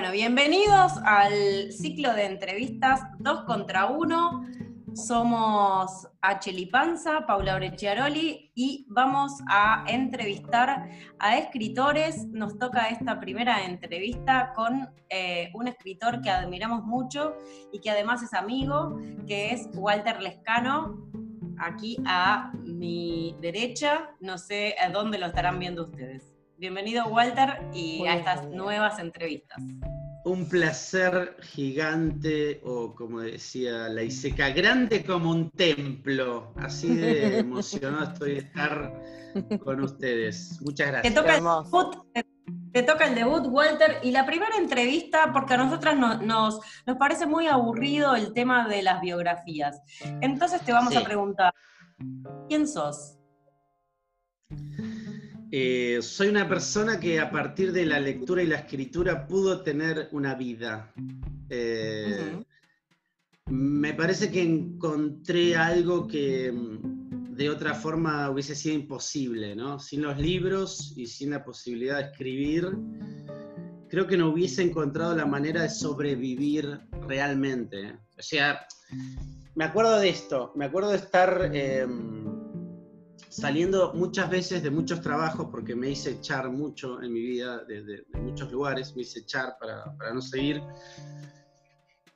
Bueno, 0.00 0.14
bienvenidos 0.14 0.94
al 1.04 1.72
ciclo 1.72 2.14
de 2.14 2.24
entrevistas 2.24 3.02
2 3.18 3.44
contra 3.44 3.84
1. 3.84 4.46
Somos 4.94 6.08
H. 6.22 6.52
Lipanza, 6.54 7.26
Paula 7.26 7.56
Brecciaroli 7.56 8.50
y 8.54 8.86
vamos 8.88 9.42
a 9.46 9.84
entrevistar 9.88 10.88
a 11.18 11.36
escritores. 11.36 12.26
Nos 12.28 12.58
toca 12.58 12.88
esta 12.88 13.20
primera 13.20 13.66
entrevista 13.66 14.54
con 14.56 14.88
eh, 15.10 15.50
un 15.52 15.68
escritor 15.68 16.22
que 16.22 16.30
admiramos 16.30 16.82
mucho 16.82 17.36
y 17.70 17.80
que 17.80 17.90
además 17.90 18.22
es 18.22 18.32
amigo, 18.32 18.98
que 19.26 19.52
es 19.52 19.68
Walter 19.74 20.22
Lescano. 20.22 21.10
Aquí 21.58 21.98
a 22.06 22.52
mi 22.54 23.36
derecha, 23.42 24.12
no 24.18 24.38
sé 24.38 24.76
a 24.80 24.88
dónde 24.88 25.18
lo 25.18 25.26
estarán 25.26 25.58
viendo 25.58 25.82
ustedes. 25.82 26.40
Bienvenido 26.60 27.06
Walter 27.06 27.58
y 27.72 28.06
a 28.06 28.16
estas 28.16 28.46
nuevas 28.48 28.98
entrevistas. 28.98 29.62
Un 30.24 30.48
placer 30.48 31.36
gigante, 31.40 32.60
o 32.64 32.94
como 32.94 33.20
decía 33.20 33.88
la 33.88 34.02
Iseca, 34.02 34.50
grande 34.50 35.04
como 35.04 35.30
un 35.30 35.50
templo. 35.50 36.52
Así 36.56 36.94
de 36.94 37.38
emocionado 37.38 38.12
estoy 38.12 38.32
de 38.32 38.38
estar 38.38 39.02
con 39.64 39.80
ustedes. 39.80 40.60
Muchas 40.62 40.88
gracias. 40.88 41.14
Te 41.14 41.20
toca, 41.20 41.36
el 41.36 41.44
debut, 41.44 41.96
te 42.72 42.82
toca 42.82 43.06
el 43.06 43.14
debut, 43.14 43.46
Walter, 43.46 43.98
y 44.02 44.10
la 44.10 44.26
primera 44.26 44.56
entrevista, 44.56 45.32
porque 45.32 45.54
a 45.54 45.56
nosotras 45.56 45.96
nos, 45.96 46.22
nos, 46.22 46.60
parece 46.98 47.26
muy 47.26 47.46
aburrido 47.46 48.14
el 48.14 48.32
tema 48.32 48.68
de 48.68 48.82
las 48.82 49.00
biografías. 49.00 49.80
Entonces 50.20 50.60
te 50.62 50.72
vamos 50.72 50.94
a 50.96 51.04
preguntar, 51.04 51.52
¿quién 52.48 52.68
sos? 52.68 53.16
Eh, 55.52 55.98
soy 56.00 56.28
una 56.28 56.48
persona 56.48 57.00
que 57.00 57.18
a 57.18 57.30
partir 57.30 57.72
de 57.72 57.84
la 57.84 57.98
lectura 57.98 58.42
y 58.42 58.46
la 58.46 58.58
escritura 58.58 59.26
pudo 59.26 59.62
tener 59.62 60.08
una 60.12 60.34
vida. 60.36 60.92
Eh, 61.48 62.38
me 63.46 63.94
parece 63.94 64.30
que 64.30 64.42
encontré 64.42 65.56
algo 65.56 66.06
que 66.06 66.52
mm, 66.52 67.34
de 67.34 67.50
otra 67.50 67.74
forma 67.74 68.30
hubiese 68.30 68.54
sido 68.54 68.76
imposible, 68.76 69.56
¿no? 69.56 69.80
Sin 69.80 70.02
los 70.02 70.16
libros 70.18 70.92
y 70.96 71.06
sin 71.06 71.30
la 71.30 71.42
posibilidad 71.42 71.96
de 71.96 72.10
escribir, 72.12 72.68
creo 73.88 74.06
que 74.06 74.16
no 74.16 74.28
hubiese 74.28 74.62
encontrado 74.62 75.16
la 75.16 75.26
manera 75.26 75.62
de 75.62 75.70
sobrevivir 75.70 76.78
realmente. 77.08 77.98
O 78.16 78.22
sea, 78.22 78.66
me 79.56 79.64
acuerdo 79.64 79.98
de 79.98 80.10
esto, 80.10 80.52
me 80.54 80.66
acuerdo 80.66 80.90
de 80.90 80.96
estar... 80.98 81.50
Em, 81.52 82.19
saliendo 83.30 83.94
muchas 83.94 84.28
veces 84.28 84.62
de 84.62 84.70
muchos 84.70 85.00
trabajos, 85.00 85.48
porque 85.50 85.74
me 85.74 85.90
hice 85.90 86.10
echar 86.10 86.50
mucho 86.50 87.00
en 87.02 87.12
mi 87.12 87.20
vida, 87.20 87.64
de, 87.64 88.04
muchos 88.20 88.50
lugares, 88.52 88.94
me 88.94 89.02
hice 89.02 89.20
echar 89.20 89.56
para, 89.58 89.96
para 89.96 90.12
no 90.12 90.20
seguir. 90.20 90.60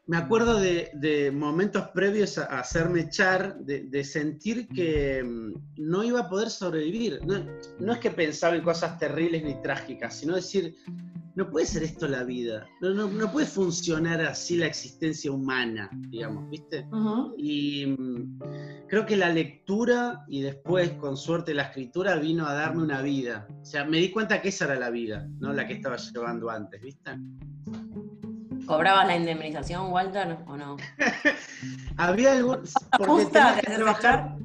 Me 0.06 0.18
acuerdo 0.18 0.60
de, 0.60 1.32
momentos 1.32 1.88
previos 1.94 2.36
a, 2.36 2.58
hacerme 2.58 3.02
echar, 3.02 3.56
de, 3.60 4.04
sentir 4.04 4.68
que 4.68 5.22
mm, 5.24 5.54
no 5.78 6.04
iba 6.04 6.20
a 6.20 6.28
poder 6.28 6.50
sobrevivir. 6.50 7.20
No, 7.24 7.46
no 7.78 7.92
es 7.92 7.98
que 8.00 8.10
pensaba 8.10 8.56
en 8.56 8.62
cosas 8.62 8.98
terribles 8.98 9.42
ni 9.44 9.54
trágicas, 9.62 10.16
sino 10.16 10.34
decir, 10.34 10.76
no 11.36 11.50
puede 11.50 11.66
ser 11.66 11.82
esto 11.82 12.06
la 12.06 12.22
vida, 12.22 12.66
no, 12.80 12.92
no, 12.92 13.32
puede 13.32 13.46
funcionar 13.46 14.20
así 14.20 14.56
la 14.56 14.66
existencia 14.66 15.32
humana, 15.32 15.90
digamos, 15.92 16.48
¿viste? 16.48 16.86
Y 17.36 17.86
mm, 17.86 18.38
creo 18.88 19.04
que 19.04 19.16
la 19.16 19.30
lectura 19.30 20.24
y 20.28 20.42
después, 20.42 20.92
con 20.92 21.16
suerte, 21.16 21.52
la 21.54 21.64
escritura 21.64 22.16
vino 22.16 22.46
a 22.46 22.54
darme 22.54 22.82
una 22.82 23.02
vida. 23.02 23.48
O 23.60 23.64
sea, 23.64 23.84
me 23.84 23.98
di 23.98 24.10
cuenta 24.10 24.40
que 24.40 24.50
esa 24.50 24.66
era 24.66 24.76
la 24.76 24.90
vida, 24.90 25.26
no 25.40 25.52
la 25.52 25.66
que 25.66 25.74
estaba 25.74 25.96
llevando 25.96 26.50
antes, 26.50 26.80
¿viste? 26.80 27.18
¿Cobrabas 28.66 29.06
la 29.06 29.16
indemnización, 29.16 29.90
Walter, 29.92 30.38
o 30.46 30.56
no? 30.56 30.76
Había. 31.96 32.42
Porque 32.96 33.24
de 33.24 33.74
trabajar 33.74 34.36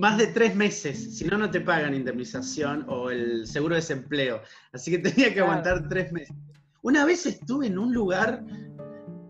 más 0.00 0.16
de 0.16 0.28
tres 0.28 0.56
meses, 0.56 1.18
si 1.18 1.26
no, 1.26 1.36
no 1.36 1.50
te 1.50 1.60
pagan 1.60 1.94
indemnización 1.94 2.86
o 2.88 3.10
el 3.10 3.46
seguro 3.46 3.74
de 3.74 3.82
desempleo. 3.82 4.40
Así 4.72 4.90
que 4.90 4.98
tenía 5.10 5.32
que 5.34 5.40
aguantar 5.40 5.88
tres 5.90 6.10
meses. 6.10 6.34
Una 6.82 7.04
vez 7.04 7.26
estuve 7.26 7.66
en 7.66 7.78
un 7.78 7.92
lugar 7.92 8.42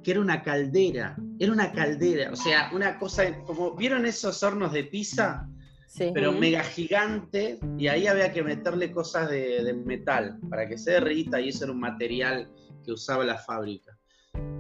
que 0.05 0.13
era 0.13 0.21
una 0.21 0.43
caldera, 0.43 1.17
era 1.41 1.53
una 1.53 1.73
caldera, 1.73 2.31
o 2.31 2.37
sea, 2.37 2.71
una 2.73 2.99
cosa, 3.01 3.37
como, 3.45 3.75
¿vieron 3.75 4.07
esos 4.07 4.41
hornos 4.45 4.73
de 4.73 4.85
pizza? 4.85 5.49
Sí. 5.89 6.13
Pero 6.15 6.31
mega 6.31 6.63
gigante, 6.63 7.59
y 7.77 7.89
ahí 7.89 8.07
había 8.07 8.33
que 8.33 8.45
meterle 8.45 8.93
cosas 8.93 9.29
de, 9.29 9.65
de 9.65 9.75
metal 9.75 10.39
para 10.49 10.69
que 10.69 10.79
se 10.79 10.93
derrita, 10.93 11.41
y 11.41 11.49
eso 11.49 11.65
era 11.65 11.73
un 11.73 11.81
material 11.81 12.49
que 12.85 12.93
usaba 12.93 13.25
la 13.25 13.37
fábrica 13.37 14.00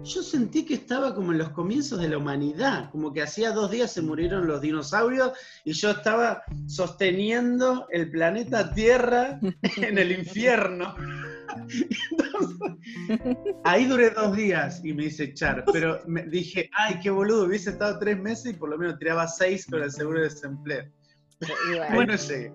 yo 0.04 0.22
sentí 0.22 0.64
que 0.64 0.74
estaba 0.74 1.14
como 1.14 1.32
en 1.32 1.38
los 1.38 1.50
comienzos 1.50 2.00
de 2.00 2.08
la 2.08 2.18
humanidad, 2.18 2.90
como 2.90 3.12
que 3.12 3.22
hacía 3.22 3.52
dos 3.52 3.70
días 3.70 3.92
se 3.92 4.02
murieron 4.02 4.46
los 4.46 4.60
dinosaurios 4.60 5.32
y 5.64 5.72
yo 5.72 5.90
estaba 5.90 6.42
sosteniendo 6.66 7.86
el 7.90 8.10
planeta 8.10 8.72
Tierra 8.72 9.38
en 9.76 9.98
el 9.98 10.12
infierno. 10.12 10.94
ahí 13.64 13.86
duré 13.86 14.10
dos 14.10 14.36
días 14.36 14.80
y 14.84 14.92
me 14.92 15.06
hice 15.06 15.24
echar, 15.24 15.64
pero 15.72 16.00
me 16.06 16.24
dije, 16.24 16.70
ay, 16.76 17.00
qué 17.02 17.10
boludo, 17.10 17.44
hubiese 17.44 17.70
estado 17.70 17.98
tres 17.98 18.18
meses 18.18 18.54
y 18.54 18.56
por 18.56 18.70
lo 18.70 18.78
menos 18.78 18.98
tiraba 18.98 19.26
seis 19.26 19.66
con 19.66 19.82
el 19.82 19.90
seguro 19.90 20.18
de 20.18 20.24
desempleo. 20.24 20.84
bueno, 21.92 22.16
sí. 22.16 22.48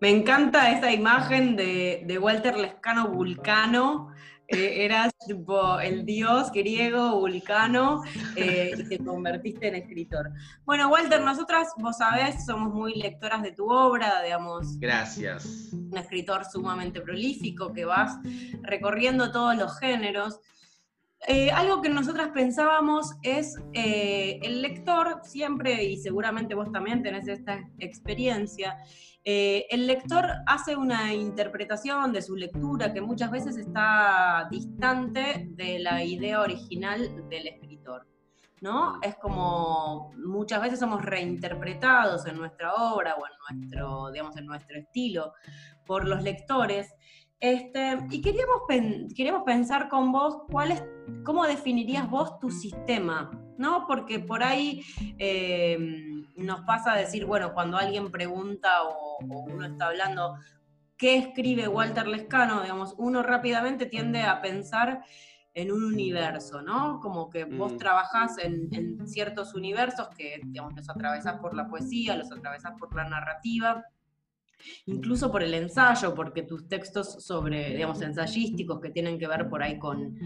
Me 0.00 0.10
encanta 0.10 0.72
esa 0.72 0.90
imagen 0.92 1.54
de, 1.54 2.02
de 2.06 2.18
Walter 2.18 2.56
Lescano 2.56 3.08
Vulcano 3.08 4.11
eras 4.52 5.12
tipo 5.26 5.80
el 5.80 6.04
dios 6.04 6.52
griego, 6.52 7.18
vulcano, 7.20 8.02
eh, 8.36 8.72
y 8.76 8.88
te 8.88 8.98
convertiste 8.98 9.68
en 9.68 9.76
escritor. 9.76 10.30
Bueno, 10.64 10.88
Walter, 10.88 11.20
nosotras, 11.20 11.68
vos 11.78 11.98
sabés, 11.98 12.44
somos 12.44 12.72
muy 12.72 12.94
lectoras 12.94 13.42
de 13.42 13.52
tu 13.52 13.70
obra, 13.70 14.22
digamos. 14.22 14.78
Gracias. 14.78 15.70
Un 15.72 15.96
escritor 15.96 16.44
sumamente 16.44 17.00
prolífico 17.00 17.72
que 17.72 17.84
vas 17.84 18.18
recorriendo 18.62 19.32
todos 19.32 19.56
los 19.56 19.78
géneros. 19.78 20.40
Eh, 21.28 21.52
algo 21.52 21.80
que 21.82 21.88
nosotras 21.88 22.30
pensábamos 22.34 23.14
es 23.22 23.56
eh, 23.74 24.40
el 24.42 24.60
lector 24.60 25.20
siempre, 25.22 25.84
y 25.84 25.96
seguramente 25.98 26.54
vos 26.54 26.72
también 26.72 27.02
tenés 27.02 27.28
esta 27.28 27.60
experiencia, 27.78 28.76
eh, 29.24 29.66
el 29.70 29.86
lector 29.86 30.26
hace 30.46 30.74
una 30.74 31.14
interpretación 31.14 32.12
de 32.12 32.22
su 32.22 32.34
lectura 32.34 32.92
que 32.92 33.00
muchas 33.00 33.30
veces 33.30 33.56
está 33.56 34.48
distante 34.50 35.46
de 35.50 35.78
la 35.78 36.02
idea 36.02 36.40
original 36.40 37.28
del 37.28 37.46
escritor. 37.46 38.08
¿no? 38.60 39.00
Es 39.02 39.16
como 39.16 40.12
muchas 40.16 40.62
veces 40.62 40.78
somos 40.78 41.04
reinterpretados 41.04 42.26
en 42.26 42.36
nuestra 42.36 42.74
obra 42.74 43.16
o 43.16 43.26
en 43.26 43.60
nuestro, 43.60 44.10
digamos, 44.12 44.36
en 44.36 44.46
nuestro 44.46 44.78
estilo 44.78 45.34
por 45.84 46.06
los 46.06 46.22
lectores. 46.22 46.94
Este, 47.42 47.98
y 48.08 48.22
queríamos, 48.22 48.62
queríamos 49.16 49.42
pensar 49.42 49.88
con 49.88 50.12
vos 50.12 50.44
cuál 50.48 50.70
es, 50.70 50.84
cómo 51.24 51.44
definirías 51.44 52.08
vos 52.08 52.38
tu 52.38 52.52
sistema, 52.52 53.32
¿no? 53.58 53.84
Porque 53.88 54.20
por 54.20 54.44
ahí 54.44 54.84
eh, 55.18 55.76
nos 56.36 56.60
pasa 56.60 56.92
a 56.92 56.98
decir, 56.98 57.26
bueno, 57.26 57.52
cuando 57.52 57.78
alguien 57.78 58.12
pregunta 58.12 58.84
o, 58.84 59.18
uno 59.28 59.66
está 59.66 59.86
hablando, 59.86 60.36
¿qué 60.96 61.16
escribe 61.16 61.66
Walter 61.66 62.06
Lescano? 62.06 62.62
Digamos, 62.62 62.94
uno 62.96 63.24
rápidamente 63.24 63.86
tiende 63.86 64.22
a 64.22 64.40
pensar 64.40 65.02
en 65.52 65.72
un 65.72 65.82
universo, 65.82 66.62
¿no? 66.62 67.00
Como 67.00 67.28
que 67.28 67.44
vos 67.44 67.72
mm. 67.72 67.76
trabajás 67.76 68.38
en, 68.38 68.68
en, 68.70 69.08
ciertos 69.08 69.52
universos 69.56 70.10
que, 70.16 70.40
digamos, 70.44 70.74
los 70.76 70.88
atravesás 70.88 71.40
por 71.40 71.54
la 71.54 71.66
poesía, 71.66 72.16
los 72.16 72.30
atravesás 72.30 72.74
por 72.78 72.94
la 72.94 73.08
narrativa, 73.08 73.84
incluso 74.86 75.30
por 75.30 75.42
el 75.42 75.54
ensayo, 75.54 76.14
porque 76.14 76.42
tus 76.42 76.68
textos 76.68 77.24
sobre, 77.24 77.70
digamos, 77.70 78.00
ensayísticos 78.02 78.80
que 78.80 78.90
tienen 78.90 79.18
que 79.18 79.26
ver 79.26 79.48
por 79.48 79.62
ahí 79.62 79.78
con, 79.78 80.18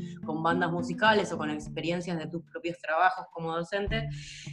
bandas 0.43 0.71
musicales 0.71 1.33
o 1.33 1.39
con 1.39 1.51
experiencias 1.51 2.19
de 2.19 2.27
tus 2.29 2.43
propios 2.43 2.79
trabajos 2.79 3.27
como 3.33 3.55
docente, 3.57 4.09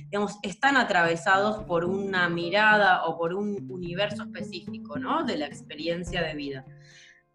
digamos, 0.06 0.38
están 0.42 0.78
atravesados 0.78 1.64
por 1.66 1.86
una 1.86 2.30
mirada 2.30 3.06
o 3.06 3.18
por 3.18 3.34
un 3.34 3.70
universo 3.70 4.24
específico, 4.24 4.98
¿no? 4.98 5.24
De 5.24 5.38
la 5.38 5.46
experiencia 5.46 6.24
de 6.24 6.34
vida. 6.34 6.66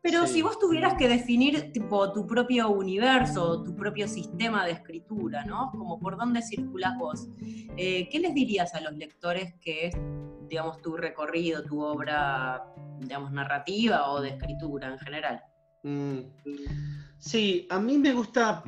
Pero 0.00 0.26
si 0.26 0.42
vos 0.42 0.58
tuvieras 0.58 0.94
que 0.94 1.08
definir 1.08 1.72
tipo, 1.72 2.12
tu 2.12 2.26
propio 2.26 2.70
universo, 2.70 3.62
tu 3.64 3.74
propio 3.74 4.06
sistema 4.06 4.64
de 4.64 4.72
escritura, 4.72 5.44
¿no? 5.44 5.70
Como 5.72 5.98
por 5.98 6.16
dónde 6.16 6.40
circulas 6.40 6.96
vos, 6.96 7.28
eh, 7.76 8.08
¿qué 8.08 8.18
les 8.20 8.32
dirías 8.32 8.74
a 8.74 8.80
los 8.80 8.94
lectores 8.94 9.54
que 9.60 9.88
es, 9.88 9.94
digamos, 10.48 10.80
tu 10.80 10.96
recorrido, 10.96 11.62
tu 11.62 11.80
obra, 11.80 12.64
digamos, 12.98 13.32
narrativa 13.32 14.10
o 14.10 14.20
de 14.20 14.30
escritura 14.30 14.88
en 14.88 14.98
general? 14.98 15.42
Mm. 15.82 16.18
Sí, 17.18 17.66
a 17.70 17.80
mí 17.80 17.98
me 17.98 18.12
gusta 18.12 18.62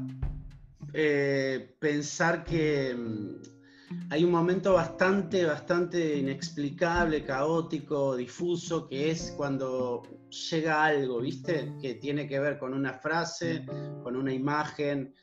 eh, 0.93 1.77
pensar 1.79 2.45
que 2.45 2.95
mm, 2.95 4.11
hay 4.11 4.25
un 4.25 4.31
momento 4.31 4.75
bastante, 4.75 5.45
bastante 5.45 6.19
inexplicable, 6.19 7.25
caótico, 7.25 8.17
difuso, 8.17 8.89
que 8.89 9.11
es 9.11 9.33
cuando 9.37 10.03
llega 10.51 10.85
algo, 10.85 11.21
¿viste? 11.21 11.75
Que 11.81 11.95
tiene 11.95 12.29
que 12.29 12.39
ver 12.39 12.59
con 12.59 12.75
una 12.75 12.95
frase, 12.95 13.65
con 14.03 14.17
una 14.17 14.33
imagen, 14.33 15.15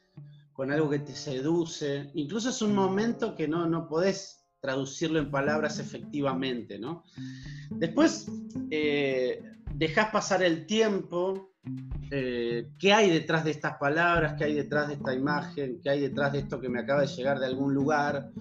con 0.53 0.71
algo 0.71 0.89
que 0.89 0.99
te 0.99 1.15
seduce. 1.15 2.11
Incluso 2.15 2.49
es 2.49 2.61
un 2.61 2.73
momento 2.73 3.35
que 3.35 3.47
no, 3.47 3.67
no 3.67 3.87
podés 3.87 4.36
traducirlo 4.59 5.19
en 5.19 5.31
palabras 5.31 5.79
efectivamente, 5.79 6.79
¿no? 6.79 7.03
Después 7.69 8.27
eh, 8.71 9.41
dejas 9.75 10.09
pasar 10.09 10.43
el 10.43 10.65
tiempo, 10.65 11.51
eh, 12.11 12.69
qué 12.79 12.93
hay 12.93 13.09
detrás 13.09 13.43
de 13.43 13.51
estas 13.51 13.77
palabras, 13.77 14.35
qué 14.37 14.45
hay 14.45 14.53
detrás 14.53 14.87
de 14.87 14.95
esta 14.95 15.13
imagen, 15.13 15.79
qué 15.81 15.89
hay 15.89 16.01
detrás 16.01 16.33
de 16.33 16.39
esto 16.39 16.59
que 16.59 16.69
me 16.69 16.79
acaba 16.79 17.01
de 17.01 17.07
llegar 17.07 17.39
de 17.39 17.45
algún 17.45 17.73
lugar, 17.73 18.31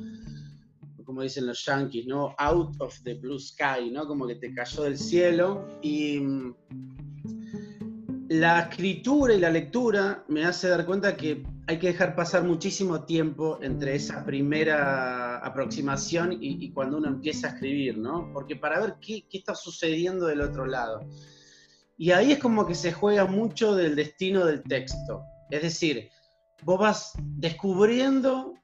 como 1.05 1.23
dicen 1.23 1.47
los 1.47 1.65
yankees, 1.65 2.07
¿no? 2.07 2.35
Out 2.39 2.81
of 2.81 3.01
the 3.03 3.15
blue 3.15 3.39
sky, 3.39 3.91
¿no? 3.93 4.07
Como 4.07 4.27
que 4.27 4.35
te 4.37 4.53
cayó 4.53 4.83
del 4.83 4.99
cielo. 4.99 5.67
Y 5.81 6.19
mm, 6.19 6.55
la 8.29 8.63
escritura 8.63 9.33
y 9.35 9.41
la 9.41 9.51
lectura 9.51 10.25
me 10.29 10.45
hace 10.45 10.69
dar 10.69 10.85
cuenta 10.85 11.17
que 11.17 11.45
hay 11.69 11.79
que 11.79 11.89
dejar 11.89 12.15
pasar 12.15 12.45
muchísimo 12.45 13.05
tiempo 13.05 13.59
entre 13.61 13.97
esa 13.97 14.25
primera 14.25 15.39
aproximación 15.39 16.37
y, 16.41 16.71
cuando 16.71 16.99
uno 16.99 17.09
empieza 17.09 17.49
a 17.49 17.51
escribir, 17.51 17.99
¿no? 17.99 18.31
Porque 18.33 18.55
para 18.55 18.81
ver 18.81 18.97
qué, 19.01 19.27
qué 19.29 19.39
está 19.39 19.55
sucediendo 19.55 20.27
del 20.27 20.43
otro 20.43 20.65
lado. 20.65 21.09
Y 21.99 22.13
ahí 22.13 22.33
es 22.33 22.39
como 22.39 22.67
que 22.67 22.75
se 22.75 22.93
juega 22.93 23.27
mucho 23.27 23.75
del 23.75 23.97
destino 23.97 24.45
del 24.45 24.63
texto. 24.63 25.25
Es 25.51 25.63
decir, 25.63 26.09
vos 26.63 26.79
vas 26.79 27.13
descubriendo 27.17 28.55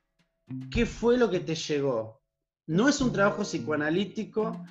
qué 0.70 0.87
fue 0.87 1.19
lo 1.19 1.28
que 1.28 1.40
te 1.40 1.56
llegó. 1.56 2.20
No 2.69 2.88
es 2.88 3.00
un 3.00 3.12
trabajo 3.12 3.43
psicoanalítico, 3.43 4.64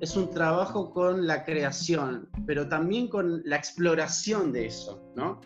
es 0.00 0.14
un 0.14 0.28
trabajo 0.30 0.90
con 0.90 1.26
la 1.26 1.44
creación, 1.44 2.28
pero 2.46 2.68
también 2.68 3.08
con 3.08 3.42
la 3.44 3.56
exploración 3.56 4.52
de 4.52 4.66
eso, 4.66 5.10
¿no? 5.16 5.40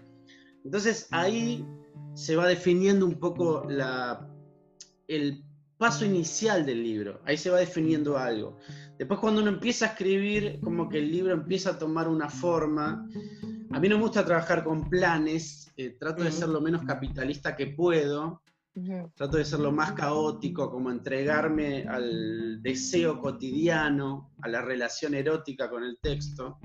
Entonces 0.64 1.06
ahí 1.10 1.64
se 2.14 2.36
va 2.36 2.46
definiendo 2.46 3.06
un 3.06 3.18
poco 3.18 3.64
la, 3.68 4.28
el 5.08 5.44
paso 5.76 6.04
inicial 6.04 6.64
del 6.64 6.82
libro, 6.82 7.20
ahí 7.24 7.36
se 7.36 7.50
va 7.50 7.58
definiendo 7.58 8.16
algo. 8.16 8.58
Después 8.98 9.18
cuando 9.18 9.40
uno 9.40 9.50
empieza 9.50 9.86
a 9.86 9.88
escribir, 9.88 10.60
como 10.60 10.88
que 10.88 10.98
el 10.98 11.10
libro 11.10 11.32
empieza 11.32 11.70
a 11.70 11.78
tomar 11.78 12.06
una 12.06 12.28
forma. 12.28 13.08
A 13.72 13.80
mí 13.80 13.88
no 13.88 13.96
me 13.96 14.02
gusta 14.02 14.24
trabajar 14.24 14.62
con 14.62 14.88
planes, 14.88 15.72
eh, 15.76 15.96
trato 15.98 16.22
de 16.22 16.30
ser 16.30 16.50
lo 16.50 16.60
menos 16.60 16.84
capitalista 16.84 17.56
que 17.56 17.68
puedo, 17.68 18.42
trato 19.14 19.36
de 19.38 19.44
ser 19.44 19.58
lo 19.58 19.72
más 19.72 19.92
caótico, 19.92 20.70
como 20.70 20.90
entregarme 20.90 21.84
al 21.88 22.62
deseo 22.62 23.18
cotidiano, 23.18 24.30
a 24.40 24.48
la 24.48 24.62
relación 24.62 25.14
erótica 25.14 25.68
con 25.68 25.82
el 25.82 25.98
texto. 26.00 26.58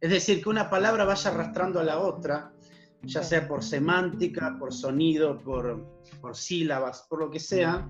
Es 0.00 0.10
decir, 0.10 0.42
que 0.42 0.48
una 0.48 0.68
palabra 0.68 1.04
vaya 1.04 1.30
arrastrando 1.30 1.80
a 1.80 1.84
la 1.84 1.98
otra, 2.00 2.52
ya 3.02 3.22
sea 3.22 3.46
por 3.46 3.62
semántica, 3.62 4.56
por 4.58 4.72
sonido, 4.72 5.38
por, 5.38 5.84
por 6.20 6.36
sílabas, 6.36 7.06
por 7.08 7.20
lo 7.20 7.30
que 7.30 7.40
sea 7.40 7.88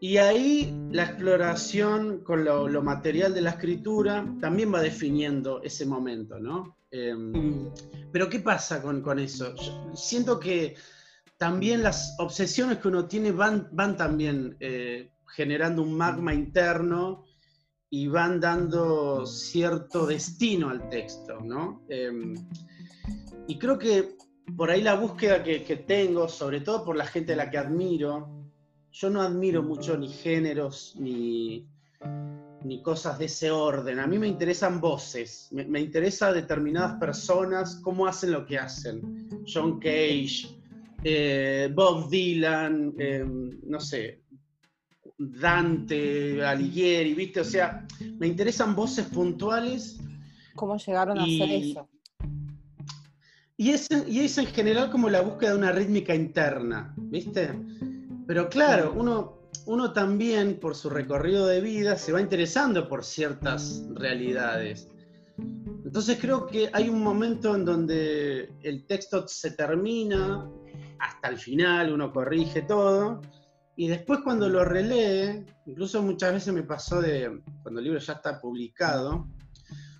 y 0.00 0.16
ahí 0.18 0.72
la 0.92 1.04
exploración 1.04 2.22
con 2.22 2.44
lo, 2.44 2.82
material 2.82 3.34
de 3.34 3.40
la 3.40 3.50
escritura 3.50 4.24
también 4.40 4.72
va 4.72 4.80
definiendo 4.80 5.60
ese 5.62 5.86
momento, 5.86 6.38
¿no? 6.38 6.76
Em, 6.90 7.32
mm. 7.32 7.72
pero 8.12 8.28
¿qué 8.28 8.38
pasa 8.38 8.80
con, 8.80 9.02
con 9.02 9.18
eso? 9.18 9.54
siento 9.94 10.38
que 10.38 10.76
también 11.36 11.82
las 11.82 12.14
obsesiones 12.18 12.78
que 12.78 12.88
uno 12.88 13.06
tiene 13.06 13.32
van, 13.32 13.68
van 13.72 13.96
también 13.96 14.56
eh, 14.60 15.10
generando 15.26 15.82
un 15.82 15.96
magma 15.96 16.32
interno 16.32 17.24
y 17.90 18.06
van 18.06 18.38
dando 18.38 19.26
cierto 19.26 20.06
destino 20.06 20.70
al 20.70 20.88
texto, 20.90 21.40
¿no? 21.40 21.82
Em, 21.88 22.34
y 23.46 23.58
creo 23.58 23.78
que 23.78 24.16
por 24.56 24.70
ahí 24.70 24.82
la 24.82 24.94
búsqueda 24.94 25.42
que, 25.42 25.62
que 25.64 25.76
tengo, 25.76 26.28
sobre 26.28 26.60
todo 26.60 26.84
por 26.84 26.96
la 26.96 27.06
gente 27.06 27.34
a 27.34 27.36
la 27.36 27.50
que 27.50 27.58
admiro, 27.58 28.28
yo 28.90 29.10
no 29.10 29.20
admiro 29.20 29.62
mucho 29.62 29.96
ni 29.96 30.08
géneros 30.08 30.94
ni, 30.98 31.66
ni 32.64 32.82
cosas 32.82 33.18
de 33.18 33.26
ese 33.26 33.50
orden. 33.50 33.98
A 33.98 34.06
mí 34.06 34.18
me 34.18 34.28
interesan 34.28 34.80
voces, 34.80 35.48
me, 35.52 35.64
me 35.64 35.80
interesa 35.80 36.32
determinadas 36.32 36.98
personas, 36.98 37.76
cómo 37.82 38.06
hacen 38.06 38.32
lo 38.32 38.44
que 38.46 38.58
hacen. 38.58 39.28
John 39.46 39.78
Cage, 39.78 40.48
eh, 41.04 41.70
Bob 41.72 42.08
Dylan, 42.10 42.94
em, 42.98 43.60
no 43.64 43.80
sé, 43.80 44.22
Dante, 45.16 46.44
Alighieri, 46.44 47.14
¿viste? 47.14 47.40
O 47.40 47.44
sea, 47.44 47.86
me 48.18 48.26
interesan 48.26 48.74
voces 48.74 49.06
puntuales. 49.06 49.98
¿Cómo 50.54 50.76
llegaron 50.76 51.18
a 51.18 51.22
hacer 51.22 51.50
eso? 51.50 51.88
Y 53.60 53.72
es, 53.72 53.88
y 54.06 54.20
es 54.20 54.38
en 54.38 54.46
general 54.46 54.88
como 54.88 55.10
la 55.10 55.20
búsqueda 55.20 55.50
de 55.50 55.58
una 55.58 55.72
rítmica 55.72 56.14
interna, 56.14 56.94
¿viste? 56.96 57.52
Pero 58.24 58.48
claro, 58.48 58.94
uno, 58.96 59.40
uno 59.66 59.92
también 59.92 60.60
por 60.60 60.76
su 60.76 60.88
recorrido 60.88 61.44
de 61.44 61.60
vida 61.60 61.96
se 61.96 62.12
va 62.12 62.20
interesando 62.20 62.88
por 62.88 63.04
ciertas 63.04 63.84
realidades. 63.94 64.88
Entonces 65.84 66.18
creo 66.20 66.46
que 66.46 66.70
hay 66.72 66.88
un 66.88 67.02
momento 67.02 67.56
en 67.56 67.64
donde 67.64 68.48
el 68.62 68.86
texto 68.86 69.26
se 69.26 69.50
termina, 69.50 70.48
hasta 71.00 71.28
el 71.28 71.38
final 71.38 71.92
uno 71.92 72.12
corrige 72.12 72.62
todo, 72.62 73.20
y 73.74 73.88
después 73.88 74.20
cuando 74.22 74.48
lo 74.48 74.64
relee, 74.64 75.44
incluso 75.66 76.00
muchas 76.00 76.32
veces 76.32 76.54
me 76.54 76.62
pasó 76.62 77.00
de, 77.00 77.42
cuando 77.62 77.80
el 77.80 77.84
libro 77.84 77.98
ya 77.98 78.12
está 78.12 78.40
publicado, 78.40 79.26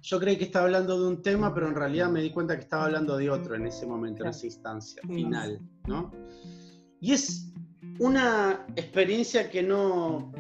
yo 0.03 0.21
creí 0.21 0.37
que 0.37 0.45
estaba 0.45 0.67
hablando 0.67 1.01
de 1.01 1.09
un 1.09 1.23
tema, 1.23 1.55
pero 1.55 1.69
en 1.69 1.75
realidad 1.75 2.09
me 2.09 2.23
di 2.23 2.31
cuenta 2.31 2.57
que 2.57 2.63
estaba 2.63 2.87
hablando 2.87 3.17
de 3.17 3.31
otro 3.31 3.55
en 3.55 3.67
ese 3.67 3.87
momento, 3.87 4.23
en 4.23 4.31
esa 4.31 4.47
instancia 4.47 5.03
final, 5.07 5.61
¿no? 5.87 6.13
Y 7.01 7.13
es 7.13 7.53
una 7.99 8.67
experiencia 8.77 9.51
que 9.51 9.63
no, 9.63 10.33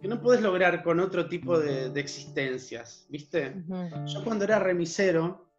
que 0.00 0.08
no 0.08 0.20
puedes 0.20 0.42
lograr 0.42 0.82
con 0.82 1.00
otro 1.00 1.28
tipo 1.28 1.58
de, 1.58 1.86
existencias, 1.98 3.06
¿viste? 3.08 3.62
Yo 4.06 4.24
cuando 4.24 4.44
era 4.44 4.58
remisero, 4.58 5.50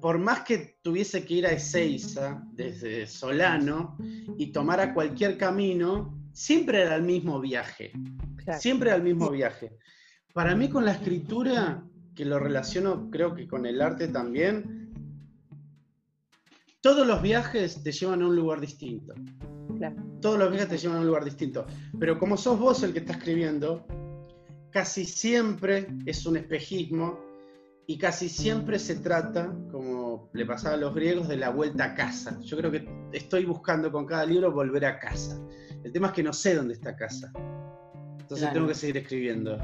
por 0.00 0.18
más 0.18 0.40
que 0.40 0.78
tuviese 0.82 1.24
que 1.24 1.34
ir 1.34 1.46
a 1.46 1.52
Ezeiza 1.52 2.42
desde 2.52 3.06
Solano 3.06 3.96
y 4.38 4.52
tomara 4.52 4.92
cualquier 4.94 5.36
camino, 5.36 6.14
siempre 6.32 6.82
era 6.82 6.96
el 6.96 7.02
mismo 7.02 7.40
viaje. 7.40 7.92
Siempre 8.58 8.90
era 8.90 8.96
el 8.96 9.02
mismo 9.02 9.30
viaje. 9.30 9.78
Para 10.32 10.54
mí 10.54 10.68
con 10.68 10.84
la 10.84 10.92
escritura, 10.92 11.82
que 12.14 12.24
lo 12.24 12.38
relaciono 12.38 13.10
creo 13.10 13.34
que 13.34 13.46
con 13.46 13.66
el 13.66 13.80
arte 13.80 14.08
también, 14.08 14.92
todos 16.80 17.06
los 17.06 17.22
viajes 17.22 17.82
te 17.82 17.92
llevan 17.92 18.22
a 18.22 18.26
un 18.26 18.36
lugar 18.36 18.60
distinto. 18.60 19.14
Todos 20.20 20.38
los 20.38 20.50
viajes 20.50 20.68
te 20.68 20.78
llevan 20.78 20.98
a 20.98 21.00
un 21.00 21.06
lugar 21.06 21.24
distinto. 21.24 21.66
Pero 21.98 22.18
como 22.18 22.36
sos 22.36 22.58
vos 22.58 22.82
el 22.82 22.92
que 22.92 22.98
está 23.00 23.14
escribiendo, 23.14 23.86
casi 24.70 25.04
siempre 25.04 25.88
es 26.04 26.26
un 26.26 26.36
espejismo 26.36 27.18
y 27.86 27.98
casi 27.98 28.28
siempre 28.28 28.78
se 28.78 28.96
trata, 28.96 29.54
como 29.70 30.30
le 30.32 30.46
pasaba 30.46 30.74
a 30.74 30.78
los 30.78 30.94
griegos, 30.94 31.28
de 31.28 31.36
la 31.36 31.50
vuelta 31.50 31.84
a 31.84 31.94
casa. 31.94 32.38
Yo 32.42 32.56
creo 32.56 32.70
que 32.70 32.86
estoy 33.12 33.44
buscando 33.44 33.90
con 33.90 34.06
cada 34.06 34.24
libro 34.24 34.52
volver 34.52 34.84
a 34.84 34.98
casa. 34.98 35.40
El 35.82 35.92
tema 35.92 36.08
es 36.08 36.12
que 36.12 36.22
no 36.22 36.32
sé 36.32 36.54
dónde 36.54 36.74
está 36.74 36.96
casa. 36.96 37.32
Entonces 38.20 38.52
tengo 38.52 38.66
que 38.66 38.74
seguir 38.74 38.98
escribiendo. 38.98 39.58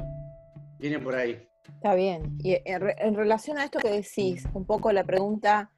Viene 0.79 0.99
por 0.99 1.15
ahí. 1.15 1.50
Está 1.67 1.95
bien. 1.95 2.37
Y 2.43 2.57
en, 2.65 3.15
relación 3.15 3.57
a 3.57 3.65
esto 3.65 3.79
que 3.79 3.89
decís, 3.89 4.45
un 4.53 4.65
poco 4.65 4.91
la 4.91 5.03
pregunta 5.03 5.71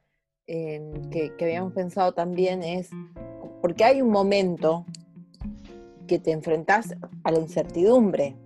eh, 0.46 0.80
que, 1.10 1.32
habíamos 1.40 1.72
pensado 1.72 2.12
también 2.12 2.62
es, 2.62 2.90
porque 3.62 3.84
hay 3.84 4.02
un 4.02 4.10
momento 4.10 4.84
que 6.06 6.18
te 6.18 6.32
enfrentas 6.32 6.94
a 7.22 7.32
la 7.32 7.38
incertidumbre. 7.38 8.36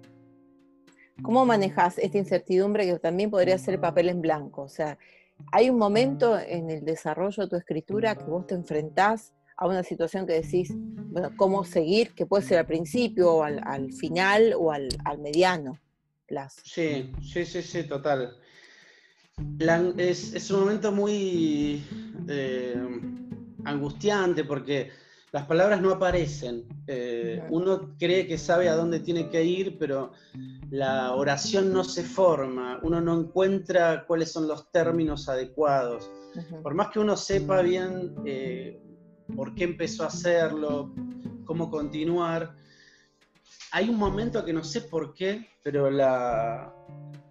¿Cómo 1.23 1.45
manejas 1.45 1.99
esta 1.99 2.19
incertidumbre 2.19 2.87
que 2.87 2.99
también 3.01 3.31
podría 3.31 3.59
ser 3.59 3.81
papel 3.81 4.09
en 4.09 4.21
blanco? 4.21 4.63
O 4.63 4.69
sea, 4.69 4.99
hay 5.51 5.69
un 5.69 5.79
momento 5.79 6.39
en 6.39 6.71
el 6.71 6.85
desarrollo 6.85 7.43
de 7.43 7.49
tu 7.49 7.57
escritura 7.57 8.15
que 8.15 8.25
vos 8.25 8.47
te 8.47 8.55
enfrentás 8.55 9.33
a 9.57 9.67
una 9.67 9.83
situación 9.83 10.27
que 10.27 10.35
decís, 10.35 10.73
¿cómo 11.37 11.65
seguir? 11.65 12.15
Que 12.15 12.27
puede 12.27 12.45
ser 12.45 12.59
al 12.59 12.67
principio, 12.67 13.35
o 13.35 13.43
al, 13.43 13.93
final, 13.93 14.55
o 14.57 14.71
al, 14.71 14.89
mediano 15.21 15.81
plazo. 16.29 16.61
Sí, 16.63 17.13
sí, 17.23 17.45
sí, 17.45 17.63
sí, 17.63 17.85
total. 17.85 18.37
es, 19.97 20.51
un 20.51 20.61
momento 20.61 20.93
muy 20.93 21.83
eh, 22.29 23.01
angustiante 23.65 24.45
porque 24.45 24.91
las 25.33 25.47
palabras 25.47 25.81
no 25.81 25.91
aparecen. 25.91 26.65
Eh, 26.87 27.43
uno 27.51 27.95
cree 27.99 28.27
que 28.27 28.39
sabe 28.39 28.69
a 28.69 28.77
dónde 28.77 29.01
tiene 29.01 29.29
que 29.29 29.43
ir, 29.43 29.79
pero 29.79 30.13
la 30.71 31.15
oración 31.15 31.73
no 31.73 31.85
se 31.85 32.03
forma, 32.03 32.79
uno 32.83 33.01
no 33.01 33.21
encuentra 33.21 34.05
cuáles 34.07 34.31
son 34.31 34.47
los 34.47 34.71
términos 34.71 35.29
adecuados. 35.29 36.11
Por 36.63 36.75
más 36.75 36.89
que 36.89 37.01
uno 37.01 37.17
sepa 37.17 37.63
bien 37.63 38.15
eh, 38.25 38.81
por 39.35 39.55
qué 39.55 39.65
empezó 39.65 40.05
a 40.05 40.09
hacerlo, 40.09 40.95
cómo 41.45 41.71
continuar, 41.71 42.55
hay 43.73 43.89
un 43.89 43.97
momento 43.97 44.45
que 44.45 44.53
no 44.53 44.65
sé 44.65 44.83
por 44.83 45.15
qué, 45.15 45.49
pero 45.63 45.91
la 45.91 46.73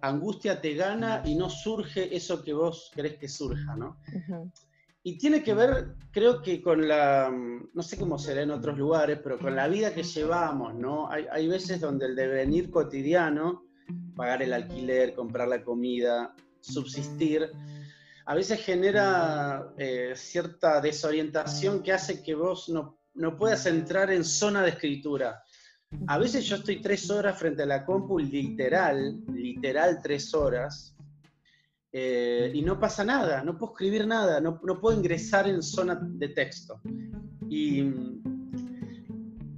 angustia 0.00 0.60
te 0.60 0.74
gana 0.74 1.22
y 1.24 1.34
no 1.34 1.50
surge 1.50 2.14
eso 2.14 2.42
que 2.42 2.52
vos 2.52 2.90
querés 2.94 3.16
que 3.18 3.28
surja, 3.28 3.76
¿no? 3.76 3.98
Y 5.02 5.18
tiene 5.18 5.42
que 5.42 5.54
ver, 5.54 5.94
creo 6.10 6.42
que 6.42 6.60
con 6.60 6.86
la, 6.86 7.30
no 7.30 7.82
sé 7.82 7.96
cómo 7.96 8.18
será 8.18 8.42
en 8.42 8.50
otros 8.50 8.76
lugares, 8.76 9.18
pero 9.22 9.38
con 9.38 9.56
la 9.56 9.68
vida 9.68 9.94
que 9.94 10.02
llevamos, 10.02 10.74
¿no? 10.74 11.10
Hay, 11.10 11.26
hay 11.30 11.48
veces 11.48 11.80
donde 11.80 12.06
el 12.06 12.16
devenir 12.16 12.70
cotidiano, 12.70 13.64
pagar 14.14 14.42
el 14.42 14.52
alquiler, 14.52 15.14
comprar 15.14 15.48
la 15.48 15.62
comida, 15.62 16.34
subsistir, 16.60 17.50
a 18.28 18.34
veces 18.34 18.62
genera 18.62 19.72
eh, 19.78 20.12
cierta 20.14 20.82
desorientación 20.82 21.82
que 21.82 21.92
hace 21.92 22.22
que 22.22 22.34
vos 22.34 22.68
no, 22.68 22.98
no, 23.14 23.38
puedas 23.38 23.64
entrar 23.64 24.10
en 24.10 24.22
zona 24.22 24.62
de 24.62 24.68
escritura. 24.68 25.42
A 26.06 26.18
veces 26.18 26.44
yo 26.46 26.56
estoy 26.56 26.80
tres 26.80 27.10
horas 27.10 27.38
frente 27.38 27.62
a 27.62 27.66
la 27.66 27.84
compu, 27.84 28.18
literal, 28.18 29.20
literal 29.32 30.00
tres 30.02 30.34
horas, 30.34 30.94
eh, 31.92 32.50
y 32.54 32.62
no 32.62 32.78
pasa 32.78 33.04
nada, 33.04 33.42
no 33.42 33.56
puedo 33.56 33.72
escribir 33.72 34.06
nada, 34.06 34.40
no, 34.40 34.60
no 34.62 34.80
puedo 34.80 34.96
ingresar 34.96 35.48
en 35.48 35.62
zona 35.62 35.98
de 36.00 36.28
texto. 36.28 36.80
Y 37.48 37.80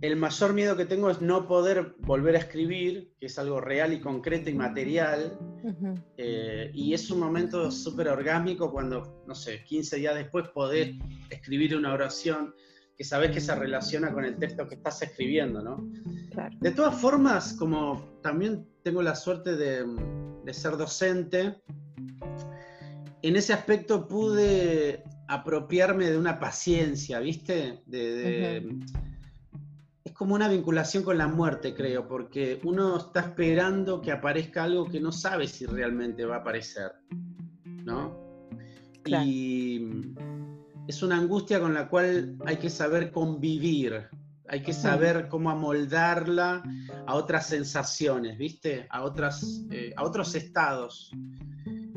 el 0.01 0.17
mayor 0.17 0.55
miedo 0.55 0.77
que 0.77 0.87
tengo 0.87 1.11
es 1.11 1.21
no 1.21 1.47
poder 1.47 1.97
volver 1.99 2.37
a 2.37 2.39
escribir, 2.39 3.13
que 3.19 3.27
es 3.27 3.39
algo 3.39 3.61
real 3.61 3.93
y 3.93 4.01
concreto 4.01 4.49
y 4.49 4.55
material. 4.55 5.39
Eh, 6.17 6.71
y 6.73 6.95
es 6.95 7.11
un 7.11 7.21
momento 7.21 7.71
súper 7.71 8.09
orgánico 8.09 8.71
cuando, 8.71 9.23
no 9.27 9.35
sé, 9.35 9.63
15 9.65 9.97
días 9.97 10.15
después 10.15 10.49
poder 10.49 10.95
escribir 11.29 11.77
una 11.77 11.93
oración 11.93 12.55
que 13.01 13.05
sabes 13.05 13.31
que 13.31 13.41
se 13.41 13.55
relaciona 13.55 14.13
con 14.13 14.27
el 14.27 14.37
texto 14.37 14.69
que 14.69 14.75
estás 14.75 15.01
escribiendo, 15.01 15.63
¿no? 15.63 15.91
De 16.61 16.71
todas 16.71 17.01
formas, 17.01 17.55
como 17.55 18.19
también 18.23 18.69
tengo 18.83 19.01
la 19.01 19.15
suerte 19.15 19.57
de, 19.57 19.87
ser 20.53 20.77
docente, 20.77 21.63
en 23.23 23.37
ese 23.37 23.55
aspecto 23.55 24.07
pude 24.07 25.03
apropiarme 25.29 26.11
de 26.11 26.19
una 26.19 26.39
paciencia, 26.39 27.21
¿viste? 27.21 27.81
de, 27.87 28.79
como 30.13 30.35
una 30.35 30.49
vinculación 30.49 31.03
con 31.03 31.17
la 31.17 31.27
muerte, 31.27 31.75
creo, 31.75 32.07
porque 32.07 32.61
uno 32.65 32.99
está 32.99 33.21
esperando 33.21 34.03
que 34.03 34.13
aparezca 34.13 34.65
algo 34.65 34.85
que 34.85 35.01
no 35.01 35.11
sabe 35.11 35.49
si 35.49 35.65
realmente 35.65 36.27
va 36.27 36.37
a 36.37 36.41
aparecer, 36.41 36.93
¿no? 37.65 38.15
Y 39.07 40.15
es 40.91 41.03
una 41.03 41.17
angustia 41.17 41.61
con 41.61 41.73
la 41.73 41.89
cual 41.89 42.37
hay 42.45 42.57
que 42.57 42.69
saber 42.69 43.11
convivir, 43.13 44.09
hay 44.49 44.63
que 44.63 44.73
saber 44.73 45.29
cómo 45.29 45.51
amoldarla 45.51 46.63
a 47.07 47.15
otras 47.15 47.47
sensaciones, 47.47 48.37
¿viste? 48.37 48.87
A, 48.91 49.05
otras, 49.05 49.63
eh, 49.71 49.93
a 49.97 50.03
otros 50.03 50.35
estados. 50.35 51.13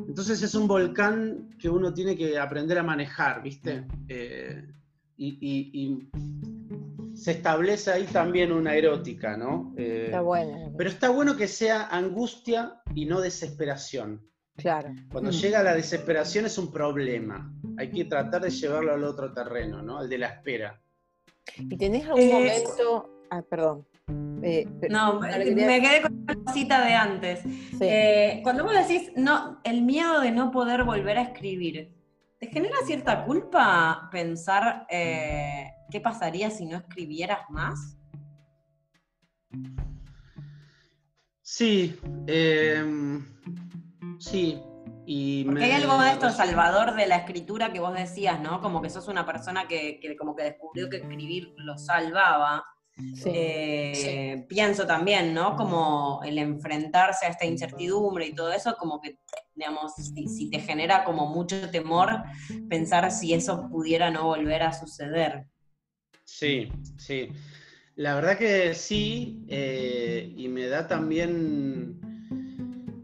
Entonces 0.08 0.44
es 0.44 0.54
un 0.54 0.68
volcán 0.68 1.50
que 1.60 1.70
uno 1.70 1.92
tiene 1.94 2.16
que 2.16 2.38
aprender 2.38 2.78
a 2.78 2.84
manejar, 2.84 3.42
¿viste? 3.42 3.86
Eh, 4.08 4.64
y 5.18 6.10
se 7.16 7.32
establece 7.32 7.92
ahí 7.92 8.06
también 8.06 8.52
una 8.52 8.76
erótica, 8.76 9.38
¿no? 9.38 9.74
Eh, 9.78 10.06
está 10.06 10.22
bueno. 10.22 10.74
Pero 10.78 10.90
está 10.90 11.10
bueno 11.10 11.38
que 11.38 11.48
sea 11.48 11.88
angustia 11.88 12.82
y 12.94 13.06
no 13.06 13.22
desesperación. 13.22 14.22
Claro. 14.56 14.94
Cuando 15.12 15.32
mm. 15.32 15.34
llega 15.34 15.64
la 15.64 15.74
desesperación 15.74 16.46
es 16.46 16.58
un 16.58 16.72
problema. 16.72 17.52
Hay 17.78 17.90
que 17.92 18.06
tratar 18.06 18.42
de 18.42 18.50
llevarlo 18.50 18.94
al 18.94 19.04
otro 19.04 19.34
terreno, 19.34 19.82
¿no? 19.82 19.98
Al 19.98 20.10
de 20.10 20.18
la 20.18 20.28
espera. 20.28 20.80
¿Y 21.58 21.76
tenés 21.78 22.06
algún 22.06 22.22
eh, 22.22 22.34
momento... 22.34 23.24
Ah, 23.30 23.42
perdón. 23.42 23.88
Eh, 24.44 24.68
no, 24.90 25.22
me 25.22 25.82
quedé 25.82 26.02
con 26.02 26.26
la 26.28 26.54
cita 26.54 26.86
de 26.86 26.94
antes. 26.94 27.42
cuando 28.44 28.66
vos 28.66 28.74
decís 28.74 29.12
no, 29.16 29.62
el 29.64 29.82
miedo 29.82 30.20
de 30.20 30.32
no 30.32 30.52
poder 30.52 30.84
volver 30.84 31.18
a 31.18 31.22
escribir, 31.22 31.94
¿te 32.40 32.48
genera 32.48 32.76
cierta 32.86 33.24
culpa 33.24 34.10
pensar 34.12 34.86
¿Qué 35.94 36.02
pasaría 36.02 36.50
si 36.50 36.66
no 36.66 36.78
escribieras 36.78 37.48
más? 37.52 37.96
Sí, 41.44 41.96
em, 42.26 43.24
sí. 44.30 44.62
Y 45.06 45.44
Porque 45.44 45.65
hay 45.65 45.72
algo 45.72 46.01
de 46.01 46.12
esto, 46.12 46.30
Salvador, 46.30 46.96
de 46.96 47.08
la 47.08 47.18
escritura 47.18 47.74
que 47.74 47.80
vos 47.80 47.94
decías, 47.94 48.39
¿no? 48.39 48.62
Como 48.62 48.82
que 48.82 48.89
sos 48.89 49.08
una 49.08 49.25
persona 49.25 49.68
que, 49.68 50.00
como 50.18 50.36
que 50.36 50.44
descubrió 50.44 50.89
que 50.89 50.98
escribir 50.98 51.53
lo 51.58 51.77
salvaba. 51.77 52.63
Eh, 53.25 54.46
pienso 54.48 54.86
también, 54.86 55.34
¿no? 55.34 55.56
Como 55.56 56.22
el 56.24 56.38
enfrentarse 56.38 57.25
a 57.25 57.30
esta 57.30 57.46
incertidumbre 57.46 58.27
y 58.27 58.36
todo 58.36 58.53
eso, 58.53 58.75
como 58.77 59.01
que, 59.01 59.18
digamos, 59.56 59.94
si, 59.96 60.50
te 60.50 60.60
genera 60.60 61.03
como 61.03 61.27
mucho 61.27 61.70
temor 61.72 62.24
pensar 62.70 63.12
si 63.12 63.34
eso 63.34 63.68
pudiera 63.70 64.10
no 64.10 64.25
volver 64.25 64.63
a 64.63 64.74
suceder. 64.74 65.48
Sí, 66.24 66.72
sí. 66.98 67.30
La 67.96 68.15
verdad 68.15 68.38
que 68.38 68.74
sí, 68.74 69.44
eh, 69.50 70.32
y 70.36 70.48
me 70.48 70.68
da 70.68 70.88
también 70.88 72.00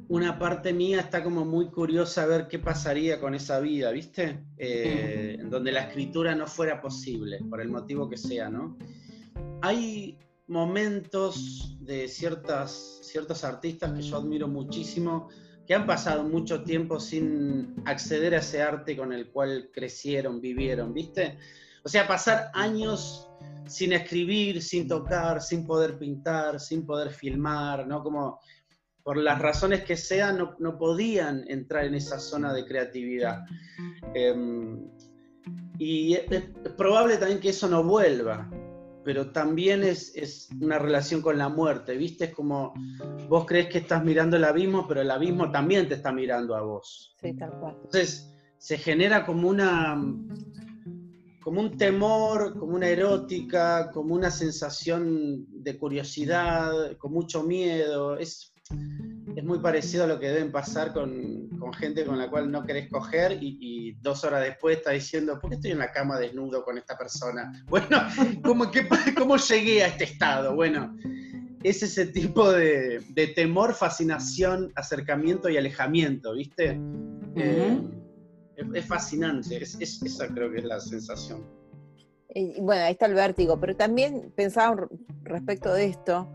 una 0.09 0.39
parte 0.39 0.73
mía 0.73 1.01
está 1.01 1.23
como 1.23 1.45
muy 1.45 1.69
curiosa 1.69 2.23
a 2.23 2.25
ver 2.25 2.47
qué 2.47 2.57
pasaría 2.57 3.19
con 3.19 3.35
esa 3.35 3.59
vida, 3.59 3.91
¿viste? 3.91 4.43
Eh, 4.57 5.37
en 5.39 5.51
donde 5.51 5.71
la 5.71 5.81
escritura 5.81 6.33
no 6.33 6.47
fuera 6.47 6.81
posible, 6.81 7.39
por 7.47 7.61
el 7.61 7.69
motivo 7.69 8.09
que 8.09 8.17
sea, 8.17 8.49
¿no? 8.49 8.75
Hay 9.61 10.17
momentos 10.47 11.77
de 11.81 12.07
ciertas, 12.07 13.01
ciertos 13.03 13.43
artistas 13.43 13.93
que 13.93 14.01
yo 14.01 14.17
admiro 14.17 14.47
muchísimo, 14.47 15.29
que 15.67 15.75
han 15.75 15.85
pasado 15.85 16.23
mucho 16.23 16.63
tiempo 16.63 16.99
sin 16.99 17.75
acceder 17.85 18.33
a 18.33 18.39
ese 18.39 18.63
arte 18.63 18.97
con 18.97 19.13
el 19.13 19.29
cual 19.29 19.69
crecieron, 19.71 20.41
vivieron, 20.41 20.91
¿viste? 20.91 21.37
O 21.83 21.87
sea, 21.87 22.07
pasar 22.07 22.49
años 22.55 23.29
sin 23.67 23.93
escribir, 23.93 24.63
sin 24.63 24.87
tocar, 24.87 25.39
sin 25.39 25.67
poder 25.67 25.99
pintar, 25.99 26.59
sin 26.59 26.83
poder 26.83 27.11
filmar, 27.11 27.85
¿no? 27.85 28.01
Como 28.01 28.39
por 29.03 29.17
las 29.17 29.39
razones 29.39 29.83
que 29.83 29.95
sean, 29.95 30.37
no, 30.59 30.77
podían 30.77 31.43
entrar 31.47 31.85
en 31.85 31.95
esa 31.95 32.19
zona 32.19 32.53
de 32.53 32.65
creatividad. 32.65 33.43
Em, 34.13 34.87
y 35.77 36.13
es, 36.13 36.43
probable 36.77 37.17
también 37.17 37.39
que 37.39 37.49
eso 37.49 37.67
no 37.67 37.83
vuelva, 37.83 38.49
pero 39.03 39.31
también 39.31 39.83
es, 39.83 40.15
es, 40.15 40.49
una 40.61 40.77
relación 40.77 41.21
con 41.21 41.37
la 41.37 41.49
muerte, 41.49 41.95
¿viste? 41.95 42.25
Es 42.25 42.33
como 42.33 42.73
vos 43.27 43.45
crees 43.45 43.67
que 43.67 43.79
estás 43.79 44.03
mirando 44.03 44.37
el 44.37 44.43
abismo, 44.43 44.87
pero 44.87 45.01
el 45.01 45.09
abismo 45.09 45.49
también 45.49 45.87
te 45.87 45.95
está 45.95 46.11
mirando 46.11 46.55
a 46.55 46.61
vos. 46.61 47.15
Sí, 47.21 47.33
tal 47.33 47.51
cual. 47.59 47.75
Entonces 47.83 48.31
se 48.57 48.77
genera 48.77 49.25
como 49.25 49.47
una 49.47 49.97
como 51.41 51.61
un 51.61 51.77
temor, 51.77 52.59
como 52.59 52.75
una 52.75 52.89
erótica, 52.89 53.89
como 53.91 54.13
una 54.13 54.29
sensación 54.29 55.47
de 55.49 55.77
curiosidad, 55.79 56.95
con 56.97 57.13
mucho 57.13 57.43
miedo. 57.43 58.17
Es, 58.17 58.53
es 59.35 59.43
muy 59.43 59.59
parecido 59.59 60.03
a 60.03 60.07
lo 60.07 60.19
que 60.19 60.27
deben 60.27 60.51
pasar 60.51 60.93
con, 60.93 61.49
con 61.59 61.73
gente 61.73 62.05
con 62.05 62.17
la 62.17 62.29
cual 62.29 62.51
no 62.51 62.65
querés 62.65 62.89
coger 62.89 63.37
y, 63.41 63.79
dos 64.01 64.23
horas 64.23 64.43
después 64.43 64.77
está 64.77 64.91
diciendo, 64.91 65.39
¿por 65.39 65.49
qué 65.49 65.55
estoy 65.55 65.71
en 65.71 65.79
la 65.79 65.91
cama 65.91 66.17
desnudo 66.17 66.63
con 66.63 66.77
esta 66.77 66.97
persona? 66.97 67.51
Bueno, 67.67 68.01
¿cómo, 68.43 68.71
qué, 68.71 68.87
cómo 69.17 69.35
llegué 69.35 69.83
a 69.83 69.87
este 69.87 70.05
estado? 70.05 70.55
Bueno, 70.55 70.95
es 71.63 71.83
ese 71.83 72.05
tipo 72.05 72.49
de, 72.51 73.03
de 73.09 73.27
temor, 73.27 73.73
fascinación, 73.73 74.71
acercamiento 74.75 75.49
y 75.49 75.57
alejamiento, 75.57 76.33
¿viste? 76.33 76.79
es, 78.73 78.85
fascinante, 78.85 79.61
es, 79.61 79.77
esa 79.81 80.27
creo 80.27 80.51
que 80.51 80.59
es 80.59 80.65
la 80.65 80.79
sensación. 80.79 81.45
Y, 82.33 82.61
bueno, 82.61 82.83
ahí 82.83 82.91
está 82.91 83.07
el 83.07 83.15
vértigo, 83.15 83.59
pero 83.59 83.75
también 83.75 84.31
pensaba 84.35 84.87
respecto 85.23 85.73
de 85.73 85.85
esto, 85.85 86.29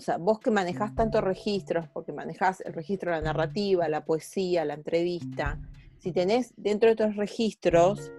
o 0.00 0.02
sea, 0.02 0.16
vos 0.16 0.40
que 0.40 0.50
manejás 0.50 0.94
tantos 0.94 1.22
registros, 1.22 1.86
porque 1.92 2.10
manejás 2.10 2.62
el 2.62 2.72
registro 2.72 3.10
de 3.10 3.18
la 3.18 3.22
narrativa, 3.22 3.86
la 3.86 4.02
poesía, 4.02 4.64
la 4.64 4.72
entrevista, 4.72 5.60
si 5.98 6.10
tenés 6.10 6.54
dentro 6.56 6.86
de 6.86 6.92
estos 6.92 7.16
registros 7.16 8.10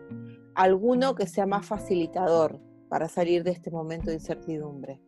alguno 0.53 1.15
que 1.15 1.25
sea 1.25 1.47
más 1.47 1.65
facilitador 1.65 2.59
para 2.87 3.09
salir 3.09 3.43
de 3.43 3.49
este 3.49 3.71
momento 3.71 4.11
de 4.11 4.17
incertidumbre. 4.17 5.01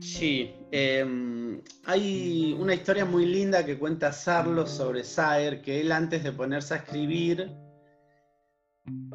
Sí, 0.00 0.52
em, 0.70 1.62
hay 1.86 2.54
una 2.60 2.74
historia 2.74 3.06
muy 3.06 3.24
linda 3.24 3.64
que 3.64 3.78
cuenta 3.78 4.12
Sarlo 4.12 4.66
sobre 4.66 5.04
Saer, 5.04 5.62
que 5.62 5.80
él 5.80 5.90
antes 5.90 6.22
de 6.22 6.32
ponerse 6.32 6.74
a 6.74 6.78
escribir 6.78 7.50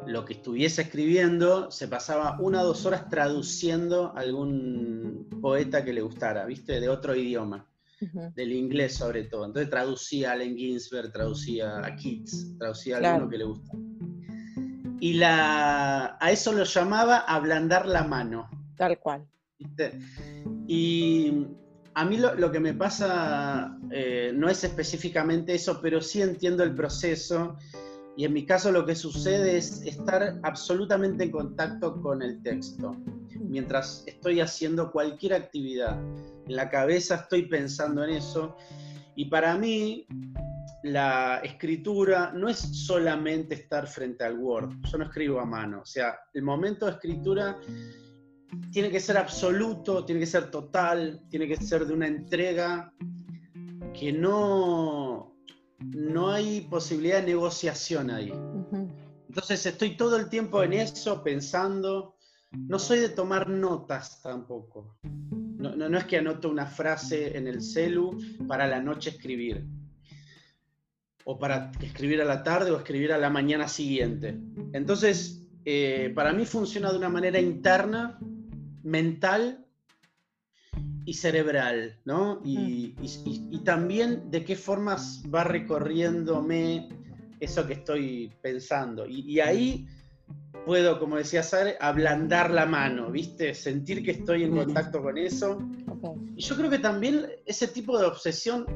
lo 0.06 0.24
que 0.24 0.34
estuviese 0.34 0.82
escribiendo, 0.82 1.70
se 1.70 1.88
pasaba 1.88 2.38
una 2.40 2.62
o 2.62 2.66
dos 2.66 2.86
horas 2.86 3.08
traduciendo 3.08 4.12
algún 4.16 5.28
poeta 5.42 5.84
que 5.84 5.92
le 5.92 6.00
gustara, 6.00 6.46
¿viste? 6.46 6.80
De 6.80 6.88
otro 6.88 7.14
idioma, 7.14 7.66
del 8.34 8.52
inglés 8.52 8.94
sobre 8.94 9.24
todo. 9.24 9.44
Entonces 9.44 9.68
traducía 9.68 10.30
a 10.30 10.32
Allen 10.32 10.56
Ginsberg, 10.56 11.12
traducía 11.12 11.78
a 11.78 11.96
Keats, 11.96 12.56
traducía 12.58 12.96
a 12.96 13.12
alguno 13.12 13.28
que 13.28 13.38
le 13.38 13.44
gusta. 13.44 13.72
Y 15.00 15.12
la, 15.14 16.16
a 16.18 16.30
eso 16.32 16.52
lo 16.52 16.64
llamaba 16.64 17.18
ablandar 17.18 17.86
la 17.86 18.04
mano. 18.04 18.48
Tal 18.76 18.98
cual. 18.98 19.26
¿viste? 19.58 19.98
Y 20.66 21.46
a 21.94 22.04
mí 22.04 22.16
lo, 22.16 22.50
que 22.50 22.60
me 22.60 22.74
pasa 22.74 23.76
eh, 23.90 24.32
no 24.34 24.48
es 24.48 24.64
específicamente 24.64 25.54
eso, 25.54 25.80
pero 25.80 26.00
sí 26.00 26.22
entiendo 26.22 26.62
el 26.62 26.74
proceso. 26.74 27.56
Y 28.18 28.24
en 28.24 28.32
mi 28.32 28.44
caso 28.44 28.72
lo 28.72 28.84
que 28.84 28.96
sucede 28.96 29.58
es 29.58 29.80
estar 29.82 30.40
absolutamente 30.42 31.22
en 31.22 31.30
contacto 31.30 32.02
con 32.02 32.20
el 32.20 32.42
texto. 32.42 32.96
Mientras 33.38 34.02
estoy 34.08 34.40
haciendo 34.40 34.90
cualquier 34.90 35.34
actividad, 35.34 35.96
en 36.48 36.56
la 36.56 36.68
cabeza 36.68 37.14
estoy 37.14 37.42
pensando 37.42 38.02
en 38.02 38.10
eso. 38.10 38.56
Y 39.14 39.26
para 39.26 39.56
mí 39.56 40.04
la 40.82 41.38
escritura 41.44 42.32
no 42.34 42.48
es 42.48 42.58
solamente 42.58 43.54
estar 43.54 43.86
frente 43.86 44.24
al 44.24 44.36
Word. 44.36 44.72
Yo 44.90 44.98
no 44.98 45.04
escribo 45.04 45.38
a 45.38 45.44
mano. 45.44 45.82
O 45.82 45.86
sea, 45.86 46.18
el 46.34 46.42
momento 46.42 46.86
de 46.86 46.92
escritura 46.92 47.56
tiene 48.72 48.90
que 48.90 48.98
ser 48.98 49.16
absoluto, 49.16 50.04
tiene 50.04 50.22
que 50.22 50.26
ser 50.26 50.50
total, 50.50 51.22
tiene 51.30 51.46
que 51.46 51.54
ser 51.54 51.86
de 51.86 51.94
una 51.94 52.08
entrega 52.08 52.92
que 53.94 54.12
no, 54.12 55.37
no 55.78 56.30
hay 56.30 56.62
posibilidad 56.62 57.20
de 57.20 57.26
negociación 57.26 58.10
ahí. 58.10 58.32
Entonces 59.28 59.64
estoy 59.66 59.96
todo 59.96 60.16
el 60.16 60.28
tiempo 60.28 60.62
en 60.62 60.72
eso, 60.72 61.22
pensando. 61.22 62.16
No 62.50 62.78
soy 62.78 63.00
de 63.00 63.10
tomar 63.10 63.48
notas 63.48 64.22
tampoco. 64.22 64.98
No, 65.02 65.76
no, 65.76 65.98
es 65.98 66.04
que 66.04 66.18
anoto 66.18 66.48
una 66.48 66.66
frase 66.66 67.36
en 67.36 67.46
el 67.46 67.60
celu 67.60 68.18
para 68.46 68.66
la 68.66 68.80
noche 68.80 69.10
escribir. 69.10 69.66
O 71.24 71.38
para 71.38 71.70
escribir 71.82 72.22
a 72.22 72.24
la 72.24 72.42
tarde 72.42 72.70
o 72.70 72.78
escribir 72.78 73.12
a 73.12 73.18
la 73.18 73.28
mañana 73.28 73.68
siguiente. 73.68 74.38
Entonces, 74.72 75.44
eh, 75.64 76.10
para 76.14 76.32
mí 76.32 76.46
funciona 76.46 76.90
de 76.90 76.96
una 76.96 77.10
manera 77.10 77.38
interna 77.38 78.18
mental 78.82 79.67
y 81.08 81.14
cerebral, 81.14 81.98
¿no? 82.04 82.42
Y, 82.44 82.92
también 83.64 84.30
de 84.30 84.44
qué 84.44 84.54
formas 84.54 85.22
va 85.34 85.42
recorriéndome 85.42 86.90
eso 87.40 87.66
que 87.66 87.72
estoy 87.74 88.30
pensando. 88.42 89.06
Y, 89.06 89.40
ahí 89.40 89.86
puedo, 90.66 90.98
como 90.98 91.16
decía 91.16 91.42
Sara, 91.42 91.72
ablandar 91.80 92.50
la 92.50 92.66
mano, 92.66 93.10
¿viste? 93.10 93.54
Sentir 93.54 94.04
que 94.04 94.10
estoy 94.10 94.42
en 94.42 94.54
contacto 94.54 95.00
con 95.00 95.16
eso. 95.16 95.58
Y 96.36 96.42
yo 96.42 96.56
creo 96.56 96.68
que 96.68 96.78
también 96.78 97.26
ese 97.46 97.68
tipo 97.68 97.98
de 97.98 98.04
obsesión 98.04 98.66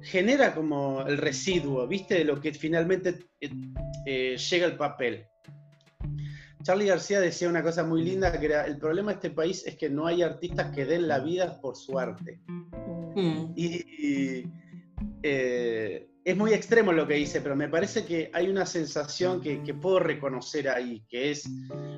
genera 0.00 0.54
como 0.54 1.02
el 1.06 1.18
residuo, 1.18 1.86
¿viste? 1.86 2.14
De 2.14 2.24
lo 2.24 2.40
que 2.40 2.54
finalmente 2.54 3.26
eh, 3.42 3.50
eh, 4.06 4.36
llega 4.38 4.64
al 4.64 4.78
papel. 4.78 5.26
Charlie 6.62 6.86
García 6.86 7.20
decía 7.20 7.48
una 7.48 7.62
cosa 7.62 7.84
muy 7.84 8.02
linda, 8.02 8.38
que 8.38 8.46
era, 8.46 8.66
el 8.66 8.78
problema 8.78 9.12
de 9.12 9.16
este 9.16 9.30
país 9.30 9.64
es 9.66 9.76
que 9.76 9.88
no 9.88 10.06
hay 10.06 10.22
artistas 10.22 10.74
que 10.74 10.84
den 10.84 11.08
la 11.08 11.20
vida 11.20 11.60
por 11.60 11.76
su 11.76 11.98
arte. 11.98 12.40
Mm. 13.14 13.52
Y, 13.56 14.44
eh, 15.22 16.08
es 16.24 16.36
muy 16.36 16.52
extremo 16.52 16.92
lo 16.92 17.06
que 17.06 17.14
dice, 17.14 17.40
pero 17.40 17.56
me 17.56 17.68
parece 17.68 18.04
que 18.04 18.30
hay 18.34 18.50
una 18.50 18.66
sensación 18.66 19.40
que, 19.40 19.58
puedo 19.72 19.98
reconocer 19.98 20.68
ahí, 20.68 21.02
que 21.08 21.30
es, 21.30 21.48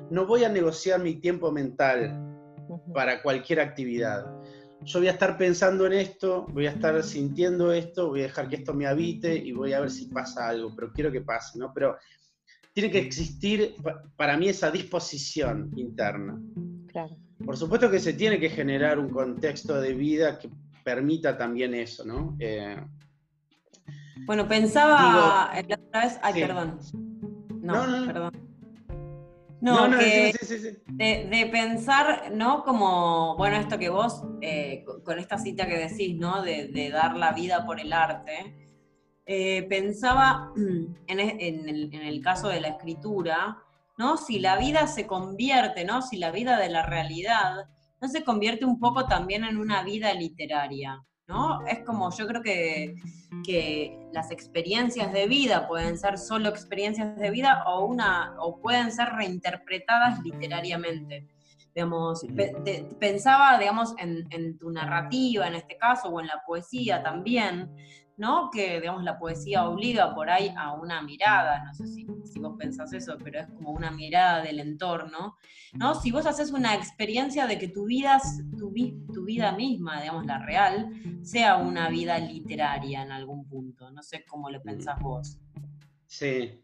no 0.09 0.25
voy 0.25 0.45
a 0.45 0.49
negociar 0.49 1.01
mi 1.01 1.15
tiempo 1.15 1.51
mental 1.51 2.17
para 2.93 3.21
cualquier 3.21 3.59
actividad. 3.59 4.25
Yo 4.83 4.99
voy 4.99 5.09
a 5.09 5.11
estar 5.11 5.37
pensando 5.37 5.85
en 5.85 5.93
esto, 5.93 6.45
voy 6.49 6.65
a 6.65 6.71
estar 6.71 7.03
sintiendo 7.03 7.73
esto, 7.73 8.07
voy 8.07 8.21
a 8.21 8.23
dejar 8.23 8.47
que 8.47 8.55
esto 8.55 8.73
me 8.73 8.87
habite 8.87 9.35
y 9.35 9.51
voy 9.51 9.73
a 9.73 9.81
ver 9.81 9.91
si 9.91 10.05
pasa 10.05 10.47
algo, 10.47 10.73
pero 10.75 10.93
quiero 10.93 11.11
que 11.11 11.21
pase, 11.21 11.59
¿no? 11.59 11.73
Pero 11.73 11.97
tiene 12.73 12.91
que 12.91 12.99
existir 12.99 13.75
para 14.15 14.37
mí 14.37 14.49
esa 14.49 14.71
disposición 14.71 15.71
interna. 15.75 16.41
Claro. 16.87 17.17
Por 17.45 17.57
supuesto 17.57 17.89
que 17.89 17.99
se 17.99 18.13
tiene 18.13 18.39
que 18.39 18.49
generar 18.49 18.99
un 18.99 19.09
contexto 19.09 19.79
de 19.79 19.93
vida 19.93 20.39
que 20.39 20.49
permita 20.83 21.37
también 21.37 21.73
eso, 21.73 22.05
¿no? 22.05 22.35
Eh, 22.39 22.77
bueno, 24.25 24.47
pensaba 24.47 25.51
la 25.67 25.79
otra 25.87 26.03
vez, 26.03 26.19
ay, 26.21 26.33
perdón. 26.41 26.79
No, 27.61 27.87
no, 27.87 28.05
perdón. 28.05 28.31
No, 29.61 29.87
no, 29.87 29.99
que 29.99 30.33
sí, 30.39 30.57
sí, 30.57 30.69
de, 30.87 31.27
de, 31.29 31.45
pensar, 31.51 32.31
¿no? 32.33 32.63
Como, 32.63 33.37
bueno, 33.37 33.57
esto 33.57 33.77
que 33.77 33.89
vos, 33.89 34.23
eh, 34.41 34.83
con 35.05 35.19
esta 35.19 35.37
cita 35.37 35.67
que 35.67 35.77
decís, 35.77 36.17
¿no? 36.17 36.41
De, 36.41 36.69
de, 36.69 36.89
dar 36.89 37.15
la 37.15 37.31
vida 37.31 37.63
por 37.63 37.79
el 37.79 37.93
arte, 37.93 38.70
eh, 39.25 39.63
pensaba 39.63 40.51
e, 41.07 41.47
en, 41.47 42.01
el, 42.01 42.21
caso 42.21 42.49
de 42.49 42.61
la 42.61 42.69
escritura, 42.69 43.57
¿no? 43.97 44.17
Si 44.17 44.39
la 44.39 44.57
vida 44.57 44.87
se 44.87 45.05
convierte, 45.05 45.85
¿no? 45.85 46.01
Si 46.01 46.17
la 46.17 46.31
vida 46.31 46.59
de 46.59 46.69
la 46.69 46.85
realidad 46.85 47.69
no 48.01 48.07
se 48.07 48.23
convierte 48.23 48.65
un 48.65 48.79
poco 48.79 49.05
también 49.05 49.43
en 49.43 49.57
una 49.57 49.83
vida 49.83 50.13
literaria, 50.13 51.03
¿no? 51.27 51.65
Es 51.67 51.79
como, 51.85 52.11
yo 52.11 52.27
creo 52.27 52.41
que, 52.41 52.95
que 53.45 54.09
las 54.11 54.31
experiencias 54.31 55.13
de 55.13 55.27
vida 55.27 55.67
pueden 55.67 55.97
ser 55.97 56.17
solo 56.17 56.49
experiencias 56.49 57.15
de 57.17 57.29
vida 57.29 57.63
o, 57.67 57.85
una, 57.85 58.35
o 58.39 58.59
pueden 58.59 58.91
ser 58.91 59.09
reinterpretadas 59.09 60.21
literariamente 60.23 61.27
digamos, 61.73 62.25
pensaba, 62.99 63.57
digamos, 63.57 63.93
en, 63.97 64.27
en, 64.31 64.57
tu 64.57 64.71
narrativa 64.71 65.47
en 65.47 65.55
este 65.55 65.77
caso, 65.77 66.09
o 66.09 66.19
en 66.19 66.27
la 66.27 66.43
poesía 66.45 67.01
también, 67.01 67.71
¿no? 68.21 68.51
Que, 68.51 68.79
digamos, 68.79 69.03
la 69.03 69.17
poesía 69.17 69.67
obliga 69.67 70.13
por 70.13 70.29
ahí 70.29 70.53
a 70.55 70.73
una 70.73 71.01
mirada, 71.01 71.63
no 71.65 71.73
sé 71.73 71.87
si, 71.87 72.05
vos 72.05 72.55
pensás 72.55 72.93
eso, 72.93 73.17
pero 73.21 73.39
es 73.39 73.47
como 73.47 73.71
una 73.71 73.89
mirada 73.89 74.43
del 74.43 74.59
entorno, 74.59 75.37
¿no? 75.73 75.95
Si 75.95 76.11
vos 76.11 76.27
haces 76.27 76.51
una 76.51 76.75
experiencia 76.75 77.47
de 77.47 77.57
que 77.57 77.67
tu 77.67 77.85
vida, 77.85 78.21
tu, 78.59 78.71
tu 79.11 79.25
vida 79.25 79.53
misma, 79.53 80.01
digamos, 80.01 80.27
la 80.27 80.37
real, 80.37 80.91
sea 81.23 81.57
una 81.57 81.89
vida 81.89 82.19
literaria 82.19 83.01
en 83.01 83.11
algún 83.11 83.49
punto, 83.49 83.89
no 83.89 84.03
sé 84.03 84.23
cómo 84.23 84.51
lo 84.51 84.61
pensás 84.61 84.99
vos. 85.01 85.39
Sí. 86.05 86.61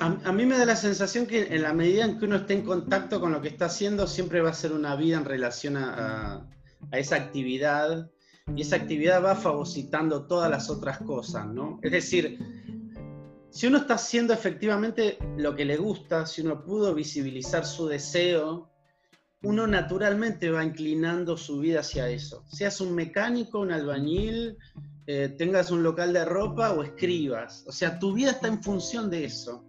A, 0.00 0.32
mí 0.32 0.46
me 0.46 0.58
da 0.58 0.64
la 0.64 0.74
sensación 0.74 1.26
que 1.26 1.54
en 1.54 1.62
la 1.62 1.72
medida 1.72 2.04
en 2.04 2.18
que 2.18 2.24
uno 2.24 2.36
esté 2.36 2.54
en 2.54 2.62
contacto 2.62 3.20
con 3.20 3.30
lo 3.30 3.40
que 3.40 3.48
está 3.48 3.66
haciendo, 3.66 4.08
siempre 4.08 4.40
va 4.40 4.50
a 4.50 4.54
ser 4.54 4.72
una 4.72 4.96
vida 4.96 5.16
en 5.16 5.26
relación 5.26 5.76
a, 5.76 6.44
a 6.90 6.98
esa 6.98 7.14
actividad 7.14 8.10
y 8.56 8.62
esa 8.62 8.76
actividad 8.76 9.22
va 9.24 9.34
fagocitando 9.34 10.26
todas 10.26 10.50
las 10.50 10.70
otras 10.70 10.98
cosas, 10.98 11.46
¿no? 11.46 11.78
Es 11.82 11.92
decir, 11.92 12.38
si 13.50 13.66
uno 13.66 13.78
está 13.78 13.94
haciendo 13.94 14.32
efectivamente 14.32 15.18
lo 15.36 15.54
que 15.54 15.64
le 15.64 15.76
gusta, 15.76 16.26
si 16.26 16.42
uno 16.42 16.64
pudo 16.64 16.94
visibilizar 16.94 17.64
su 17.64 17.86
deseo, 17.88 18.70
uno 19.42 19.66
naturalmente 19.66 20.50
va 20.50 20.64
inclinando 20.64 21.36
su 21.36 21.60
vida 21.60 21.80
hacia 21.80 22.08
eso. 22.08 22.44
Seas 22.46 22.80
un 22.80 22.94
mecánico, 22.94 23.60
un 23.60 23.72
albañil, 23.72 24.56
eh, 25.06 25.34
tengas 25.36 25.70
un 25.70 25.82
local 25.82 26.12
de 26.12 26.24
ropa 26.24 26.72
o 26.72 26.82
escribas. 26.82 27.64
O 27.66 27.72
sea, 27.72 27.98
tu 27.98 28.12
vida 28.12 28.32
está 28.32 28.48
en 28.48 28.62
función 28.62 29.10
de 29.10 29.24
eso. 29.24 29.64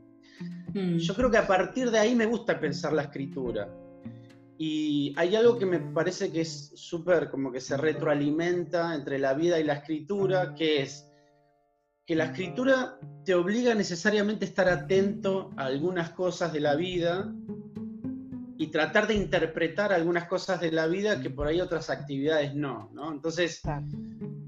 Mm. 0.73 0.97
Yo 0.97 1.15
creo 1.15 1.31
que 1.31 1.37
a 1.37 1.47
partir 1.47 1.89
de 1.89 1.99
ahí 1.99 2.15
me 2.15 2.25
gusta 2.25 2.59
pensar 2.59 2.93
la 2.93 3.03
escritura. 3.03 3.67
Y 4.63 5.11
hay 5.17 5.35
algo 5.35 5.57
que 5.57 5.65
me 5.65 5.79
parece 5.79 6.31
que 6.31 6.41
es 6.41 6.71
súper 6.75 7.31
como 7.31 7.51
que 7.51 7.59
se 7.59 7.77
retroalimenta 7.77 8.93
entre 8.93 9.17
la 9.17 9.33
vida 9.33 9.59
y 9.59 9.63
la 9.63 9.73
escritura, 9.73 10.53
que 10.53 10.83
es 10.83 11.11
que 12.05 12.15
la 12.15 12.25
escritura 12.25 12.99
te 13.25 13.33
obliga 13.33 13.73
necesariamente 13.73 14.45
a 14.45 14.49
estar 14.49 14.69
atento 14.69 15.49
a 15.57 15.65
algunas 15.65 16.11
cosas 16.11 16.53
de 16.53 16.59
la 16.59 16.75
vida 16.75 17.33
y 18.59 18.67
tratar 18.67 19.07
de 19.07 19.15
interpretar 19.15 19.93
algunas 19.93 20.25
cosas 20.25 20.61
de 20.61 20.71
la 20.71 20.85
vida 20.85 21.19
que 21.21 21.31
por 21.31 21.47
ahí 21.47 21.59
otras 21.59 21.89
actividades 21.89 22.53
no, 22.53 22.91
¿no? 22.93 23.11
Entonces, 23.11 23.63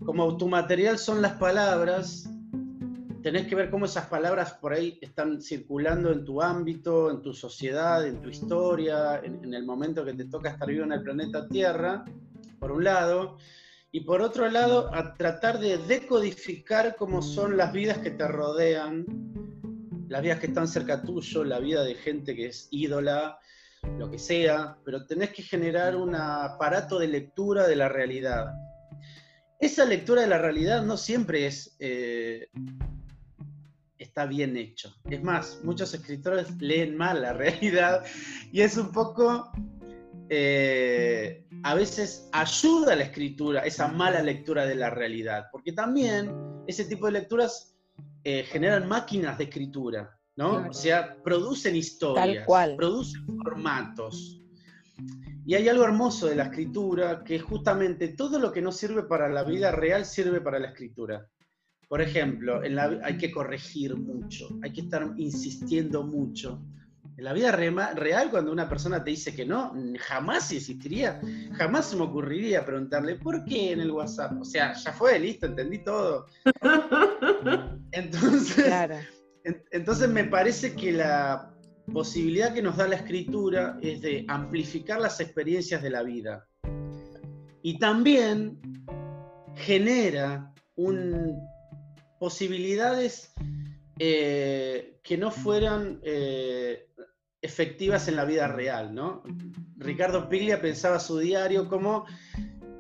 como 0.06 0.38
tu 0.38 0.48
material 0.48 1.00
son 1.00 1.24
las 1.24 1.34
palabras, 1.38 2.30
tenés 3.24 3.48
que 3.48 3.56
ver 3.56 3.70
cómo 3.70 3.86
esas 3.86 4.08
palabras 4.08 4.54
por 4.54 4.74
ahí 4.74 5.00
están 5.02 5.42
circulando 5.42 6.12
en 6.12 6.26
tu 6.26 6.42
ámbito, 6.42 7.10
en 7.10 7.22
tu 7.22 7.34
sociedad, 7.34 8.06
en 8.06 8.22
tu 8.22 8.30
historia, 8.30 9.22
en, 9.24 9.54
el 9.54 9.66
momento 9.66 10.04
que 10.04 10.14
te 10.14 10.26
toca 10.26 10.50
estar 10.50 10.68
vivo 10.68 10.84
en 10.84 10.92
el 10.92 11.02
planeta 11.02 11.48
Tierra, 11.48 12.04
por 12.60 12.74
un 12.74 12.84
lado, 12.84 13.38
y 13.94 14.02
por 14.02 14.22
otro 14.22 14.50
lado, 14.50 14.94
a 14.94 15.14
tratar 15.14 15.60
de 15.60 15.78
decodificar 15.78 16.98
cómo 16.98 17.22
son 17.22 17.56
las 17.56 17.72
vidas 17.72 18.00
que 18.00 18.12
te 18.12 18.28
rodean, 18.28 19.06
las 20.10 20.22
vidas 20.22 20.40
que 20.40 20.48
están 20.48 20.68
cerca 20.68 21.02
tuyo, 21.02 21.46
la 21.46 21.60
vida 21.60 21.84
de 21.84 21.96
gente 21.96 22.36
que 22.36 22.48
es 22.48 22.68
ídola, 22.72 23.40
lo 23.98 24.12
que 24.12 24.20
sea, 24.20 24.78
pero 24.84 25.06
tenés 25.06 25.30
que 25.30 25.44
generar 25.44 25.96
un 25.96 26.14
aparato 26.16 27.00
de 27.00 27.08
lectura 27.08 27.68
de 27.68 27.76
la 27.78 27.88
realidad. 27.88 28.54
Esa 29.60 29.86
lectura 29.86 30.24
de 30.24 30.28
la 30.28 30.40
realidad 30.40 30.84
no 30.84 30.98
siempre 30.98 31.46
es 31.46 31.76
eh, 31.80 32.50
está 34.14 34.28
bien 34.28 34.56
hecho. 34.56 34.94
Es 35.10 35.24
más, 35.24 35.60
muchos 35.64 35.92
escritores 35.92 36.62
leen 36.62 36.96
mal 36.96 37.24
la 37.24 37.34
realidad 37.44 38.06
y 38.52 38.62
es 38.62 38.78
un 38.78 38.92
poco, 38.92 39.52
eh, 40.30 41.44
a 41.64 41.74
veces 41.74 42.30
ayuda 42.32 42.94
a 42.94 42.96
la 42.96 43.06
escritura, 43.06 43.62
esa 43.62 43.88
mala 43.88 44.22
lectura 44.22 44.68
de 44.68 44.76
la 44.76 44.92
realidad, 44.92 45.48
porque 45.52 45.72
también 45.72 46.32
ese 46.68 46.86
tipo 46.86 47.08
de 47.08 47.14
lecturas 47.14 47.76
eh, 48.24 48.44
generan 48.44 48.88
máquinas 48.88 49.40
de 49.40 49.46
escritura, 49.46 50.16
¿no? 50.36 50.68
O 50.70 50.74
sea, 50.74 51.18
producen 51.24 51.76
historias, 51.76 52.46
producen 52.78 53.26
formatos. 53.44 54.40
Y 55.44 55.56
hay 55.56 55.68
algo 55.68 55.86
hermoso 55.86 56.28
de 56.28 56.36
la 56.36 56.44
escritura, 56.44 57.24
que 57.24 57.40
justamente 57.40 58.10
todo 58.10 58.38
lo 58.38 58.52
que 58.52 58.62
no 58.62 58.72
sirve 58.72 59.04
para 59.04 59.28
la 59.28 59.44
vida 59.44 59.72
real 59.72 60.06
sirve 60.06 60.40
para 60.40 60.60
la 60.60 60.68
escritura. 60.68 61.28
Por 61.88 62.02
ejemplo, 62.02 62.64
en 62.64 62.76
la, 62.76 63.00
hay 63.04 63.18
que 63.18 63.32
corregir 63.32 63.96
mucho, 63.96 64.50
hay 64.64 64.72
que 64.72 64.82
estar 64.82 65.14
insistiendo 65.18 66.04
mucho. 66.04 66.62
En 67.16 67.26
la 67.26 67.34
vida 67.34 67.52
real, 67.52 68.32
cuando 68.32 68.52
una 68.52 68.68
persona 68.68 69.04
te 69.04 69.12
dice 69.12 69.36
que 69.36 69.46
no, 69.46 69.74
jamás 70.00 70.52
insistiría, 70.52 71.22
jamás 71.54 71.92
se 71.92 71.96
me 71.96 72.04
ocurriría 72.04 72.66
preguntarle, 72.66 73.16
¿por 73.16 73.46
qué 73.46 73.74
en 73.74 73.82
el 73.82 73.92
WhatsApp? 73.92 74.42
O 74.42 74.44
sea, 74.44 74.74
ya 74.74 74.92
fue, 74.92 75.20
listo, 75.20 75.46
entendí 75.46 75.84
todo. 75.84 76.26
Entonces, 77.92 78.66
entonces 79.72 80.10
me 80.10 80.24
parece 80.24 80.74
que 80.74 80.94
la 80.94 81.54
posibilidad 81.92 82.54
que 82.54 82.62
nos 82.62 82.78
da 82.78 82.88
la 82.88 82.96
escritura 82.96 83.78
es 83.82 84.02
de 84.02 84.26
amplificar 84.28 85.00
las 85.00 85.20
experiencias 85.20 85.84
de 85.84 85.90
la 85.90 86.02
vida. 86.02 86.48
Y 87.62 87.78
también 87.78 88.60
genera 89.56 90.54
un, 90.76 91.40
posibilidades 92.24 93.34
eh, 94.00 94.98
que 95.04 95.18
no 95.18 95.30
fueran 95.30 96.00
eh, 96.04 96.88
efectivas 97.42 98.08
en 98.08 98.16
la 98.16 98.24
vida 98.24 98.48
real, 98.48 98.96
¿no? 98.96 99.24
Ricardo 99.76 100.30
Piglia 100.30 100.62
pensaba 100.62 101.02
su 101.02 101.18
diario 101.18 101.68
como 101.68 102.06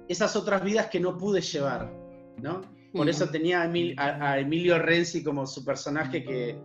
esas 0.07 0.37
otras 0.37 0.63
vidas 0.63 0.87
que 0.87 1.01
no 1.01 1.17
pude 1.17 1.41
llevar, 1.41 1.91
¿no? 2.41 2.61
Por 2.93 3.09
eso 3.09 3.27
tenía 3.27 3.63
a, 3.97 4.39
Emilio 4.39 4.79
Renzi 4.79 5.21
como 5.21 5.45
su 5.45 5.65
personaje 5.65 6.23
que, 6.23 6.57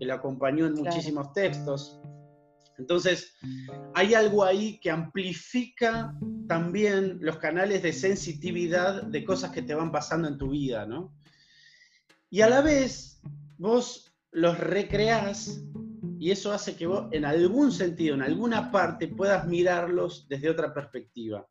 lo 0.00 0.12
acompañó 0.12 0.66
en 0.66 0.74
muchísimos 0.74 1.32
textos. 1.32 1.98
Entonces, 2.76 3.34
hay 3.94 4.12
algo 4.12 4.44
ahí 4.44 4.78
que 4.80 4.90
amplifica 4.90 6.14
también 6.46 7.16
los 7.22 7.38
canales 7.38 7.82
de 7.82 7.94
sensitividad 7.94 9.04
de 9.04 9.24
cosas 9.24 9.52
que 9.52 9.62
te 9.62 9.74
van 9.74 9.90
pasando 9.90 10.28
en 10.28 10.36
tu 10.36 10.50
vida, 10.50 10.84
¿no? 10.84 11.15
Y 12.30 12.40
a 12.40 12.48
la 12.48 12.60
vez, 12.60 13.20
vos 13.58 14.12
los 14.32 14.58
recreás 14.58 15.62
y 16.18 16.30
eso 16.30 16.52
hace 16.52 16.76
que 16.76 16.86
vos, 16.86 17.06
en 17.12 17.24
algún 17.24 17.70
sentido, 17.72 18.14
en 18.14 18.22
alguna 18.22 18.70
parte, 18.70 19.08
puedas 19.08 19.46
mirarlos 19.46 20.26
desde 20.28 20.50
otra 20.50 20.72
perspectiva, 20.72 21.46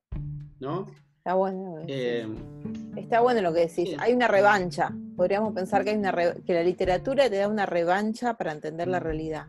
¿no? 0.60 0.88
Está 1.18 1.34
bueno. 1.34 1.78
Eh, 1.88 2.28
Está 2.96 3.22
bueno 3.22 3.42
lo 3.42 3.54
que 3.54 3.62
decís. 3.62 3.96
Hay 4.00 4.14
una 4.14 4.28
revancha. 4.28 4.94
Podríamos 5.16 5.54
pensar 5.54 5.84
que, 5.84 5.92
hay 5.92 5.98
una 5.98 6.14
que 6.14 6.54
la 6.54 6.64
literatura 6.64 7.30
te 7.30 7.38
da 7.38 7.48
una 7.48 7.66
revancha 7.66 8.36
para 8.36 8.52
entender 8.52 8.88
la 8.88 9.00
realidad. 9.00 9.48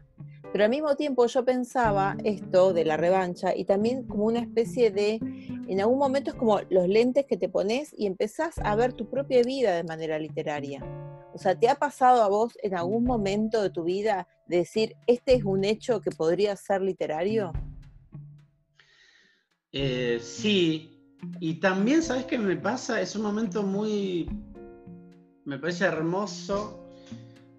Pero 0.56 0.64
al 0.64 0.70
mismo 0.70 0.96
tiempo 0.96 1.26
yo 1.26 1.44
pensaba 1.44 2.16
esto 2.24 2.72
de 2.72 2.86
la 2.86 2.96
revancha 2.96 3.54
y 3.54 3.66
también 3.66 4.04
como 4.04 4.24
una 4.24 4.40
especie 4.40 4.90
de, 4.90 5.16
en 5.68 5.80
algún 5.82 5.98
momento 5.98 6.30
es 6.30 6.36
como 6.36 6.58
los 6.70 6.88
lentes 6.88 7.26
que 7.26 7.36
te 7.36 7.50
pones 7.50 7.94
y 7.94 8.06
empezás 8.06 8.54
a 8.64 8.74
ver 8.74 8.94
tu 8.94 9.06
propia 9.10 9.42
vida 9.42 9.76
de 9.76 9.84
manera 9.84 10.18
literaria. 10.18 10.82
O 11.34 11.36
sea, 11.36 11.60
¿te 11.60 11.68
ha 11.68 11.74
pasado 11.74 12.22
a 12.22 12.28
vos 12.28 12.56
en 12.62 12.74
algún 12.74 13.04
momento 13.04 13.62
de 13.62 13.68
tu 13.68 13.84
vida 13.84 14.28
decir, 14.46 14.96
este 15.06 15.34
es 15.34 15.44
un 15.44 15.62
hecho 15.62 16.00
que 16.00 16.10
podría 16.10 16.56
ser 16.56 16.80
literario? 16.80 17.52
Eh, 19.72 20.18
sí, 20.22 21.18
y 21.38 21.60
también, 21.60 22.02
¿sabes 22.02 22.24
qué 22.24 22.38
me 22.38 22.56
pasa? 22.56 23.02
Es 23.02 23.14
un 23.14 23.24
momento 23.24 23.62
muy, 23.62 24.26
me 25.44 25.58
parece 25.58 25.84
hermoso 25.84 26.88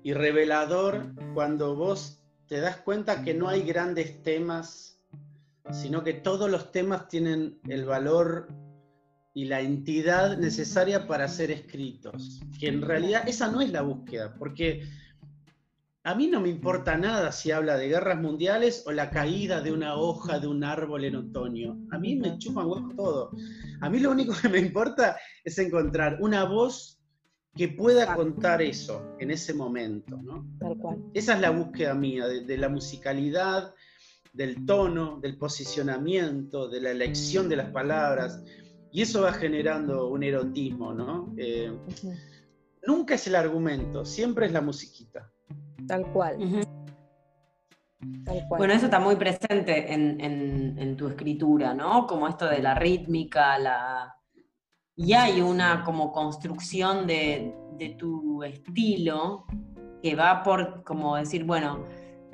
y 0.01 0.13
revelador 0.13 1.13
cuando 1.35 1.75
vos 1.75 2.16
te 2.47 2.59
das 2.59 2.77
cuenta 2.77 3.23
que 3.23 3.33
no 3.33 3.49
hay 3.49 3.61
grandes 3.61 4.23
temas, 4.23 4.99
sino 5.71 6.03
que 6.03 6.13
todos 6.13 6.49
los 6.49 6.71
temas 6.71 7.07
tienen 7.07 7.59
el 7.67 7.85
valor 7.85 8.47
y 9.33 9.45
la 9.45 9.61
entidad 9.61 10.37
necesaria 10.37 11.07
para 11.07 11.27
ser 11.27 11.51
escritos. 11.51 12.41
Que 12.59 12.69
en 12.69 12.81
realidad 12.81 13.27
esa 13.27 13.51
no 13.51 13.61
es 13.61 13.71
la 13.71 13.81
búsqueda, 13.81 14.33
porque 14.39 14.81
a 16.03 16.15
mí 16.15 16.27
no 16.27 16.39
me 16.39 16.47
importa 16.47 16.97
nada 16.97 17.33
si 17.33 17.51
habla 17.51 17.77
de 17.77 17.89
guerras 17.89 18.17
mundiales 18.17 18.83
o 18.87 18.93
la 18.93 19.09
caída 19.09 19.59
de 19.59 19.73
una 19.73 19.95
hoja 19.95 20.39
de 20.39 20.47
un 20.47 20.63
árbol 20.63 21.03
en 21.03 21.17
otoño. 21.17 21.77
A 21.91 21.99
mí 21.99 22.15
me 22.15 22.37
chupan 22.37 22.65
huevos 22.65 22.95
todo. 22.95 23.31
A 23.81 23.89
mí 23.89 23.99
lo 23.99 24.11
único 24.11 24.33
que 24.41 24.47
me 24.47 24.59
importa 24.59 25.17
es 25.43 25.59
encontrar 25.59 26.17
una 26.21 26.45
voz 26.45 26.96
que 27.57 27.69
pueda 27.69 28.15
contar 28.15 28.61
eso 28.61 29.15
en 29.19 29.31
ese 29.31 29.53
momento. 29.53 30.17
¿no? 30.17 30.45
Tal 30.59 30.77
cual. 30.77 31.03
Esa 31.13 31.33
es 31.33 31.41
la 31.41 31.49
búsqueda 31.49 31.93
mía, 31.93 32.27
de 32.27 32.57
la 32.57 32.69
musicalidad, 32.69 33.73
del 34.33 34.65
tono, 34.65 35.19
del 35.19 35.37
posicionamiento, 35.37 36.69
de 36.69 36.81
la 36.81 36.91
elección 36.91 37.49
de 37.49 37.57
las 37.57 37.71
palabras. 37.71 38.43
Y 38.91 39.01
eso 39.01 39.23
va 39.23 39.33
generando 39.33 40.07
un 40.07 40.23
erotismo, 40.23 40.93
¿no? 40.93 41.33
Eh, 41.37 41.71
nunca 42.85 43.15
es 43.15 43.27
el 43.27 43.35
argumento, 43.35 44.05
siempre 44.05 44.45
es 44.45 44.51
la 44.53 44.61
musiquita. 44.61 45.29
Tal 45.87 46.11
cual. 46.13 46.37
Bueno, 48.49 48.73
eso 48.73 48.85
está 48.85 48.99
muy 48.99 49.15
presente 49.15 49.91
en, 49.91 50.95
tu 50.97 51.07
escritura, 51.07 51.73
¿no? 51.73 52.07
Como 52.07 52.27
esto 52.27 52.47
de 52.47 52.61
la 52.61 52.75
rítmica, 52.75 53.57
la... 53.57 54.16
Y 54.97 55.13
hay 55.13 55.39
una 55.41 55.83
como 55.85 56.11
construcción 56.11 57.07
de, 57.07 57.55
de 57.77 57.89
tu 57.89 58.43
estilo 58.43 59.45
que 60.01 60.15
va 60.15 60.43
por 60.43 60.83
como 60.83 61.15
decir, 61.15 61.43
bueno, 61.43 61.85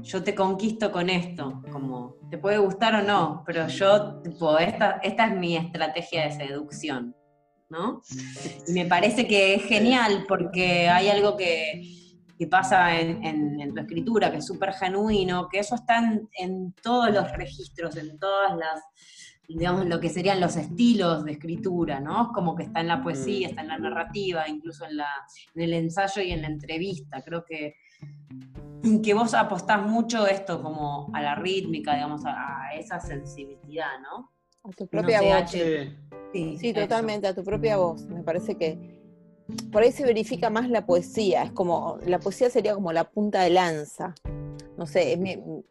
yo 0.02 0.24
te 0.24 0.36
conquisto 0.36 0.92
con 0.92 1.10
esto, 1.10 1.62
como 1.72 2.16
te 2.30 2.38
puede 2.38 2.58
gustar 2.58 2.96
o 2.96 3.04
no, 3.04 3.44
pero 3.46 3.68
yo, 3.68 4.22
tipo, 4.22 4.58
esta, 4.58 5.00
esta 5.04 5.28
es 5.28 5.36
mi 5.36 5.56
estrategia 5.56 6.26
de 6.26 6.32
seducción, 6.32 7.16
¿no? 7.70 8.02
Y 8.68 8.74
me 8.74 8.86
parece 8.86 9.28
que 9.28 9.56
es 9.56 9.64
genial 9.64 10.26
porque 10.28 10.90
hay 10.90 11.10
algo 11.10 11.38
que, 11.38 12.00
pasa 12.52 13.00
en, 13.00 13.74
tu 13.74 13.80
escritura, 13.80 14.30
que 14.30 14.40
es 14.40 14.46
súper 14.46 14.74
genuino, 14.74 15.48
que 15.48 15.60
eso 15.60 15.76
está 15.76 16.04
en, 16.38 16.74
todos 16.84 17.10
los 17.10 17.32
registros, 17.32 17.96
en 17.96 18.20
todas 18.20 18.58
las, 18.58 18.82
digamos, 19.48 19.86
lo 19.86 20.00
que 20.00 20.10
serían 20.10 20.40
los 20.40 20.56
estilos 20.56 21.26
de 21.26 21.34
escritura, 21.34 22.00
¿no? 22.00 22.32
Como 22.34 22.56
que 22.56 22.64
está 22.64 22.82
en 22.82 22.88
la 22.88 23.04
poesía, 23.04 23.48
mm. 23.48 23.50
está 23.50 23.62
en 23.62 23.68
la 23.68 23.78
narrativa, 23.78 24.48
incluso 24.48 24.86
en, 24.86 24.98
la, 24.98 25.10
en 25.56 25.62
el 25.62 25.74
ensayo 25.74 26.22
y 26.22 26.32
en 26.32 26.42
la 26.42 26.48
entrevista. 26.48 27.22
Creo 27.22 27.44
que 27.44 27.76
que 29.04 29.14
vos 29.14 29.34
apostás 29.34 29.82
mucho 29.86 30.28
esto 30.28 30.62
como 30.62 31.10
a 31.14 31.22
la 31.22 31.36
rítmica, 31.36 31.96
digamos, 31.96 32.22
a, 32.26 32.74
esa 32.78 33.00
sensibilidad, 33.00 34.00
¿no? 34.02 34.32
A 34.64 34.72
tu 34.72 34.88
propia 34.88 35.22
voz. 35.22 35.52
Sí, 35.52 36.58
sí 36.58 36.74
totalmente, 36.74 37.28
a 37.28 37.36
tu 37.36 37.44
propia 37.44 37.78
voz. 37.78 38.06
Me 38.06 38.24
parece 38.24 38.56
que 38.56 39.00
por 39.72 39.84
ahí 39.84 39.92
se 39.92 40.04
verifica 40.04 40.50
más 40.50 40.70
la 40.70 40.86
poesía, 40.86 41.44
es 41.44 41.52
como, 41.52 41.98
la 42.06 42.20
poesía 42.20 42.50
sería 42.50 42.74
como 42.74 42.92
la 42.92 43.06
punta 43.06 43.42
de 43.42 43.52
lanza. 43.52 44.16
No 44.78 44.88
sé, 44.88 45.14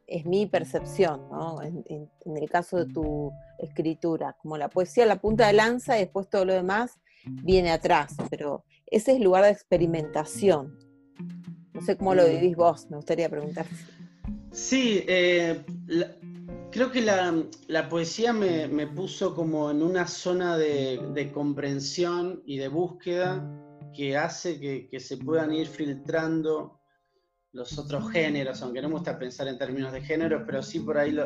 es 0.07 0.27
mi, 0.27 0.47
percepción, 0.47 1.29
¿no? 1.31 1.61
En, 1.63 1.85
en, 1.87 2.37
el 2.37 2.49
caso 2.49 2.77
de 2.77 2.93
tu 2.93 3.33
escritura, 3.59 4.37
como 4.41 4.57
la 4.57 4.69
poesía, 4.69 5.07
la 5.07 5.21
punta 5.21 5.47
de 5.49 5.55
lanza 5.55 5.97
y 5.97 6.03
después 6.03 6.29
todo 6.29 6.45
lo 6.45 6.53
demás 6.53 7.01
viene 7.25 7.71
atrás, 7.71 8.15
pero 8.31 8.65
ese 8.87 9.13
es 9.13 9.17
el 9.19 9.25
lugar 9.25 9.45
de 9.45 9.51
experimentación. 9.51 10.79
No 11.73 11.81
sé 11.81 11.97
cómo 11.97 12.15
lo 12.15 12.27
vivís 12.27 12.57
vos, 12.57 12.89
me 12.91 12.97
gustaría 12.97 13.29
preguntar. 13.29 13.67
Sí, 14.53 15.03
eh, 15.09 15.65
creo 16.71 16.93
que 16.93 17.01
la, 17.01 17.89
poesía 17.89 18.33
me, 18.33 18.87
puso 18.89 19.35
como 19.35 19.71
en 19.71 19.83
una 19.83 20.07
zona 20.07 20.59
de, 20.59 21.31
comprensión 21.33 22.43
y 22.45 22.59
de 22.59 22.69
búsqueda 22.69 23.49
que 23.95 24.17
hace 24.17 24.61
que, 24.61 25.01
se 25.01 25.17
puedan 25.17 25.53
ir 25.53 25.69
filtrando 25.69 26.82
los 27.53 27.79
otros 27.79 28.11
géneros, 28.11 28.63
aunque 28.63 28.81
no 28.81 28.89
me 28.89 28.95
gusta 28.95 29.19
pensar 29.19 29.49
en 29.49 29.59
términos 29.59 29.93
de 29.93 30.03
género, 30.03 30.45
pero 30.47 30.63
sí 30.63 30.81
por 30.81 30.99
ahí 30.99 31.17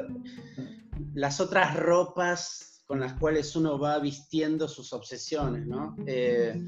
las 1.15 1.41
otras 1.41 1.77
ropas 1.77 2.85
con 2.87 3.01
las 3.01 3.15
cuales 3.15 3.55
uno 3.57 3.79
va 3.79 3.99
vistiendo 3.99 4.69
sus 4.69 4.93
obsesiones, 4.93 5.67
¿no? 5.67 5.97
Eh, 6.07 6.61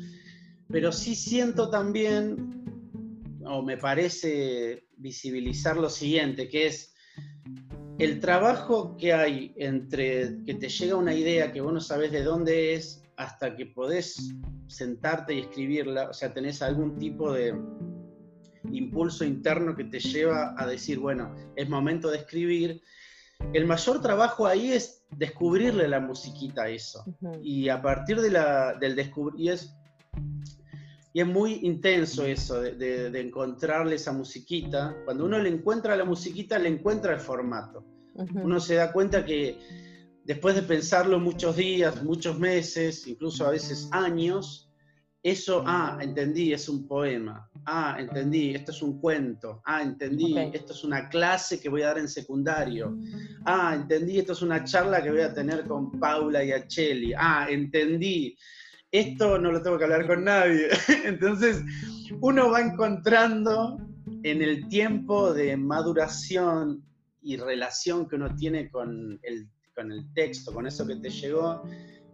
pero 0.68 0.92
sí 0.92 1.14
siento 1.14 1.70
también 1.70 2.64
o 3.44 3.62
me 3.62 3.78
parece 3.78 4.86
visibilizar 4.96 5.76
lo 5.76 5.88
siguiente, 5.88 6.48
que 6.48 6.66
es 6.66 6.94
el 7.98 8.20
trabajo 8.20 8.96
que 8.96 9.12
hay 9.12 9.54
entre 9.56 10.44
que 10.44 10.54
te 10.54 10.68
llega 10.68 10.96
una 10.96 11.14
idea 11.14 11.52
que 11.52 11.60
vos 11.60 11.72
no 11.72 11.80
sabes 11.80 12.12
de 12.12 12.22
dónde 12.22 12.74
es 12.74 13.02
hasta 13.16 13.56
que 13.56 13.66
podés 13.66 14.34
sentarte 14.68 15.34
y 15.34 15.40
escribirla, 15.40 16.10
o 16.10 16.12
sea, 16.12 16.32
tenés 16.32 16.62
algún 16.62 16.98
tipo 16.98 17.32
de 17.32 17.58
impulso 18.70 19.24
interno 19.24 19.74
que 19.74 19.84
te 19.84 20.00
lleva 20.00 20.54
a 20.56 20.66
decir, 20.66 20.98
bueno, 20.98 21.34
es 21.56 21.68
momento 21.68 22.10
de 22.10 22.18
escribir. 22.18 22.82
El 23.52 23.66
mayor 23.66 24.02
trabajo 24.02 24.46
ahí 24.46 24.72
es 24.72 25.04
descubrirle 25.10 25.88
la 25.88 26.00
musiquita 26.00 26.64
a 26.64 26.68
eso. 26.68 27.04
Y 27.42 27.68
a 27.68 27.80
partir 27.80 28.20
de 28.20 28.30
la, 28.30 28.74
del 28.74 28.96
descubrir, 28.96 29.56
y 31.12 31.20
es 31.20 31.26
muy 31.26 31.60
intenso 31.62 32.24
eso 32.26 32.60
de, 32.60 33.06
encontrarle 33.20 33.96
esa 33.96 34.12
musiquita. 34.12 34.96
Cuando 35.04 35.24
uno 35.24 35.38
le 35.38 35.48
encuentra 35.48 35.96
la 35.96 36.04
musiquita, 36.04 36.58
le 36.58 36.68
encuentra 36.68 37.14
el 37.14 37.20
formato. 37.20 37.84
Uno 38.14 38.60
se 38.60 38.74
da 38.74 38.92
cuenta 38.92 39.24
que 39.24 39.58
después 40.24 40.54
de 40.54 40.62
pensarlo 40.62 41.18
muchos 41.18 41.56
días, 41.56 42.02
muchos 42.02 42.38
meses, 42.38 43.06
incluso 43.06 43.46
a 43.46 43.50
veces 43.50 43.88
años, 43.92 44.70
eso, 45.22 45.64
ah, 45.66 45.98
entendí, 46.00 46.52
es 46.52 46.68
un 46.68 46.86
poema. 46.86 47.47
Ah, 47.70 47.96
entendí, 47.98 48.54
esto 48.54 48.72
es 48.72 48.80
un 48.80 48.98
cuento. 48.98 49.60
Ah, 49.66 49.82
entendí, 49.82 50.34
esto 50.54 50.72
es 50.72 50.84
una 50.84 51.06
clase 51.10 51.60
que 51.60 51.68
voy 51.68 51.82
a 51.82 51.88
dar 51.88 51.98
en 51.98 52.08
secundario. 52.08 52.96
Ah, 53.44 53.74
entendí, 53.74 54.18
esto 54.18 54.32
es 54.32 54.40
una 54.40 54.64
charla 54.64 55.02
que 55.02 55.10
voy 55.10 55.20
a 55.20 55.34
tener 55.34 55.64
con 55.64 55.90
Paula 56.00 56.42
y 56.42 56.50
Acheli. 56.50 57.12
Ah, 57.14 57.46
entendí, 57.50 58.34
esto 58.90 59.38
no 59.38 59.52
lo 59.52 59.60
tengo 59.60 59.76
que 59.76 59.84
hablar 59.84 60.06
con 60.06 60.24
nadie. 60.24 60.68
Entonces, 61.04 61.62
uno 62.22 62.50
va 62.50 62.62
encontrando 62.62 63.76
en 64.22 64.40
el 64.40 64.66
tiempo 64.68 65.34
de 65.34 65.54
maduración 65.58 66.82
y 67.20 67.36
relación 67.36 68.08
que 68.08 68.16
uno 68.16 68.34
tiene 68.34 68.70
con 68.70 69.20
el, 69.22 69.46
con 69.74 69.92
el 69.92 70.10
texto, 70.14 70.54
con 70.54 70.66
eso 70.66 70.86
que 70.86 70.96
te 70.96 71.10
llegó, 71.10 71.62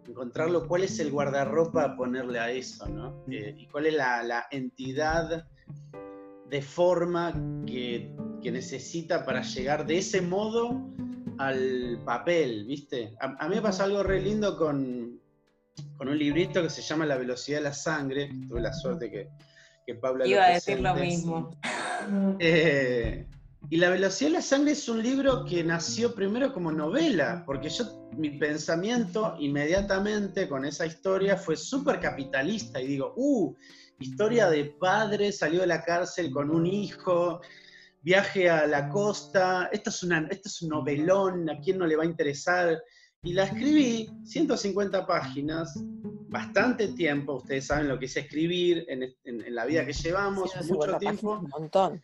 encontrarlo, 0.07 0.67
cuál 0.67 0.85
es 0.85 0.99
el 0.99 1.11
guardarropa 1.11 1.85
a 1.85 1.97
ponerle 1.97 2.39
a 2.39 2.51
eso, 2.51 2.89
¿no? 2.89 3.25
Eh, 3.31 3.55
y 3.57 3.67
cuál 3.67 3.87
es 3.87 3.95
la, 3.95 4.47
entidad 4.51 5.47
de 6.49 6.63
forma 6.63 7.33
que, 7.67 8.15
necesita 8.45 9.25
para 9.25 9.41
llegar 9.41 9.87
de 9.87 9.97
ese 9.97 10.21
modo 10.21 10.87
al 11.39 11.99
papel, 12.05 12.67
¿viste? 12.67 13.17
A, 13.19 13.49
mí 13.49 13.55
me 13.55 13.63
pasa 13.63 13.85
algo 13.85 14.03
re 14.03 14.21
lindo 14.21 14.59
con, 14.59 15.19
con, 15.97 16.09
un 16.09 16.19
librito 16.19 16.63
que 16.63 16.69
se 16.69 16.83
llama 16.83 17.07
La 17.07 17.17
velocidad 17.17 17.59
de 17.59 17.65
la 17.65 17.73
sangre, 17.73 18.31
tuve 18.47 18.61
la 18.61 18.75
suerte 18.75 19.11
que, 19.11 19.31
que 19.87 19.95
Paula... 19.95 20.27
Iba 20.27 20.45
a 20.45 20.51
decir 20.51 20.81
lo 20.81 20.95
mismo. 20.95 21.59
Eh, 22.39 23.27
y 23.71 23.77
La 23.79 23.89
velocidad 23.89 24.31
de 24.31 24.37
la 24.37 24.43
sangre 24.43 24.73
es 24.73 24.89
un 24.89 25.03
libro 25.03 25.45
que 25.45 25.65
nació 25.65 26.15
primero 26.15 26.53
como 26.53 26.71
novela, 26.71 27.43
porque 27.47 27.71
yo, 27.71 28.09
mi 28.17 28.31
pensamiento 28.39 29.37
inmediatamente 29.39 30.49
con 30.49 30.65
esa 30.65 30.87
historia 30.87 31.37
fue 31.37 31.57
súper 31.57 31.99
capitalista 31.99 32.81
y 32.81 32.87
digo, 32.87 33.15
uh, 33.17 33.55
historia 33.99 34.51
de 34.51 34.67
padre, 34.67 35.33
salió 35.33 35.61
de 35.61 35.67
la 35.67 35.83
cárcel 35.83 36.31
con 36.31 36.51
un 36.51 36.67
hijo, 36.67 37.41
viaje 38.03 38.51
a 38.51 38.67
la 38.67 38.91
costa, 38.91 39.71
esto 39.73 39.89
es, 39.89 40.03
una, 40.03 40.29
esto 40.31 40.49
es 40.49 40.63
un 40.63 40.69
novelón, 40.69 41.49
¿a 41.49 41.59
quién 41.61 41.79
no 41.79 41.87
le 41.87 41.97
va 41.97 42.03
a 42.03 42.07
interesar? 42.07 42.83
Y 43.23 43.33
la 43.33 43.45
escribí, 43.45 44.11
150 44.25 45.07
páginas, 45.07 45.73
bastante 46.29 46.89
tiempo, 46.89 47.37
ustedes 47.37 47.67
saben 47.67 47.89
lo 47.89 47.99
que 47.99 48.05
es 48.05 48.17
escribir 48.17 48.85
en, 48.89 49.05
en, 49.25 49.55
la 49.55 49.65
vida 49.65 49.87
que 49.87 49.95
llevamos, 49.95 50.55
mucho 50.69 50.99
tiempo. 50.99 51.39
Un 51.39 51.49
montón. 51.49 52.03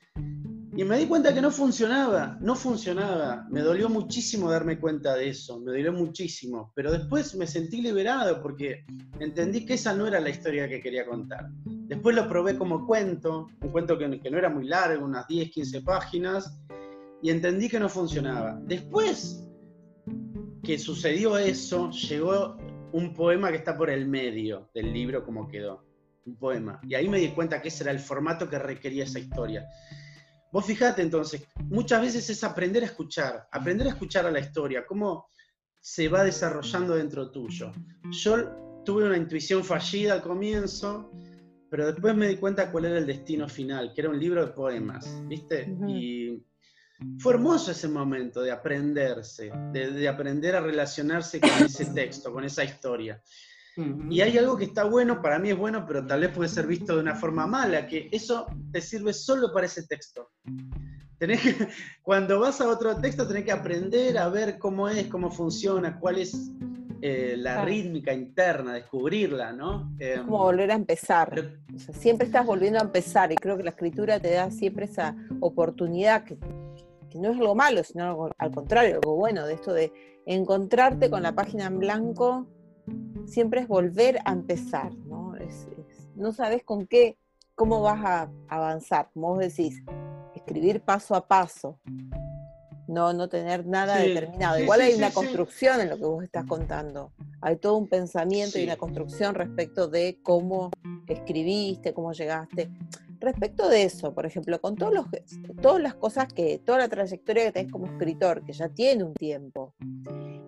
Y 0.80 0.84
me 0.84 0.96
di 0.96 1.04
cuenta 1.04 1.34
que 1.34 1.42
no 1.42 1.50
funcionaba, 1.50 2.38
no 2.40 2.54
funcionaba. 2.54 3.46
Me 3.50 3.60
dolió 3.60 3.90
muchísimo 3.90 4.50
darme 4.50 4.80
cuenta 4.80 5.14
de 5.14 5.28
eso, 5.28 5.60
me 5.60 5.72
dolió 5.72 5.92
muchísimo. 5.92 6.72
Pero 6.74 6.90
después 6.90 7.34
me 7.34 7.46
sentí 7.46 7.82
liberado 7.82 8.40
porque 8.40 8.86
entendí 9.18 9.66
que 9.66 9.74
esa 9.74 9.94
no 9.94 10.06
era 10.06 10.20
la 10.20 10.30
historia 10.30 10.70
que 10.70 10.80
quería 10.80 11.04
contar. 11.04 11.50
Después 11.66 12.16
lo 12.16 12.26
probé 12.26 12.56
como 12.56 12.86
cuento, 12.86 13.48
un 13.60 13.68
cuento 13.68 13.98
que, 13.98 14.08
no 14.08 14.38
era 14.38 14.48
muy 14.48 14.68
largo, 14.68 15.04
unas 15.04 15.28
10, 15.28 15.50
15 15.50 15.82
páginas, 15.82 16.58
y 17.20 17.28
entendí 17.28 17.68
que 17.68 17.78
no 17.78 17.90
funcionaba. 17.90 18.58
Después 18.62 19.46
que 20.62 20.78
sucedió 20.78 21.36
eso, 21.36 21.90
llegó 21.90 22.56
un 22.92 23.12
poema 23.12 23.50
que 23.50 23.58
está 23.58 23.76
por 23.76 23.90
el 23.90 24.08
medio 24.08 24.70
del 24.72 24.94
libro 24.94 25.26
como 25.26 25.46
quedó. 25.46 25.84
Un 26.24 26.36
poema. 26.36 26.80
Y 26.88 26.94
ahí 26.94 27.06
me 27.06 27.18
di 27.18 27.28
cuenta 27.28 27.60
que 27.60 27.68
ese 27.68 27.84
era 27.84 27.92
el 27.92 27.98
formato 27.98 28.48
que 28.48 28.58
requería 28.58 29.04
esa 29.04 29.18
historia. 29.18 29.68
Vos 30.52 30.66
fijate 30.66 31.02
entonces, 31.02 31.46
muchas 31.64 32.02
veces 32.02 32.28
es 32.28 32.42
aprender 32.42 32.82
a 32.82 32.86
escuchar, 32.86 33.48
aprender 33.52 33.86
a 33.86 33.90
escuchar 33.90 34.26
a 34.26 34.30
la 34.30 34.40
historia, 34.40 34.84
cómo 34.84 35.28
se 35.78 36.08
va 36.08 36.24
desarrollando 36.24 36.96
dentro 36.96 37.30
tuyo. 37.30 37.72
Yo 38.10 38.82
tuve 38.84 39.04
una 39.04 39.16
intuición 39.16 39.64
fallida 39.64 40.14
al 40.14 40.22
comienzo, 40.22 41.12
pero 41.70 41.86
después 41.86 42.14
me 42.16 42.28
di 42.28 42.36
cuenta 42.36 42.70
cuál 42.70 42.86
era 42.86 42.98
el 42.98 43.06
destino 43.06 43.48
final, 43.48 43.92
que 43.94 44.00
era 44.00 44.10
un 44.10 44.18
libro 44.18 44.44
de 44.44 44.52
poemas, 44.52 45.08
¿viste? 45.28 45.72
Y 45.86 46.44
fue 47.18 47.34
hermoso 47.34 47.70
ese 47.70 47.88
momento 47.88 48.42
de 48.42 48.50
aprenderse, 48.50 49.50
de, 49.72 49.92
de 49.92 50.08
aprender 50.08 50.56
a 50.56 50.60
relacionarse 50.60 51.40
con 51.40 51.64
ese 51.64 51.86
texto, 51.86 52.32
con 52.32 52.44
esa 52.44 52.64
historia. 52.64 53.22
Y 53.76 54.20
hay 54.20 54.36
algo 54.36 54.56
que 54.56 54.64
está 54.64 54.84
bueno, 54.84 55.22
para 55.22 55.38
mí 55.38 55.50
es 55.50 55.56
bueno, 55.56 55.84
pero 55.86 56.04
tal 56.06 56.20
vez 56.20 56.30
puede 56.30 56.48
ser 56.48 56.66
visto 56.66 56.94
de 56.94 57.02
una 57.02 57.14
forma 57.14 57.46
mala, 57.46 57.86
que 57.86 58.08
eso 58.12 58.46
te 58.72 58.80
sirve 58.80 59.12
solo 59.12 59.52
para 59.52 59.66
ese 59.66 59.86
texto. 59.86 60.30
Tenés 61.18 61.40
cuando 62.02 62.40
vas 62.40 62.60
a 62.60 62.68
otro 62.68 62.96
texto 62.96 63.26
tenés 63.26 63.44
que 63.44 63.52
aprender 63.52 64.18
a 64.18 64.28
ver 64.28 64.58
cómo 64.58 64.88
es, 64.88 65.06
cómo 65.06 65.30
funciona, 65.30 65.98
cuál 65.98 66.18
es 66.18 66.50
eh, 67.02 67.34
la 67.38 67.64
rítmica 67.64 68.12
interna, 68.12 68.74
descubrirla, 68.74 69.52
¿no? 69.52 69.92
Es 69.98 70.20
como 70.20 70.38
volver 70.38 70.70
a 70.70 70.74
empezar. 70.74 71.58
siempre 71.76 72.26
estás 72.26 72.44
volviendo 72.44 72.78
a 72.78 72.82
empezar 72.82 73.32
y 73.32 73.36
creo 73.36 73.56
que 73.56 73.62
la 73.62 73.70
escritura 73.70 74.20
te 74.20 74.32
da 74.32 74.50
siempre 74.50 74.84
esa 74.84 75.16
oportunidad 75.40 76.24
que, 76.24 76.36
que 77.08 77.18
no 77.18 77.30
es 77.30 77.38
algo 77.38 77.54
malo, 77.54 77.82
sino 77.84 78.04
algo, 78.04 78.30
al 78.36 78.50
contrario, 78.50 78.96
algo 78.96 79.16
bueno, 79.16 79.46
de 79.46 79.54
esto 79.54 79.72
de 79.72 79.92
encontrarte 80.26 81.08
con 81.08 81.22
la 81.22 81.34
página 81.34 81.66
en 81.66 81.78
blanco 81.78 82.46
siempre 83.26 83.60
es 83.60 83.68
volver 83.68 84.18
a 84.24 84.32
empezar, 84.32 84.94
¿no? 84.94 85.34
no 86.16 86.32
sabes 86.32 86.62
con 86.62 86.86
qué, 86.86 87.16
cómo 87.54 87.80
vas 87.80 88.04
a 88.04 88.30
avanzar, 88.48 89.10
como 89.12 89.28
vos 89.30 89.38
decís, 89.38 89.82
escribir 90.34 90.82
paso 90.82 91.14
a 91.14 91.26
paso, 91.26 91.78
no, 92.86 93.12
no 93.12 93.28
tener 93.28 93.66
nada 93.66 93.96
determinado. 93.98 94.58
Igual 94.58 94.80
hay 94.80 94.94
una 94.94 95.10
construcción 95.12 95.80
en 95.80 95.90
lo 95.90 95.96
que 95.96 96.04
vos 96.04 96.24
estás 96.24 96.44
contando, 96.44 97.12
hay 97.40 97.56
todo 97.56 97.76
un 97.76 97.88
pensamiento 97.88 98.58
y 98.58 98.64
una 98.64 98.76
construcción 98.76 99.34
respecto 99.34 99.88
de 99.88 100.18
cómo 100.22 100.70
escribiste, 101.06 101.94
cómo 101.94 102.12
llegaste. 102.12 102.70
Respecto 103.20 103.68
de 103.68 103.84
eso, 103.84 104.14
por 104.14 104.24
ejemplo, 104.24 104.60
con 104.60 104.76
todos 104.76 104.94
los, 104.94 105.06
todas 105.60 105.82
las 105.82 105.94
cosas 105.94 106.32
que, 106.32 106.58
toda 106.58 106.78
la 106.78 106.88
trayectoria 106.88 107.44
que 107.44 107.52
tenés 107.52 107.72
como 107.72 107.86
escritor, 107.86 108.44
que 108.44 108.52
ya 108.52 108.68
tiene 108.70 109.04
un 109.04 109.12
tiempo, 109.12 109.74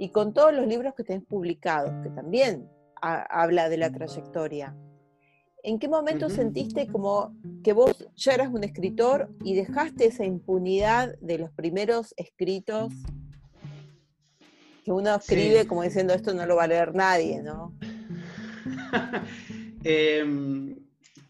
y 0.03 0.09
con 0.09 0.35
todos 0.35 0.53
los 0.53 0.67
libros 0.67 0.95
que 0.97 1.05
tenés 1.05 1.25
publicados, 1.25 1.93
que 2.03 2.11
también 2.11 2.69
habla 3.01 3.69
de 3.69 3.77
la 3.77 3.93
trayectoria, 3.93 4.75
¿en 5.63 5.79
qué 5.79 5.87
momento 5.87 6.29
sentiste 6.29 6.89
como 6.89 7.37
que 7.63 7.73
vos 7.73 8.09
ya 8.17 8.33
eras 8.33 8.53
un 8.53 8.65
escritor 8.65 9.31
y 9.45 9.55
dejaste 9.55 10.07
esa 10.07 10.25
impunidad 10.25 11.15
de 11.21 11.39
los 11.39 11.53
primeros 11.53 12.15
escritos 12.17 12.93
que 14.85 14.91
uno 14.91 15.15
escribe 15.15 15.69
como 15.69 15.85
diciendo 15.85 16.15
esto 16.15 16.35
no 16.35 16.47
lo 16.47 16.57
va 16.57 16.65
a 16.65 16.67
leer 16.67 16.97
nadie, 16.97 17.41
¿no? 17.41 17.73
eh, 19.85 20.77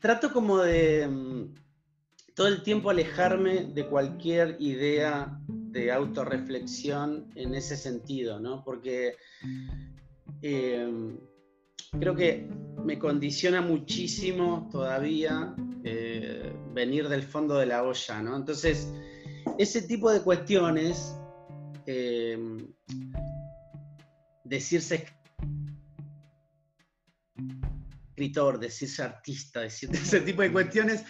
trato 0.00 0.32
como 0.32 0.56
de 0.56 1.08
mm, 1.08 1.54
todo 2.34 2.48
el 2.48 2.62
tiempo 2.62 2.88
alejarme 2.88 3.64
de 3.64 3.86
cualquier 3.86 4.56
idea 4.60 5.38
de 5.72 5.90
autorreflexión 5.90 7.30
en 7.34 7.54
ese 7.54 7.76
sentido, 7.76 8.38
¿no? 8.38 8.62
Porque 8.62 9.16
em, 10.42 11.18
creo 11.98 12.14
que 12.14 12.48
me 12.84 12.98
condiciona 12.98 13.60
muchísimo 13.60 14.68
todavía 14.70 15.54
eh, 15.84 16.52
venir 16.74 17.08
del 17.08 17.22
fondo 17.22 17.56
de 17.56 17.66
la 17.66 17.82
olla, 17.82 18.22
¿no? 18.22 18.36
Entonces, 18.36 18.92
ese 19.58 19.82
tipo 19.82 20.10
de 20.10 20.20
cuestiones, 20.20 21.16
em, 21.86 22.58
decirse 24.44 25.06
escritor, 28.12 28.58
decirse 28.58 29.02
artista, 29.02 29.60
decir 29.60 29.90
ese 29.92 30.20
tipo 30.20 30.42
de 30.42 30.52
cuestiones, 30.52 31.04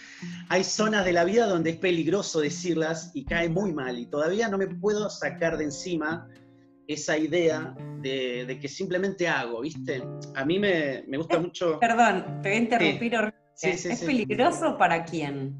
hay 0.49 0.63
zonas 0.63 1.05
de 1.05 1.11
la 1.11 1.25
vida 1.25 1.45
donde 1.45 1.71
es 1.71 1.77
peligroso 1.77 2.39
decirlas 2.39 3.11
y 3.13 3.25
cae 3.25 3.49
muy 3.49 3.73
mal. 3.73 3.99
Y 3.99 4.05
todavía 4.05 4.47
no 4.47 4.57
me 4.57 4.67
puedo 4.67 5.09
sacar 5.09 5.57
de 5.57 5.65
encima 5.65 6.27
esa 6.87 7.17
idea 7.17 7.75
de, 8.01 8.57
que 8.59 8.67
simplemente 8.67 9.27
hago, 9.27 9.61
¿viste? 9.61 10.03
A 10.35 10.45
mí 10.45 10.59
me, 10.59 11.03
gusta 11.17 11.39
mucho... 11.39 11.79
Perdón, 11.79 12.41
te 12.41 12.49
voy 12.49 12.57
a 12.57 12.61
interrumpir. 12.61 13.33
¿Es 13.61 14.01
peligroso 14.01 14.77
para 14.77 15.05
quién? 15.05 15.55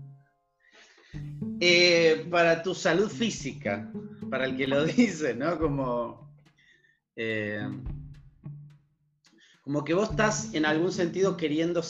Eh, 1.59 2.25
para 2.31 2.63
tu 2.63 2.73
salud 2.73 3.09
física, 3.09 3.89
para 4.29 4.45
el 4.45 4.57
que 4.57 4.67
lo 4.67 4.83
dice, 4.85 5.33
¿no? 5.33 5.59
Como... 5.59 6.33
Eh, 7.15 7.69
como 9.63 9.83
que 9.85 9.93
vos 9.93 10.11
estás 10.11 10.53
en 10.53 10.65
algún 10.65 10.91
sentido 10.91 11.37
queriendo, 11.37 11.81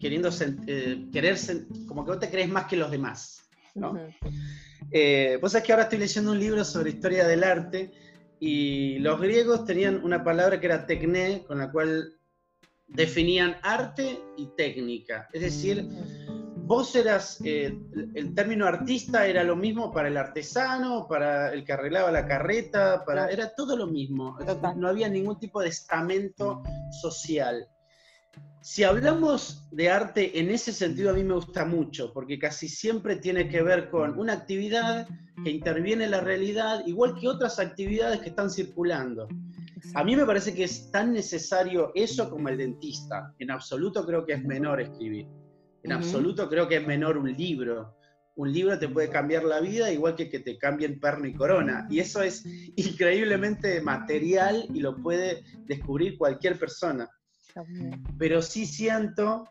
queriendo 0.00 0.30
eh, 0.66 1.06
querer, 1.12 1.36
como 1.88 2.04
que 2.04 2.12
vos 2.12 2.20
te 2.20 2.30
crees 2.30 2.48
más 2.48 2.66
que 2.66 2.76
los 2.76 2.90
demás. 2.90 3.42
¿no? 3.74 3.98
Eh, 4.90 5.38
vos 5.40 5.52
sabés 5.52 5.66
que 5.66 5.72
ahora 5.72 5.84
estoy 5.84 5.98
leyendo 5.98 6.30
un 6.30 6.38
libro 6.38 6.64
sobre 6.64 6.90
historia 6.90 7.26
del 7.26 7.42
arte 7.42 7.90
y 8.38 8.98
los 9.00 9.20
griegos 9.20 9.64
tenían 9.64 10.04
una 10.04 10.22
palabra 10.22 10.60
que 10.60 10.66
era 10.66 10.86
tecné, 10.86 11.42
con 11.46 11.58
la 11.58 11.72
cual 11.72 12.14
definían 12.86 13.56
arte 13.62 14.20
y 14.36 14.46
técnica. 14.56 15.28
Es 15.32 15.42
decir, 15.42 15.88
vos 16.72 16.96
eras, 16.96 17.38
eh, 17.44 17.78
el 18.14 18.34
término 18.34 18.64
artista 18.64 19.26
era 19.26 19.44
lo 19.44 19.56
mismo 19.56 19.92
para 19.92 20.08
el 20.08 20.16
artesano, 20.16 21.06
para 21.06 21.52
el 21.52 21.64
que 21.66 21.74
arreglaba 21.74 22.10
la 22.10 22.26
carreta, 22.26 23.04
para, 23.04 23.28
era 23.28 23.54
todo 23.54 23.76
lo 23.76 23.86
mismo. 23.86 24.38
No 24.76 24.88
había 24.88 25.10
ningún 25.10 25.38
tipo 25.38 25.60
de 25.60 25.68
estamento 25.68 26.62
social. 27.02 27.68
Si 28.62 28.84
hablamos 28.84 29.68
de 29.70 29.90
arte 29.90 30.40
en 30.40 30.50
ese 30.50 30.72
sentido, 30.72 31.10
a 31.10 31.12
mí 31.12 31.22
me 31.22 31.34
gusta 31.34 31.66
mucho, 31.66 32.10
porque 32.10 32.38
casi 32.38 32.68
siempre 32.68 33.16
tiene 33.16 33.50
que 33.50 33.62
ver 33.62 33.90
con 33.90 34.18
una 34.18 34.32
actividad 34.32 35.06
que 35.44 35.50
interviene 35.50 36.04
en 36.04 36.12
la 36.12 36.22
realidad, 36.22 36.86
igual 36.86 37.16
que 37.20 37.28
otras 37.28 37.58
actividades 37.58 38.20
que 38.20 38.30
están 38.30 38.48
circulando. 38.48 39.28
A 39.94 40.02
mí 40.04 40.16
me 40.16 40.24
parece 40.24 40.54
que 40.54 40.64
es 40.64 40.90
tan 40.90 41.12
necesario 41.12 41.92
eso 41.94 42.30
como 42.30 42.48
el 42.48 42.56
dentista. 42.56 43.34
En 43.38 43.50
absoluto 43.50 44.06
creo 44.06 44.24
que 44.24 44.32
es 44.32 44.42
menor 44.42 44.80
escribir. 44.80 45.26
En 45.82 45.92
absoluto 45.92 46.48
creo 46.48 46.68
que 46.68 46.76
es 46.76 46.86
menor 46.86 47.16
un 47.16 47.32
libro. 47.32 47.96
Un 48.34 48.52
libro 48.52 48.78
te 48.78 48.88
puede 48.88 49.10
cambiar 49.10 49.44
la 49.44 49.60
vida 49.60 49.92
igual 49.92 50.14
que 50.14 50.30
que 50.30 50.40
te 50.40 50.56
cambien 50.56 50.98
perno 50.98 51.26
y 51.26 51.34
corona. 51.34 51.86
Y 51.90 52.00
eso 52.00 52.22
es 52.22 52.44
increíblemente 52.76 53.80
material 53.80 54.66
y 54.72 54.80
lo 54.80 54.96
puede 54.96 55.44
descubrir 55.66 56.16
cualquier 56.16 56.58
persona. 56.58 57.10
Pero 58.18 58.40
sí 58.40 58.66
siento 58.66 59.44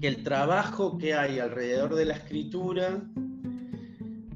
que 0.00 0.08
el 0.08 0.22
trabajo 0.22 0.98
que 0.98 1.14
hay 1.14 1.38
alrededor 1.38 1.94
de 1.94 2.04
la 2.04 2.14
escritura 2.14 3.02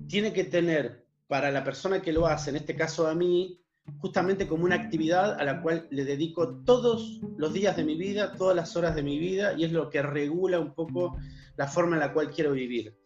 tiene 0.09 0.33
que 0.33 0.45
tener 0.45 1.07
para 1.27 1.51
la 1.51 1.65
persona 1.65 2.01
que 2.01 2.13
lo 2.13 2.27
hace, 2.27 2.51
en 2.51 2.57
este 2.57 2.77
caso 2.77 3.07
a 3.07 3.15
mí, 3.15 3.61
justamente 3.99 4.47
como 4.47 4.65
una 4.65 4.77
actividad 4.77 5.39
a 5.39 5.45
la 5.45 5.63
cual 5.63 5.87
le 5.91 6.05
dedico 6.05 6.63
todos 6.65 7.21
los 7.37 7.53
días 7.53 7.77
de 7.77 7.85
mi 7.85 7.97
vida, 7.97 8.33
todas 8.33 8.57
las 8.57 8.77
horas 8.77 8.95
de 8.95 9.03
mi 9.03 9.19
vida, 9.19 9.55
y 9.57 9.65
es 9.65 9.73
lo 9.73 9.89
que 9.91 10.03
regula 10.03 10.59
un 10.59 10.75
poco 10.75 11.17
la 11.57 11.67
forma 11.67 11.97
en 11.97 12.01
la 12.01 12.13
cual 12.13 12.31
quiero 12.31 12.53
vivir. 12.53 12.97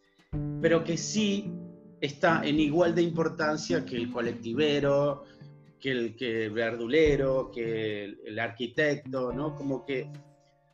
Pero 0.61 0.83
que 0.83 0.97
sí 0.97 1.51
está 2.01 2.41
en 2.43 2.59
igual 2.59 2.95
de 2.95 3.03
importancia 3.03 3.85
que 3.85 3.95
el 3.95 4.11
colectivero, 4.11 5.23
que 5.79 5.91
el 5.91 6.15
que 6.15 6.49
verdulero, 6.49 7.51
que 7.51 8.05
el, 8.25 8.39
arquitecto, 8.39 9.31
¿no? 9.31 9.55
Como 9.55 9.85
que 9.85 10.11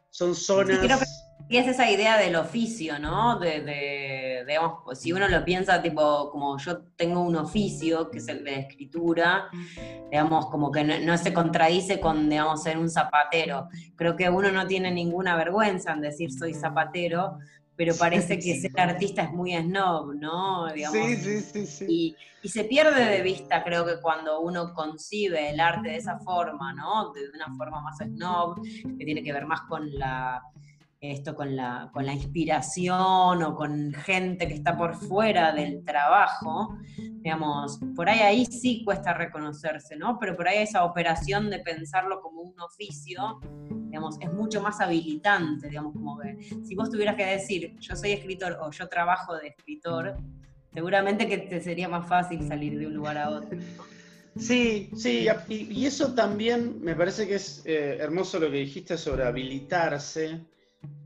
son 0.10 0.36
zonas... 0.36 1.26
Y 1.50 1.58
es 1.58 1.68
esa 1.68 1.90
idea 1.90 2.18
del 2.18 2.36
oficio, 2.36 3.00
¿no? 3.00 3.40
De, 3.40 4.44
digamos, 4.46 4.80
pues, 4.84 5.00
si 5.00 5.14
uno 5.14 5.30
lo 5.30 5.46
piensa, 5.46 5.82
tipo, 5.82 6.30
como 6.30 6.58
yo 6.58 6.80
tengo 6.98 7.22
un 7.22 7.38
oficio, 7.38 8.10
que 8.12 8.18
es 8.18 8.28
el 8.28 8.44
de 8.44 8.60
escritura, 8.60 9.50
digamos, 10.12 10.48
como 10.48 10.72
que 10.72 10.84
no, 10.84 11.18
se 11.18 11.34
contradice 11.34 12.02
con, 12.02 12.30
digamos, 12.30 12.64
ser 12.64 12.78
un 12.78 12.90
zapatero. 12.90 13.70
Creo 13.96 14.18
que 14.18 14.30
uno 14.30 14.52
no 14.52 14.68
tiene 14.68 14.92
ninguna 14.92 15.38
vergüenza 15.38 15.94
en 15.94 16.02
decir 16.02 16.32
soy 16.34 16.54
zapatero, 16.54 17.38
pero 17.78 17.96
parece 17.96 18.40
que 18.40 18.60
ser 18.60 18.78
artista 18.78 19.22
es 19.22 19.32
muy 19.32 19.56
snob, 19.56 20.16
¿no? 20.16 20.68
sí, 20.70 21.16
sí, 21.16 21.42
sí, 21.42 21.66
sí. 21.66 21.86
Y, 21.88 22.16
y, 22.42 22.50
se 22.50 22.66
pierde 22.66 23.06
de 23.06 23.22
vista, 23.22 23.64
creo 23.64 23.86
que 23.86 24.02
cuando 24.02 24.42
uno 24.42 24.74
concibe 24.74 25.52
el 25.52 25.60
arte 25.60 25.90
de 25.90 25.98
esa 25.98 26.18
forma, 26.20 26.74
¿no? 26.74 27.14
De 27.14 27.22
una 27.34 27.56
forma 27.56 27.80
más 27.82 28.00
snob, 28.00 28.62
que 28.64 29.06
tiene 29.06 29.24
que 29.24 29.32
ver 29.32 29.46
más 29.46 29.62
con 29.62 29.94
la 29.94 30.42
esto 31.00 31.36
con 31.36 31.56
la, 31.56 31.90
con 31.94 32.06
la 32.06 32.14
inspiración 32.14 33.44
o 33.44 33.56
con 33.56 33.94
gente 33.94 34.48
que 34.48 34.56
está 34.56 34.76
por 34.76 34.96
fuera 34.96 35.54
del 35.54 35.84
trabajo, 35.86 36.76
digamos, 36.98 37.80
por 37.96 38.10
ahí 38.10 38.20
ahí 38.20 38.46
sí 38.46 38.84
cuesta 38.84 39.14
reconocerse, 39.14 39.96
¿no? 39.96 40.18
Pero 40.20 40.36
por 40.36 40.48
ahí 40.48 40.60
esa 40.60 40.84
operación 40.84 41.50
de 41.50 41.60
pensarlo 41.60 42.22
como 42.22 42.42
un 42.42 42.60
oficio, 42.60 43.40
digamos, 43.70 44.18
es 44.20 44.34
mucho 44.34 44.62
más 44.62 44.82
habilitante, 44.82 45.70
digamos, 45.70 45.94
como 45.94 46.18
que 46.20 46.38
si 46.66 46.76
vos 46.76 46.90
tuvieras 46.90 47.16
que 47.16 47.26
decir, 47.26 47.76
yo 47.80 47.96
soy 47.96 48.14
escritor 48.14 48.58
o 48.62 48.72
yo 48.72 48.88
trabajo 48.88 49.36
de 49.36 49.50
escritor, 49.50 50.18
seguramente 50.74 51.28
que 51.28 51.38
te 51.38 51.62
sería 51.62 51.88
más 51.88 52.08
fácil 52.08 52.48
salir 52.48 52.78
de 52.78 52.88
un 52.88 52.96
lugar 52.96 53.18
a 53.18 53.30
otro. 53.30 53.58
Sí, 54.40 54.90
sí, 54.96 55.28
y, 55.50 55.86
eso 55.86 56.14
también 56.14 56.80
me 56.82 56.96
parece 56.96 57.28
que 57.28 57.36
es 57.36 57.64
eh, 57.66 57.98
hermoso 58.00 58.40
lo 58.40 58.52
que 58.52 58.58
dijiste 58.58 58.98
sobre 58.98 59.26
habilitarse, 59.26 60.42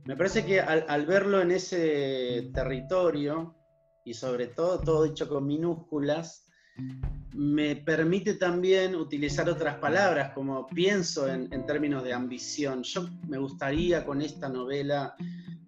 me 0.06 0.16
parece 0.16 0.46
que 0.46 0.60
al, 0.60 1.06
verlo 1.06 1.42
en 1.42 1.52
ese 1.52 2.50
territorio, 2.54 3.56
y 4.04 4.14
sobre 4.14 4.48
todo 4.48 4.80
todo 4.80 5.04
dicho 5.04 5.30
con 5.30 5.46
minúsculas, 5.46 6.48
me 7.34 7.76
permite 7.76 8.34
también 8.34 8.96
utilizar 8.96 9.50
otras 9.50 9.76
palabras, 9.76 10.34
como 10.34 10.68
pienso 10.68 11.28
en, 11.28 11.66
términos 11.66 12.04
de 12.04 12.14
ambición. 12.14 12.84
Yo 12.84 13.08
me 13.28 13.38
gustaría 13.38 14.04
con 14.04 14.22
esta 14.22 14.50
novela 14.50 15.16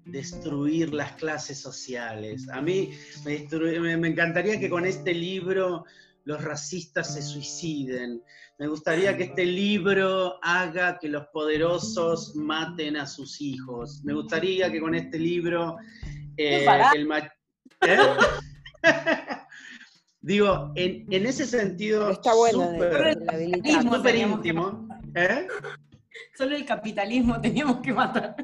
destruir 0.05 0.93
las 0.93 1.13
clases 1.13 1.59
sociales. 1.59 2.49
A 2.49 2.61
mí 2.61 2.91
me 3.25 4.07
encantaría 4.07 4.59
que 4.59 4.69
con 4.69 4.85
este 4.85 5.13
libro 5.13 5.85
los 6.25 6.43
racistas 6.43 7.13
se 7.13 7.21
suiciden. 7.21 8.23
Me 8.59 8.67
gustaría 8.67 9.17
que 9.17 9.23
este 9.23 9.45
libro 9.45 10.39
haga 10.43 10.99
que 10.99 11.09
los 11.09 11.25
poderosos 11.27 12.35
maten 12.35 12.97
a 12.97 13.07
sus 13.07 13.41
hijos. 13.41 14.01
Me 14.03 14.13
gustaría 14.13 14.71
que 14.71 14.79
con 14.79 14.93
este 14.93 15.17
libro 15.17 15.77
eh, 16.37 16.65
el 16.95 17.09
¿Eh? 17.81 17.97
Digo, 20.21 20.71
en, 20.75 21.25
ese 21.25 21.45
sentido, 21.45 22.11
está 22.11 22.33
bueno 22.33 22.71
súper 23.81 24.15
íntimo. 24.15 24.87
¿eh? 25.15 25.47
Solo 26.37 26.55
el 26.55 26.65
capitalismo 26.65 27.41
teníamos 27.41 27.79
que 27.81 27.91
matar. 27.91 28.35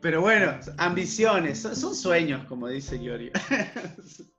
Pero 0.00 0.20
bueno, 0.20 0.58
ambiciones, 0.78 1.60
son, 1.60 1.94
sueños, 1.94 2.44
como 2.46 2.68
dice 2.68 2.98
Giorgio. 2.98 3.32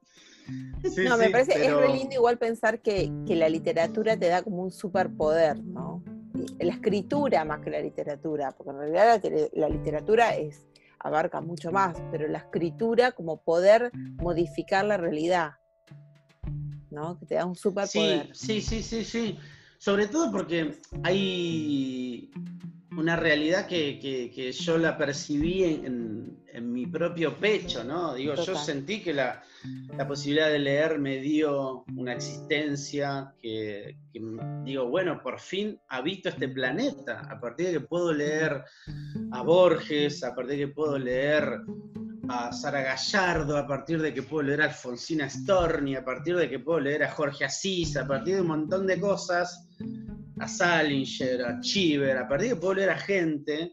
no, 0.47 1.17
me 1.17 1.29
parece, 1.29 1.65
es 1.65 1.73
re 1.73 1.89
lindo 1.89 2.15
igual 2.15 2.38
pensar 2.38 2.79
que, 2.81 3.12
la 3.27 3.49
literatura 3.49 4.17
te 4.17 4.27
da 4.27 4.43
como 4.43 4.63
un 4.63 4.71
superpoder, 4.71 5.63
¿no? 5.63 6.03
La 6.60 6.73
escritura 6.73 7.45
más 7.45 7.62
que 7.62 7.69
la 7.69 7.79
literatura, 7.79 8.51
porque 8.51 8.71
en 8.71 8.77
realidad 8.77 9.21
la, 9.53 9.69
literatura 9.69 10.36
es, 10.36 10.65
abarca 10.99 11.41
mucho 11.41 11.71
más, 11.71 11.97
pero 12.12 12.27
la 12.27 12.39
escritura 12.39 13.12
como 13.12 13.41
poder 13.41 13.91
modificar 13.93 14.86
la 14.86 14.97
realidad, 14.97 15.51
¿no? 16.91 17.17
Que 17.19 17.25
te 17.25 17.36
da 17.36 17.45
un 17.45 17.55
superpoder. 17.55 18.29
Sí, 18.34 18.62
sí, 18.62 18.81
sí, 18.81 18.84
sí, 18.84 19.03
sí. 19.03 19.39
Sobre 19.77 20.08
todo 20.08 20.31
porque 20.31 20.79
hay 21.03 22.31
una 22.97 23.15
realidad 23.15 23.67
que, 23.67 24.51
yo 24.51 24.77
la 24.77 24.97
percibí 24.97 25.63
en, 25.63 26.43
mi 26.62 26.88
propio 26.88 27.36
pecho, 27.36 27.84
¿no? 27.84 28.13
Digo, 28.13 28.36
yo 28.36 28.55
sentí 28.55 29.01
que 29.01 29.13
la, 29.13 29.41
posibilidad 30.08 30.49
de 30.49 30.60
leer 30.60 30.99
me 30.99 31.19
dio 31.19 31.84
una 31.95 32.13
existencia 32.13 33.34
que, 33.41 33.97
digo, 34.63 34.88
bueno, 34.88 35.21
por 35.21 35.39
fin 35.39 35.79
habito 35.89 36.29
este 36.29 36.47
planeta, 36.47 37.21
a 37.29 37.39
partir 37.39 37.67
de 37.67 37.73
que 37.73 37.79
puedo 37.81 38.13
leer 38.13 38.63
a 39.31 39.41
Borges, 39.41 40.23
a 40.23 40.34
partir 40.34 40.58
de 40.58 40.67
que 40.67 40.73
puedo 40.73 40.97
leer 40.97 41.60
a 42.29 42.51
Sara 42.51 42.81
Gallardo, 42.81 43.58
a 43.58 43.67
partir 43.67 44.01
de 44.01 44.13
que 44.13 44.23
puedo 44.23 44.43
leer 44.43 44.62
a 44.62 44.65
Alfonsina 44.65 45.29
Storni, 45.29 45.95
a 45.95 46.03
partir 46.03 46.36
de 46.36 46.49
que 46.49 46.60
puedo 46.60 46.79
leer 46.79 47.03
a 47.03 47.12
Jorge 47.12 47.45
Asís, 47.45 47.97
a 47.97 48.08
partir 48.08 48.36
de 48.36 48.41
un 48.41 48.47
montón 48.47 48.88
de 48.88 48.99
cosas 48.99 49.67
a 50.39 50.48
Salinger, 50.48 51.45
a 51.45 51.60
Chiver, 51.60 52.17
a 52.17 52.28
partir 52.28 52.50
de 52.50 52.56
que 52.56 52.62
puedo 52.62 52.76
leer 52.76 52.89
a 52.89 52.98
gente, 52.98 53.71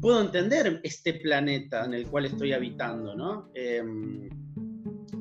puedo 0.00 0.20
entender 0.20 0.80
este 0.82 1.14
planeta 1.14 1.84
en 1.84 1.94
el 1.94 2.06
cual 2.06 2.26
estoy 2.26 2.52
habitando, 2.52 3.14
¿no? 3.14 3.50
Em, 3.54 4.28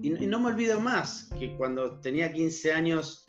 y, 0.02 0.10
no 0.10 0.39
me 0.39 0.47
olvido 0.47 0.80
más 0.80 1.30
que 1.39 1.56
cuando 1.56 2.00
tenía 2.00 2.32
15 2.32 2.71
años 2.71 3.26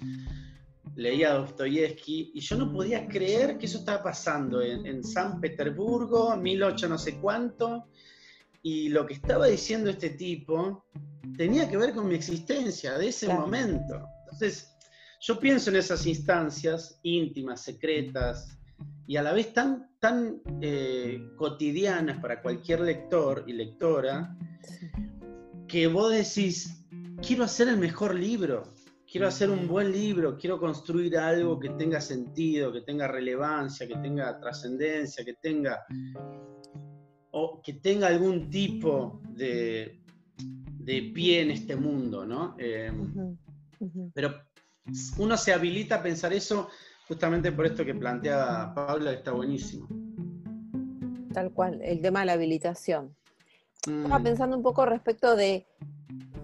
leía 0.96 1.30
a 1.30 1.38
Dostoyevsky 1.38 2.32
y 2.34 2.40
yo 2.40 2.56
no 2.56 2.72
podía 2.72 3.06
creer 3.06 3.56
que 3.56 3.66
eso 3.66 3.78
estaba 3.78 4.02
pasando 4.02 4.60
en, 4.60 5.04
San 5.04 5.40
Petersburgo, 5.40 6.36
18 6.36 6.88
no 6.88 6.98
sé 6.98 7.18
cuánto, 7.18 7.86
y 8.62 8.88
lo 8.88 9.06
que 9.06 9.14
estaba 9.14 9.46
diciendo 9.46 9.90
este 9.90 10.10
tipo 10.10 10.84
tenía 11.36 11.68
que 11.68 11.76
ver 11.76 11.94
con 11.94 12.08
mi 12.08 12.16
existencia 12.16 12.98
de 12.98 13.08
ese 13.08 13.28
momento. 13.28 14.08
Entonces, 14.24 14.76
yo 15.20 15.38
pienso 15.38 15.70
en 15.70 15.76
esas 15.76 16.06
instancias 16.06 17.00
íntimas, 17.02 17.62
secretas 17.62 18.58
y 19.06 19.16
a 19.16 19.22
la 19.22 19.32
vez 19.32 19.52
tan, 19.52 19.90
tan 19.98 20.40
eh, 20.60 21.30
cotidianas 21.36 22.18
para 22.20 22.40
cualquier 22.40 22.80
lector 22.80 23.44
y 23.46 23.54
lectora, 23.54 24.36
que 25.66 25.86
vos 25.86 26.12
decís, 26.12 26.84
quiero 27.26 27.44
hacer 27.44 27.68
el 27.68 27.78
mejor 27.78 28.14
libro, 28.14 28.74
quiero 29.10 29.26
hacer 29.26 29.50
un 29.50 29.66
buen 29.66 29.90
libro, 29.90 30.36
quiero 30.38 30.60
construir 30.60 31.16
algo 31.16 31.58
que 31.58 31.70
tenga 31.70 32.00
sentido, 32.00 32.72
que 32.72 32.82
tenga 32.82 33.08
relevancia, 33.08 33.88
que 33.88 33.96
tenga 33.96 34.38
trascendencia, 34.38 35.24
que 35.24 35.34
tenga 35.34 35.84
o 37.30 37.60
que 37.62 37.74
tenga 37.74 38.08
algún 38.08 38.50
tipo 38.50 39.20
de, 39.30 40.00
pie 40.84 41.42
en 41.42 41.50
este 41.50 41.76
mundo, 41.76 42.24
¿no? 42.24 42.56
Eh, 42.58 42.90
pero 44.14 44.34
uno 45.18 45.36
se 45.36 45.52
habilita 45.52 45.96
a 45.96 46.02
pensar 46.02 46.32
eso 46.32 46.68
justamente 47.06 47.52
por 47.52 47.66
esto 47.66 47.84
que 47.84 47.94
plantea 47.94 48.72
Paula, 48.74 49.12
está 49.12 49.32
buenísimo. 49.32 49.88
Tal 51.32 51.52
cual, 51.52 51.80
el 51.82 52.00
tema 52.00 52.20
de 52.20 52.26
la 52.26 52.32
habilitación. 52.34 53.14
Estaba 53.86 54.18
Mm. 54.18 54.22
pensando 54.24 54.56
un 54.56 54.62
poco 54.62 54.84
respecto 54.84 55.36
de, 55.36 55.66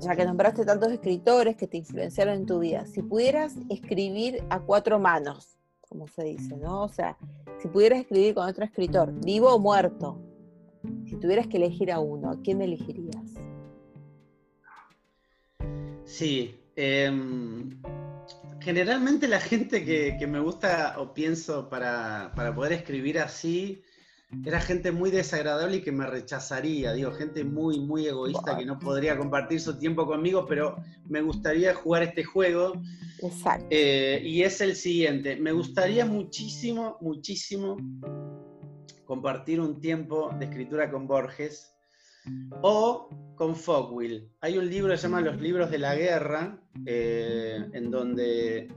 ya 0.01 0.17
que 0.17 0.25
nombraste 0.25 0.65
tantos 0.65 0.93
escritores 0.93 1.57
que 1.57 1.67
te 1.67 1.77
influenciaron 1.79 2.35
en 2.35 2.47
tu 2.47 2.61
vida, 2.61 2.87
si 2.87 3.03
pudieras 3.03 3.55
escribir 3.69 4.43
a 4.51 4.61
cuatro 4.61 4.99
manos, 4.99 5.57
como 5.81 6.07
se 6.09 6.25
dice, 6.25 6.57
¿no? 6.57 6.85
O 6.85 6.89
sea, 6.89 7.17
si 7.61 7.69
pudieras 7.69 8.01
escribir 8.01 8.35
con 8.35 8.49
otro 8.49 8.65
escritor, 8.65 9.13
vivo 9.25 9.53
o 9.55 9.59
muerto, 9.59 10.19
si 11.07 11.17
tuvieras 11.17 11.47
que 11.47 11.57
elegir 11.59 11.91
a 11.93 11.99
uno, 12.01 12.31
¿a 12.31 12.41
quién 12.41 12.63
elegirías? 12.63 13.33
Sí. 16.05 16.55
em, 16.77 17.81
generalmente 18.65 19.29
la 19.29 19.41
gente 19.41 19.85
que, 19.85 20.17
que 20.19 20.27
me 20.27 20.41
gusta 20.41 20.95
o 20.99 21.13
pienso 21.13 21.69
para, 21.69 22.33
para 22.35 22.55
poder 22.55 22.73
escribir 22.73 23.19
así 23.19 23.83
era 24.45 24.61
gente 24.61 24.91
muy 24.91 25.11
desagradable 25.11 25.77
y 25.77 25.83
que 25.83 25.93
me 25.93 26.07
rechazaría. 26.07 26.93
Digo, 26.93 27.13
gente 27.13 27.45
muy, 27.45 27.79
muy 27.79 28.07
egoísta 28.07 28.57
que 28.57 28.65
no 28.65 28.79
podría 28.79 29.17
compartir 29.17 29.61
su 29.61 29.79
tiempo 29.79 30.07
conmigo, 30.07 30.47
pero 30.47 30.77
me 31.07 31.21
gustaría 31.21 31.75
jugar 31.75 32.03
este 32.03 32.25
juego. 32.25 32.73
Exacto. 33.23 33.67
Eh, 33.71 34.21
y 34.25 34.43
es 34.43 34.61
el 34.61 34.75
siguiente. 34.75 35.37
Me 35.37 35.53
gustaría 35.53 36.05
muchísimo, 36.05 36.97
muchísimo 37.01 37.77
compartir 39.05 39.61
un 39.61 39.79
tiempo 39.79 40.35
de 40.39 40.47
escritura 40.47 40.91
con 40.91 41.07
Borges 41.07 41.74
o 42.63 43.09
con 43.37 43.57
Fogwill. 43.57 44.29
Hay 44.41 44.59
un 44.59 44.69
libro 44.69 44.91
que 44.93 44.97
se 44.97 45.05
llama 45.05 45.21
Los 45.21 45.41
libros 45.41 45.71
de 45.71 45.79
la 45.79 45.95
guerra, 45.97 46.61
eh, 46.87 47.69
en 47.73 47.91
donde 47.91 48.69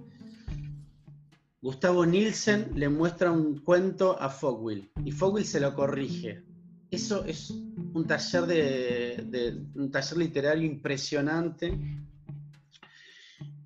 Gustavo 1.61 2.05
Nielsen 2.05 2.71
le 2.75 2.89
muestra 2.89 3.31
un 3.31 3.59
cuento 3.59 4.19
a 4.19 4.29
Fogwill 4.29 4.91
y 5.03 5.11
Fogwill 5.11 5.45
se 5.45 5.59
lo 5.59 5.73
corrige. 5.73 6.43
Eso 6.89 7.25
es 7.25 7.49
un 7.51 8.05
taller, 8.07 8.45
de, 8.45 9.25
de- 9.29 9.65
un 9.75 9.91
taller 9.91 10.17
literario 10.17 10.65
impresionante. 10.65 11.77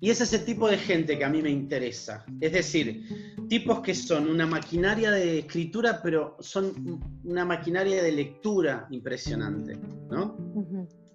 Y 0.02 0.10
es 0.10 0.20
ese 0.20 0.40
tipo 0.40 0.68
de 0.68 0.78
gente 0.78 1.16
que 1.16 1.24
a 1.24 1.28
mí 1.28 1.40
me 1.42 1.50
interesa. 1.50 2.26
Es 2.40 2.52
decir, 2.52 3.06
tipos 3.48 3.82
que 3.82 3.94
son 3.94 4.28
una 4.28 4.48
maquinaria 4.48 5.12
de 5.12 5.38
escritura, 5.38 6.00
pero 6.02 6.36
son 6.40 7.00
una 7.22 7.44
maquinaria 7.44 8.02
de 8.02 8.10
lectura 8.10 8.88
impresionante, 8.90 9.78
¿no? 10.10 10.36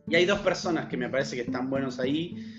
Y 0.08 0.16
hay 0.16 0.26
dos 0.26 0.40
personas 0.40 0.88
que 0.88 0.96
me 0.96 1.10
parece 1.10 1.36
que 1.36 1.42
están 1.42 1.70
buenos 1.70 2.00
ahí, 2.00 2.56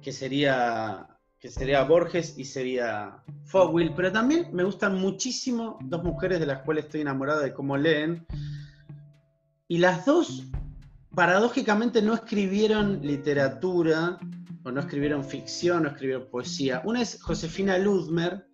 que 0.00 0.12
sería, 0.12 1.06
que 1.38 1.50
sería 1.50 1.84
Borges 1.84 2.38
y 2.38 2.46
sería 2.46 3.22
Fogwill, 3.44 3.92
pero 3.94 4.10
también 4.10 4.48
me 4.54 4.64
gustan 4.64 4.98
muchísimo 4.98 5.78
dos 5.82 6.02
mujeres 6.02 6.40
de 6.40 6.46
las 6.46 6.62
cuales 6.62 6.86
estoy 6.86 7.02
enamorado 7.02 7.42
de 7.42 7.52
cómo 7.52 7.76
leen, 7.76 8.26
y 9.68 9.76
las 9.76 10.06
dos, 10.06 10.42
paradójicamente, 11.14 12.02
no 12.02 12.14
escribieron 12.14 13.00
literatura, 13.02 14.18
o 14.62 14.70
no 14.70 14.80
escribieron 14.80 15.24
ficción, 15.24 15.84
no 15.84 15.88
escribieron 15.90 16.28
poesía. 16.30 16.82
Una 16.84 17.00
es 17.02 17.20
Josefina 17.22 17.78
Ludmer, 17.78 18.46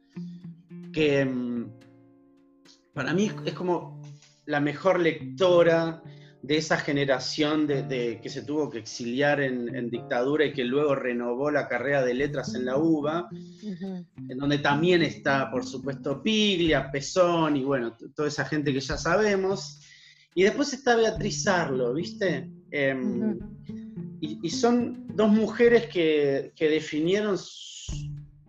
que 0.93 1.25
mm, 1.25 1.67
para 2.95 3.13
mí 3.13 3.31
es 3.45 3.53
como 3.53 4.01
la 4.47 4.61
mejor 4.61 5.01
lectora 5.01 6.03
de 6.43 6.57
esa 6.59 6.77
generación 6.77 7.67
de, 7.67 7.83
de- 7.83 8.21
que 8.23 8.31
se 8.31 8.43
tuvo 8.43 8.71
que 8.71 8.79
exiliar 8.79 9.41
en, 9.41 9.75
en 9.75 9.91
dictadura 9.91 10.45
y 10.45 10.53
que 10.53 10.65
luego 10.65 10.95
renovó 10.95 11.51
la 11.51 11.67
carrera 11.67 12.05
de 12.05 12.15
letras 12.15 12.55
en 12.55 12.65
la 12.67 12.77
UBA, 12.79 13.29
en 14.29 14.39
donde 14.39 14.59
también 14.59 15.03
está, 15.03 15.51
por 15.51 15.67
supuesto, 15.67 16.23
Piglia, 16.23 16.89
Pezón 16.93 17.57
y 17.57 17.65
bueno, 17.65 17.97
toda 18.15 18.29
esa 18.29 18.45
gente 18.45 18.73
que 18.73 18.81
ya 18.81 18.97
sabemos. 18.97 19.81
Y 20.37 20.43
después 20.43 20.73
está 20.75 20.95
Beatriz 20.97 21.47
Arlo, 21.49 21.95
¿viste? 21.95 22.51
Em, 22.71 23.39
y, 24.21 24.39
y 24.43 24.51
son 24.51 25.07
dos 25.17 25.31
mujeres 25.31 25.87
que, 25.87 26.53
que 26.55 26.69
definieron 26.69 27.37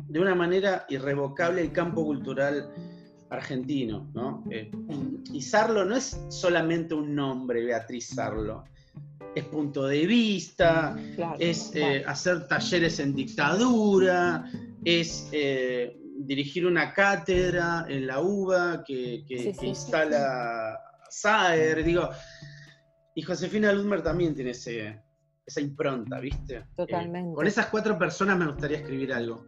de 0.09 0.19
una 0.19 0.35
manera 0.35 0.85
irrevocable 0.89 1.61
el 1.61 1.71
campo 1.71 2.03
cultural 2.03 2.69
argentino, 3.29 4.09
¿no? 4.13 4.43
Eh, 4.51 4.69
y 5.33 5.41
Sarlo 5.41 5.85
no 5.85 5.95
es 5.95 6.19
solamente 6.29 6.93
un 6.93 7.15
nombre, 7.15 7.63
Beatriz 7.63 8.07
Sarlo, 8.09 8.63
es 9.35 9.43
punto 9.45 9.85
de 9.85 10.05
vista, 10.05 10.97
Claro, 11.15 11.35
es 11.39 11.69
claro. 11.73 11.93
eh, 11.93 12.03
hacer 12.05 12.47
talleres 12.49 12.99
en 12.99 13.15
dictadura, 13.15 14.49
es 14.83 15.29
eh, 15.31 15.97
dirigir 16.19 16.65
una 16.65 16.93
cátedra 16.93 17.85
en 17.87 18.07
la 18.07 18.21
UBA 18.21 18.83
que, 18.85 19.23
que- 19.27 19.37
Sí, 19.37 19.43
que 19.45 19.53
sí, 19.53 19.59
sí, 19.59 19.65
instala 19.67 20.79
Saer, 21.09 21.83
digo, 21.83 22.09
y 23.15 23.21
Josefina 23.21 23.71
Ludmer 23.73 24.03
también 24.03 24.35
tiene 24.35 24.51
ese, 24.51 25.01
esa 25.45 25.61
impronta, 25.61 26.19
¿viste? 26.19 26.57
Eh, 26.57 26.65
Totalmente. 26.75 27.35
con 27.35 27.47
esas 27.47 27.67
cuatro 27.67 27.97
personas 27.97 28.37
me 28.37 28.45
gustaría 28.45 28.77
escribir 28.77 29.13
algo. 29.13 29.45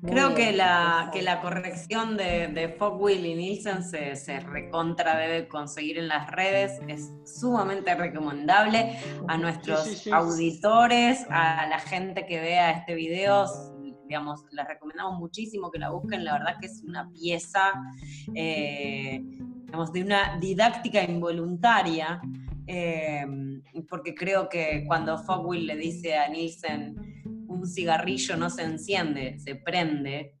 Muy 0.00 0.10
Creo 0.10 0.34
que 0.34 0.50
la, 0.50 1.10
que 1.12 1.22
la 1.22 1.40
corrección 1.40 2.16
de, 2.16 2.48
de 2.48 2.70
Fogwill 2.70 3.24
y 3.24 3.36
Nielsen 3.36 3.84
se, 3.84 4.16
se 4.16 4.40
recontra 4.40 5.16
debe 5.16 5.46
conseguir 5.46 5.98
en 5.98 6.08
las 6.08 6.28
redes. 6.32 6.80
Es 6.88 7.08
sumamente 7.24 7.94
recomendable 7.94 8.98
a 9.28 9.38
nuestros 9.38 9.84
sí, 9.84 9.94
sí. 9.94 10.10
auditores, 10.10 11.24
a 11.30 11.68
la 11.68 11.78
gente 11.78 12.26
que 12.26 12.40
vea 12.40 12.72
este 12.72 12.96
video. 12.96 13.46
Digamos, 14.08 14.44
les 14.50 14.66
recomendamos 14.66 15.20
muchísimo 15.20 15.70
que 15.70 15.78
la 15.78 15.90
busquen. 15.90 16.24
La 16.24 16.32
verdad 16.32 16.56
que 16.60 16.66
es 16.66 16.82
una 16.84 17.08
pieza, 17.12 17.72
eh, 18.34 19.22
digamos, 19.72 19.90
de 19.90 20.02
una 20.02 20.36
didáctica 20.38 21.02
involuntaria. 21.02 22.20
eh, 22.66 23.26
porque 23.88 24.14
creo 24.14 24.48
que 24.48 24.84
cuando 24.86 25.18
Fogwill 25.18 25.66
le 25.66 25.76
dice 25.76 26.14
a 26.14 26.28
Nielsen 26.28 26.94
un 27.48 27.66
cigarrillo 27.66 28.36
no 28.36 28.50
se 28.50 28.62
enciende, 28.62 29.38
se 29.38 29.56
prende, 29.56 30.36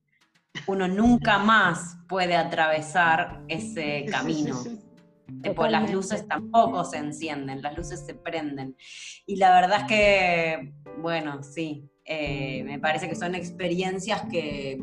uno 0.66 0.86
nunca 0.86 1.38
más 1.38 1.96
puede 2.08 2.36
atravesar 2.36 3.42
ese 3.48 4.04
camino. 4.10 4.62
Tipo, 5.42 5.66
las 5.66 5.90
luces 5.90 6.28
tampoco 6.28 6.84
se 6.84 6.98
encienden, 6.98 7.62
las 7.62 7.76
luces 7.76 8.04
se 8.04 8.14
prenden. 8.14 8.76
Y 9.24 9.36
la 9.36 9.50
verdad 9.54 9.80
es 9.80 9.86
que, 9.86 10.74
bueno, 10.98 11.42
sí, 11.42 11.90
eh, 12.04 12.62
me 12.64 12.78
parece 12.78 13.08
que 13.08 13.14
son 13.14 13.34
experiencias 13.34 14.22
que, 14.30 14.78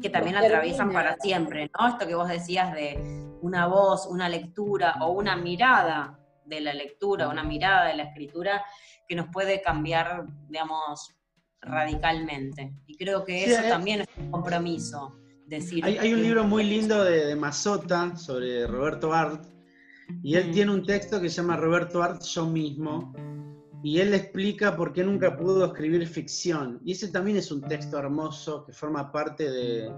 que 0.00 0.10
también 0.10 0.36
atraviesan 0.36 0.88
termina. 0.88 1.00
para 1.02 1.16
siempre, 1.20 1.70
¿no? 1.78 1.88
Esto 1.88 2.06
que 2.06 2.14
vos 2.14 2.28
decías 2.28 2.72
de 2.74 2.98
una 3.40 3.66
voz, 3.66 4.06
una 4.06 4.28
lectura 4.28 4.96
o 5.00 5.12
una 5.12 5.36
mirada 5.36 6.18
de 6.44 6.60
la 6.60 6.72
lectura, 6.74 7.28
una 7.28 7.44
mirada 7.44 7.86
de 7.88 7.96
la 7.96 8.04
escritura 8.04 8.64
que 9.06 9.14
nos 9.14 9.28
puede 9.28 9.60
cambiar, 9.62 10.24
digamos, 10.48 11.14
radicalmente. 11.60 12.74
Y 12.86 12.96
creo 12.96 13.24
que 13.24 13.44
Sí, 13.44 13.50
eso 13.52 13.62
también 13.68 14.02
es 14.02 14.08
un 14.16 14.30
compromiso. 14.30 15.14
Decir, 15.46 15.84
Hay, 15.84 15.96
hay 15.96 16.12
un 16.12 16.22
libro 16.22 16.44
muy 16.44 16.62
lindo 16.64 17.02
de, 17.04 17.24
de 17.26 17.34
Mazota 17.36 18.16
sobre 18.16 18.66
Roberto 18.66 19.12
Art, 19.14 19.44
y 20.22 20.36
él 20.36 20.48
Mm. 20.48 20.52
tiene 20.52 20.72
un 20.72 20.84
texto 20.84 21.20
que 21.20 21.28
se 21.30 21.36
llama 21.40 21.56
Roberto 21.56 22.02
Art 22.02 22.22
Yo 22.22 22.44
mismo, 22.46 23.14
y 23.82 24.00
él 24.00 24.12
explica 24.14 24.76
por 24.76 24.92
qué 24.92 25.04
nunca 25.04 25.36
pudo 25.36 25.64
escribir 25.66 26.06
ficción. 26.06 26.80
Y 26.84 26.92
ese 26.92 27.08
también 27.08 27.36
es 27.36 27.50
un 27.52 27.62
texto 27.62 27.98
hermoso 27.98 28.64
que 28.64 28.72
forma 28.72 29.10
parte 29.12 29.50
de 29.50 29.90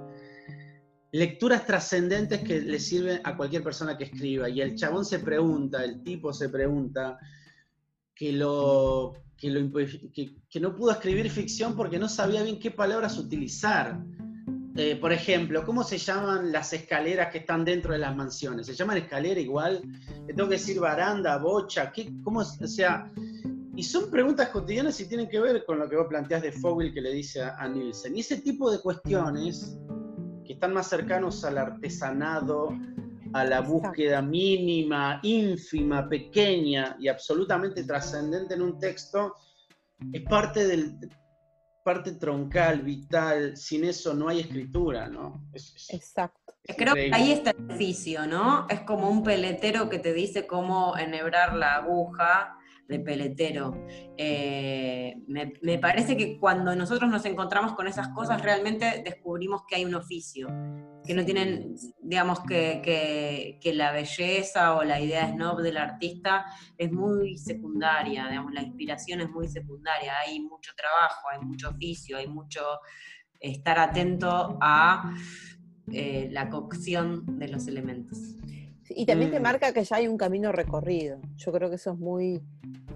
lecturas 1.13 1.67
trascendentes 1.67 2.41
que 2.41 2.61
le 2.61 2.79
sirven 2.79 3.21
a 3.25 3.37
cualquier 3.37 3.63
persona 3.63 3.97
que 3.97 4.05
escriba. 4.05 4.49
Y 4.49 4.61
el 4.61 4.77
chabón 4.77 5.05
se 5.05 5.19
pregunta, 5.19 5.85
el 5.85 6.03
tipo 6.03 6.33
se 6.33 6.49
pregunta, 6.49 7.19
que, 8.15 8.33
lo, 8.33 9.15
que, 9.37 9.51
lo 9.51 9.61
imp- 9.61 10.13
que- 10.13 10.37
que 10.49 10.61
no 10.61 10.75
pudo 10.77 10.91
escribir 10.93 11.31
ficción 11.31 11.75
porque 11.75 11.99
no 11.99 12.09
sabía 12.09 12.43
bien 12.43 12.61
qué 12.61 12.71
palabras 12.71 13.17
utilizar. 13.19 13.99
Eh, 14.77 14.97
por 15.01 15.13
ejemplo, 15.13 15.65
¿cómo 15.67 15.83
se 15.83 15.99
llaman 15.99 16.53
las 16.53 16.73
escaleras 16.73 17.33
que 17.33 17.39
están 17.39 17.65
dentro 17.65 17.93
de 17.93 17.99
las 17.99 18.15
mansiones? 18.15 18.67
¿Se 18.67 18.75
llaman 18.75 18.99
escalera 18.99 19.41
igual? 19.41 19.83
¿Le 20.29 20.33
tengo 20.35 20.49
que 20.49 20.55
decir 20.57 20.79
baranda, 20.79 21.39
bocha? 21.39 21.91
¿Qué, 21.91 22.13
¿Cómo? 22.23 22.43
es? 22.43 22.57
O 22.63 22.69
sea, 22.69 23.11
y 23.77 23.83
son 23.83 24.11
preguntas 24.11 24.49
cotidianas 24.49 25.01
y 25.01 25.09
tienen 25.09 25.29
que 25.29 25.41
ver 25.41 25.65
con 25.65 25.79
lo 25.79 25.89
que 25.89 25.97
vos 25.97 26.07
planteás 26.09 26.43
de 26.43 26.53
Fogel 26.53 26.93
que 26.93 27.01
le 27.01 27.13
dice 27.13 27.43
a, 27.43 27.57
a 27.57 27.69
Nielsen. 27.69 28.17
Y 28.17 28.21
ese 28.21 28.41
tipo 28.41 28.71
de 28.71 28.81
cuestiones 28.81 29.79
que 30.45 30.55
están 30.55 30.73
más 30.75 30.89
cercanos 30.89 31.45
al 31.45 31.59
artesanado, 31.59 32.77
a 33.33 33.45
la 33.45 33.61
búsqueda 33.61 34.21
mínima, 34.21 35.21
ínfima, 35.23 36.09
pequeña 36.09 36.97
y 36.99 37.07
absolutamente 37.09 37.85
trascendente 37.85 38.55
en 38.55 38.63
un 38.63 38.79
texto, 38.79 39.35
es 40.13 40.23
parte 40.23 40.67
del 40.67 40.99
parte 41.83 42.13
troncal, 42.13 42.83
vital. 42.83 43.57
Sin 43.57 43.85
eso 43.85 44.13
no 44.13 44.29
hay 44.29 44.41
escritura, 44.41 45.09
¿no? 45.09 45.45
Es- 45.53 45.73
es- 45.75 45.91
Exacto. 45.95 46.55
es 46.65 46.77
Creo 46.77 46.95
que 46.95 47.11
ahí 47.13 47.33
está 47.33 47.53
el 47.53 47.75
oficio, 47.75 48.27
¿no? 48.27 48.67
Es 48.69 48.81
como 48.81 49.09
un 49.09 49.23
peletero 49.23 49.89
que 49.89 49.99
te 49.99 50.13
dice 50.13 50.47
cómo 50.47 50.97
enhebrar 50.99 51.55
la 51.57 51.77
aguja, 51.77 52.59
de 52.91 52.99
peletero. 52.99 53.87
Eh, 54.17 55.15
me, 55.29 55.79
parece 55.79 56.17
que 56.17 56.39
cuando 56.39 56.75
nosotros 56.75 57.09
nos 57.09 57.25
encontramos 57.25 57.75
con 57.75 57.87
esas 57.87 58.09
cosas, 58.09 58.43
realmente 58.43 59.03
descubrimos 59.05 59.63
que 59.67 59.77
hay 59.77 59.85
un 59.85 59.95
oficio, 59.95 60.49
que 61.07 61.15
no 61.15 61.25
tienen, 61.25 61.77
digamos, 62.03 62.41
que, 62.41 63.59
la 63.73 63.93
belleza 63.93 64.75
o 64.75 64.83
la 64.83 65.01
idea 65.01 65.31
snob 65.31 65.63
del 65.63 65.77
artista 65.77 66.45
es 66.77 66.91
muy 66.91 67.39
secundaria, 67.39 68.29
digamos, 68.29 68.53
la 68.53 68.63
inspiración 68.63 69.21
es 69.21 69.31
muy 69.31 69.49
secundaria, 69.49 70.13
hay 70.19 70.41
mucho 70.41 70.73
trabajo, 70.77 71.29
hay 71.33 71.41
mucho 71.47 71.71
oficio, 71.71 72.19
hay 72.19 72.27
mucho 72.27 72.61
estar 73.39 73.79
atento 73.79 74.59
a 74.61 75.15
eh, 75.93 76.29
la 76.31 76.51
cocción 76.51 77.39
de 77.39 77.49
los 77.49 77.69
elementos. 77.69 78.19
Y 78.95 79.07
también 79.07 79.31
te 79.31 79.39
mm. 79.39 79.43
marca 79.43 79.73
que 79.73 79.85
ya 79.85 79.97
hay 79.97 80.09
un 80.09 80.17
camino 80.17 80.53
recorrido. 80.53 81.21
Yo 81.37 81.53
creo 81.53 81.69
que 81.69 81.77
eso 81.77 81.93
es 81.93 81.99
muy 81.99 82.43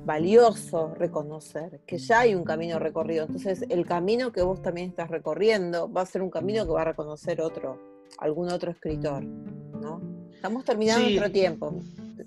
valioso 0.05 0.95
reconocer, 0.95 1.81
que 1.87 1.99
ya 1.99 2.21
hay 2.21 2.35
un 2.35 2.45
camino 2.45 2.79
recorrido. 2.79 3.25
Entonces, 3.25 3.65
el 3.69 3.87
camino 3.87 4.33
que 4.33 4.43
vos 4.43 4.61
también 4.61 4.91
estás 4.91 5.09
recorriendo 5.11 5.91
va 5.91 6.03
a 6.03 6.07
ser 6.07 6.23
un 6.23 6.31
camino 6.31 6.67
que 6.67 6.73
va 6.73 6.83
a 6.83 6.87
reconocer 6.87 7.41
otro, 7.41 7.81
algún 8.19 8.51
otro 8.51 8.71
escritor, 8.71 9.25
¿no? 9.25 10.01
Estamos 10.33 10.65
terminando 10.65 11.05
nuestro 11.05 11.31
tiempo. 11.31 11.81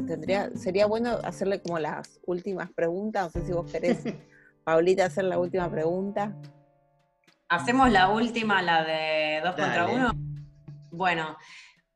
Tendría, 0.07 0.49
sería 0.55 0.87
bueno 0.87 1.19
hacerle 1.23 1.61
como 1.61 1.77
las 1.77 2.19
últimas 2.25 2.71
preguntas. 2.71 3.25
No 3.25 3.29
sé 3.41 3.45
si 3.45 3.53
vos 3.53 3.71
querés, 3.71 4.03
Paulita, 4.63 5.05
hacer 5.05 5.25
la 5.25 5.37
última 5.37 5.69
pregunta. 5.69 6.35
Hacemos 7.49 7.91
la 7.91 8.09
última, 8.09 8.61
la 8.61 8.83
de 8.83 9.41
dos 9.43 9.55
contra 9.55 9.87
uno. 9.87 10.11
Bueno, 10.91 11.37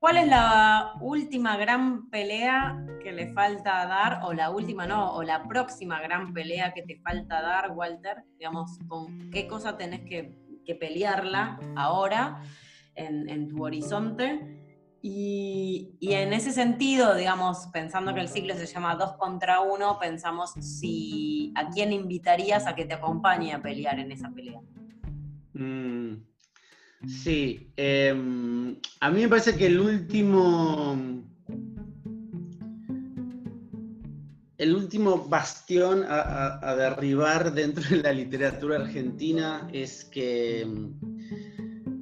¿Cuál 0.01 0.17
es 0.17 0.27
la 0.29 0.95
última 0.99 1.57
gran 1.57 2.09
pelea 2.09 2.83
que 3.03 3.11
le 3.11 3.31
falta 3.33 3.85
dar, 3.85 4.21
o 4.23 4.33
la 4.33 4.49
última 4.49 4.87
no, 4.87 5.13
o 5.13 5.21
la 5.21 5.47
próxima 5.47 6.01
gran 6.01 6.33
pelea 6.33 6.73
que 6.73 6.81
te 6.81 6.99
falta 7.01 7.39
dar, 7.39 7.69
Walter? 7.69 8.23
Digamos, 8.39 8.79
¿con 8.87 9.29
qué 9.29 9.45
cosa 9.47 9.77
tenés 9.77 10.01
que, 10.01 10.41
pelearla 10.79 11.59
ahora 11.75 12.41
en, 12.95 13.47
tu 13.47 13.63
horizonte? 13.63 14.73
Y, 15.03 15.99
en 16.01 16.33
ese 16.33 16.51
sentido, 16.51 17.13
digamos, 17.13 17.67
pensando 17.67 18.11
que 18.15 18.21
el 18.21 18.27
ciclo 18.27 18.55
se 18.55 18.65
llama 18.65 18.95
dos 18.95 19.13
contra 19.17 19.59
uno, 19.59 19.99
pensamos 19.99 20.53
si 20.53 21.53
a 21.55 21.69
quién 21.69 21.93
invitarías 21.93 22.65
a 22.65 22.73
que 22.73 22.85
te 22.85 22.95
acompañe 22.95 23.53
a 23.53 23.61
pelear 23.61 23.99
en 23.99 24.11
esa 24.11 24.31
pelea. 24.31 24.61
Mm. 25.53 26.30
Sí, 27.07 27.71
em, 27.77 28.77
a 28.99 29.09
mí 29.09 29.21
me 29.21 29.27
parece 29.27 29.55
que 29.55 29.65
el 29.65 29.79
último, 29.79 31.23
el 34.57 34.75
último 34.75 35.27
bastión 35.27 36.05
a, 36.07 36.75
derribar 36.75 37.53
dentro 37.53 37.83
de 37.89 38.03
la 38.03 38.13
literatura 38.13 38.75
argentina 38.77 39.67
es 39.73 40.05
que 40.05 40.61
em, 40.61 40.93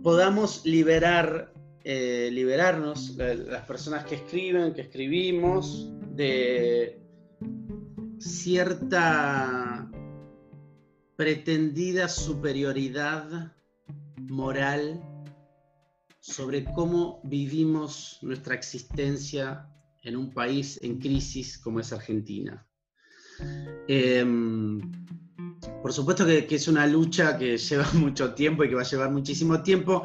podamos 0.04 0.66
liberar, 0.66 1.54
eh, 1.86 2.30
liberarnos, 2.34 3.16
las 3.16 3.66
personas 3.66 4.04
que 4.04 4.16
escriben, 4.16 4.74
que 4.74 4.82
escribimos, 4.82 5.94
de 6.14 7.00
cierta 8.20 9.90
pretendida 11.16 12.10
superioridad 12.10 13.54
moral 14.30 15.02
sobre 16.20 16.64
cómo 16.64 17.22
vivimos 17.24 18.20
nuestra 18.22 18.56
existencia 18.56 19.68
en 20.04 20.16
un 20.16 20.34
país 20.34 20.80
en 20.82 21.00
crisis 21.00 21.58
como 21.58 21.80
es 21.80 21.92
Argentina. 21.92 22.66
Em, 23.88 24.80
por 25.82 25.94
supuesto 25.94 26.26
que, 26.26 26.48
es 26.50 26.68
una 26.68 26.86
lucha 26.86 27.38
que 27.38 27.58
lleva 27.70 27.90
mucho 27.94 28.34
tiempo 28.34 28.64
y 28.64 28.70
que 28.70 28.76
va 28.76 28.82
a 28.82 28.86
llevar 28.86 29.12
muchísimo 29.12 29.62
tiempo, 29.64 30.04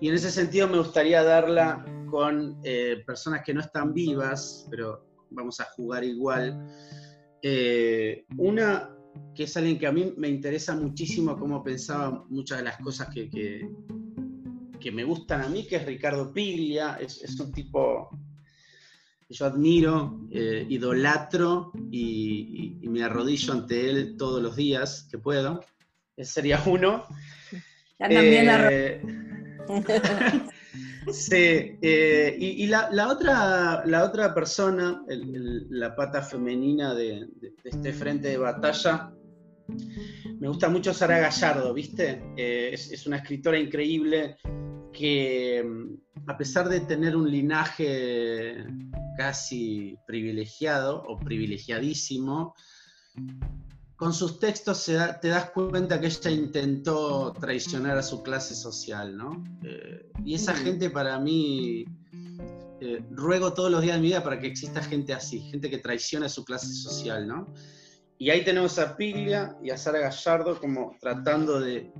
y 0.00 0.08
en 0.08 0.14
ese 0.14 0.30
sentido 0.30 0.68
me 0.68 0.78
gustaría 0.78 1.22
darla 1.22 1.84
con 2.10 2.58
eh, 2.62 3.02
personas 3.06 3.42
que 3.44 3.52
no 3.52 3.60
están 3.60 3.92
vivas, 3.92 4.66
pero 4.70 5.06
vamos 5.30 5.60
a 5.60 5.64
jugar 5.76 6.04
igual. 6.04 6.66
Eh, 7.42 8.24
una 8.38 8.95
que 9.34 9.44
es 9.44 9.56
alguien 9.56 9.78
que 9.78 9.86
a 9.86 9.92
mí 9.92 10.14
me 10.16 10.28
interesa 10.28 10.74
muchísimo 10.74 11.38
cómo 11.38 11.62
pensaba 11.62 12.24
muchas 12.28 12.58
de 12.58 12.64
las 12.64 12.78
cosas 12.78 13.08
que, 13.12 13.28
que, 13.28 14.92
me 14.92 15.02
gustan 15.02 15.42
a 15.42 15.48
mí, 15.48 15.66
que 15.66 15.76
es 15.76 15.84
Ricardo 15.84 16.32
Piglia, 16.32 16.96
es, 17.00 17.20
es 17.22 17.40
un 17.40 17.50
tipo 17.50 18.08
que 19.26 19.34
yo 19.34 19.46
admiro, 19.46 20.20
eh, 20.30 20.64
idolatro 20.68 21.72
y, 21.90 22.78
me 22.82 23.02
arrodillo 23.02 23.52
ante 23.52 23.90
él 23.90 24.16
todos 24.16 24.40
los 24.40 24.54
días 24.56 25.08
que 25.10 25.18
puedo. 25.18 25.60
Ese 26.16 26.32
sería 26.32 26.62
uno. 26.64 27.04
Eh, 27.98 29.02
sí, 31.12 31.78
eh, 31.82 32.36
y, 32.38 32.66
la, 32.66 33.08
otra, 33.08 33.84
la 33.86 34.04
otra 34.04 34.34
persona, 34.34 35.02
la 35.08 35.94
pata 35.94 36.22
femenina 36.22 36.94
de, 36.94 37.28
este 37.64 37.92
frente 37.92 38.28
de 38.28 38.38
batalla, 38.38 39.12
me 40.38 40.48
gusta 40.48 40.68
mucho 40.68 40.92
Sara 40.94 41.18
Gallardo, 41.18 41.72
¿viste? 41.74 42.22
Eh, 42.36 42.70
es, 42.72 43.06
una 43.06 43.18
escritora 43.18 43.58
increíble 43.58 44.36
que, 44.92 45.64
mm, 45.64 46.30
a 46.30 46.36
pesar 46.36 46.68
de 46.68 46.80
tener 46.80 47.16
un 47.16 47.30
linaje 47.30 48.64
casi 49.16 49.96
privilegiado 50.06 51.02
o 51.02 51.18
privilegiadísimo, 51.18 52.54
con 53.96 54.12
sus 54.12 54.38
textos 54.38 54.84
te 54.84 55.28
das 55.28 55.50
cuenta 55.50 55.98
que 55.98 56.06
ella 56.06 56.30
intentó 56.30 57.32
traicionar 57.40 57.96
a 57.96 58.02
su 58.02 58.22
clase 58.22 58.54
social, 58.54 59.16
¿no? 59.16 59.42
Eh, 59.64 60.10
y 60.24 60.34
esa 60.34 60.54
gente 60.54 60.90
para 60.90 61.18
mí, 61.18 61.86
eh, 62.80 63.02
ruego 63.10 63.54
todos 63.54 63.70
los 63.70 63.80
días 63.80 63.96
de 63.96 64.02
mi 64.02 64.08
vida 64.08 64.22
para 64.22 64.38
que 64.38 64.48
exista 64.48 64.82
gente 64.82 65.14
así, 65.14 65.40
gente 65.40 65.70
que 65.70 65.78
traiciona 65.78 66.26
a 66.26 66.28
su 66.28 66.44
clase 66.44 66.74
social, 66.74 67.26
¿no? 67.26 67.46
Y 68.18 68.28
ahí 68.28 68.44
tenemos 68.44 68.78
a 68.78 68.96
Piglia 68.96 69.56
y 69.62 69.70
a 69.70 69.78
Sara 69.78 70.00
Gallardo 70.00 70.60
como 70.60 70.96
tratando 71.00 71.58
de, 71.60 71.90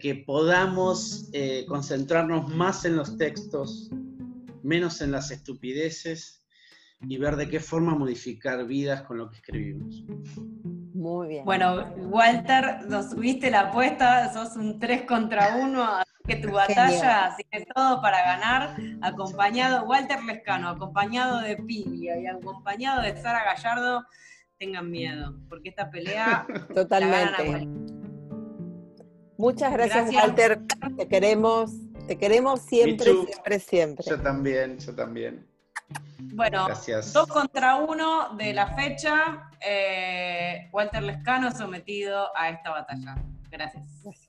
que 0.00 0.24
podamos 0.26 1.28
eh, 1.32 1.64
concentrarnos 1.68 2.52
más 2.52 2.84
en 2.84 2.96
los 2.96 3.16
textos, 3.16 3.90
menos 4.62 5.00
en 5.00 5.12
las 5.12 5.30
estupideces 5.30 6.44
y 7.08 7.16
ver 7.16 7.36
de 7.36 7.48
qué 7.48 7.60
forma 7.60 7.94
modificar 7.94 8.66
vidas 8.66 9.02
con 9.02 9.18
lo 9.18 9.30
que 9.30 9.36
escribimos. 9.36 10.04
Muy 11.00 11.28
bien. 11.28 11.46
Bueno, 11.46 11.94
Walter, 11.96 12.84
nos 12.86 13.08
subiste 13.08 13.50
la 13.50 13.60
apuesta, 13.60 14.30
sos 14.34 14.54
un 14.56 14.78
3 14.78 15.04
contra 15.04 15.56
1, 15.56 15.82
así 15.82 16.12
que 16.28 16.36
tu 16.36 16.52
batalla 16.52 17.34
tiene 17.38 17.64
todo 17.74 18.02
para 18.02 18.22
ganar, 18.22 18.76
acompañado, 19.00 19.86
Walter 19.86 20.22
Lescano, 20.22 20.68
acompañado 20.68 21.40
de 21.40 21.56
Piglia 21.56 22.20
y 22.20 22.26
acompañado 22.26 23.00
de 23.00 23.16
Sara 23.16 23.44
Gallardo 23.44 24.04
tengan 24.58 24.90
miedo, 24.90 25.36
porque 25.48 25.70
esta 25.70 25.90
pelea 25.90 26.46
totalmente. 26.74 27.66
Muchas 29.38 29.72
gracias, 29.72 30.14
Walter. 30.14 30.60
Te 30.98 31.08
queremos, 31.08 31.72
te 32.06 32.18
queremos 32.18 32.60
siempre, 32.60 33.10
siempre, 33.10 33.58
siempre. 33.58 34.04
Yo 34.06 34.20
también, 34.20 34.78
yo 34.78 34.94
también. 34.94 35.49
Bueno, 36.34 36.68
dos 37.12 37.26
contra 37.28 37.76
uno 37.76 38.34
de 38.36 38.52
la 38.52 38.66
fecha. 38.76 39.50
Eh, 39.60 40.68
Walter 40.72 41.02
Lescano 41.02 41.50
sometido 41.50 42.30
a 42.36 42.50
esta 42.50 42.70
batalla. 42.70 43.16
Gracias. 43.50 44.28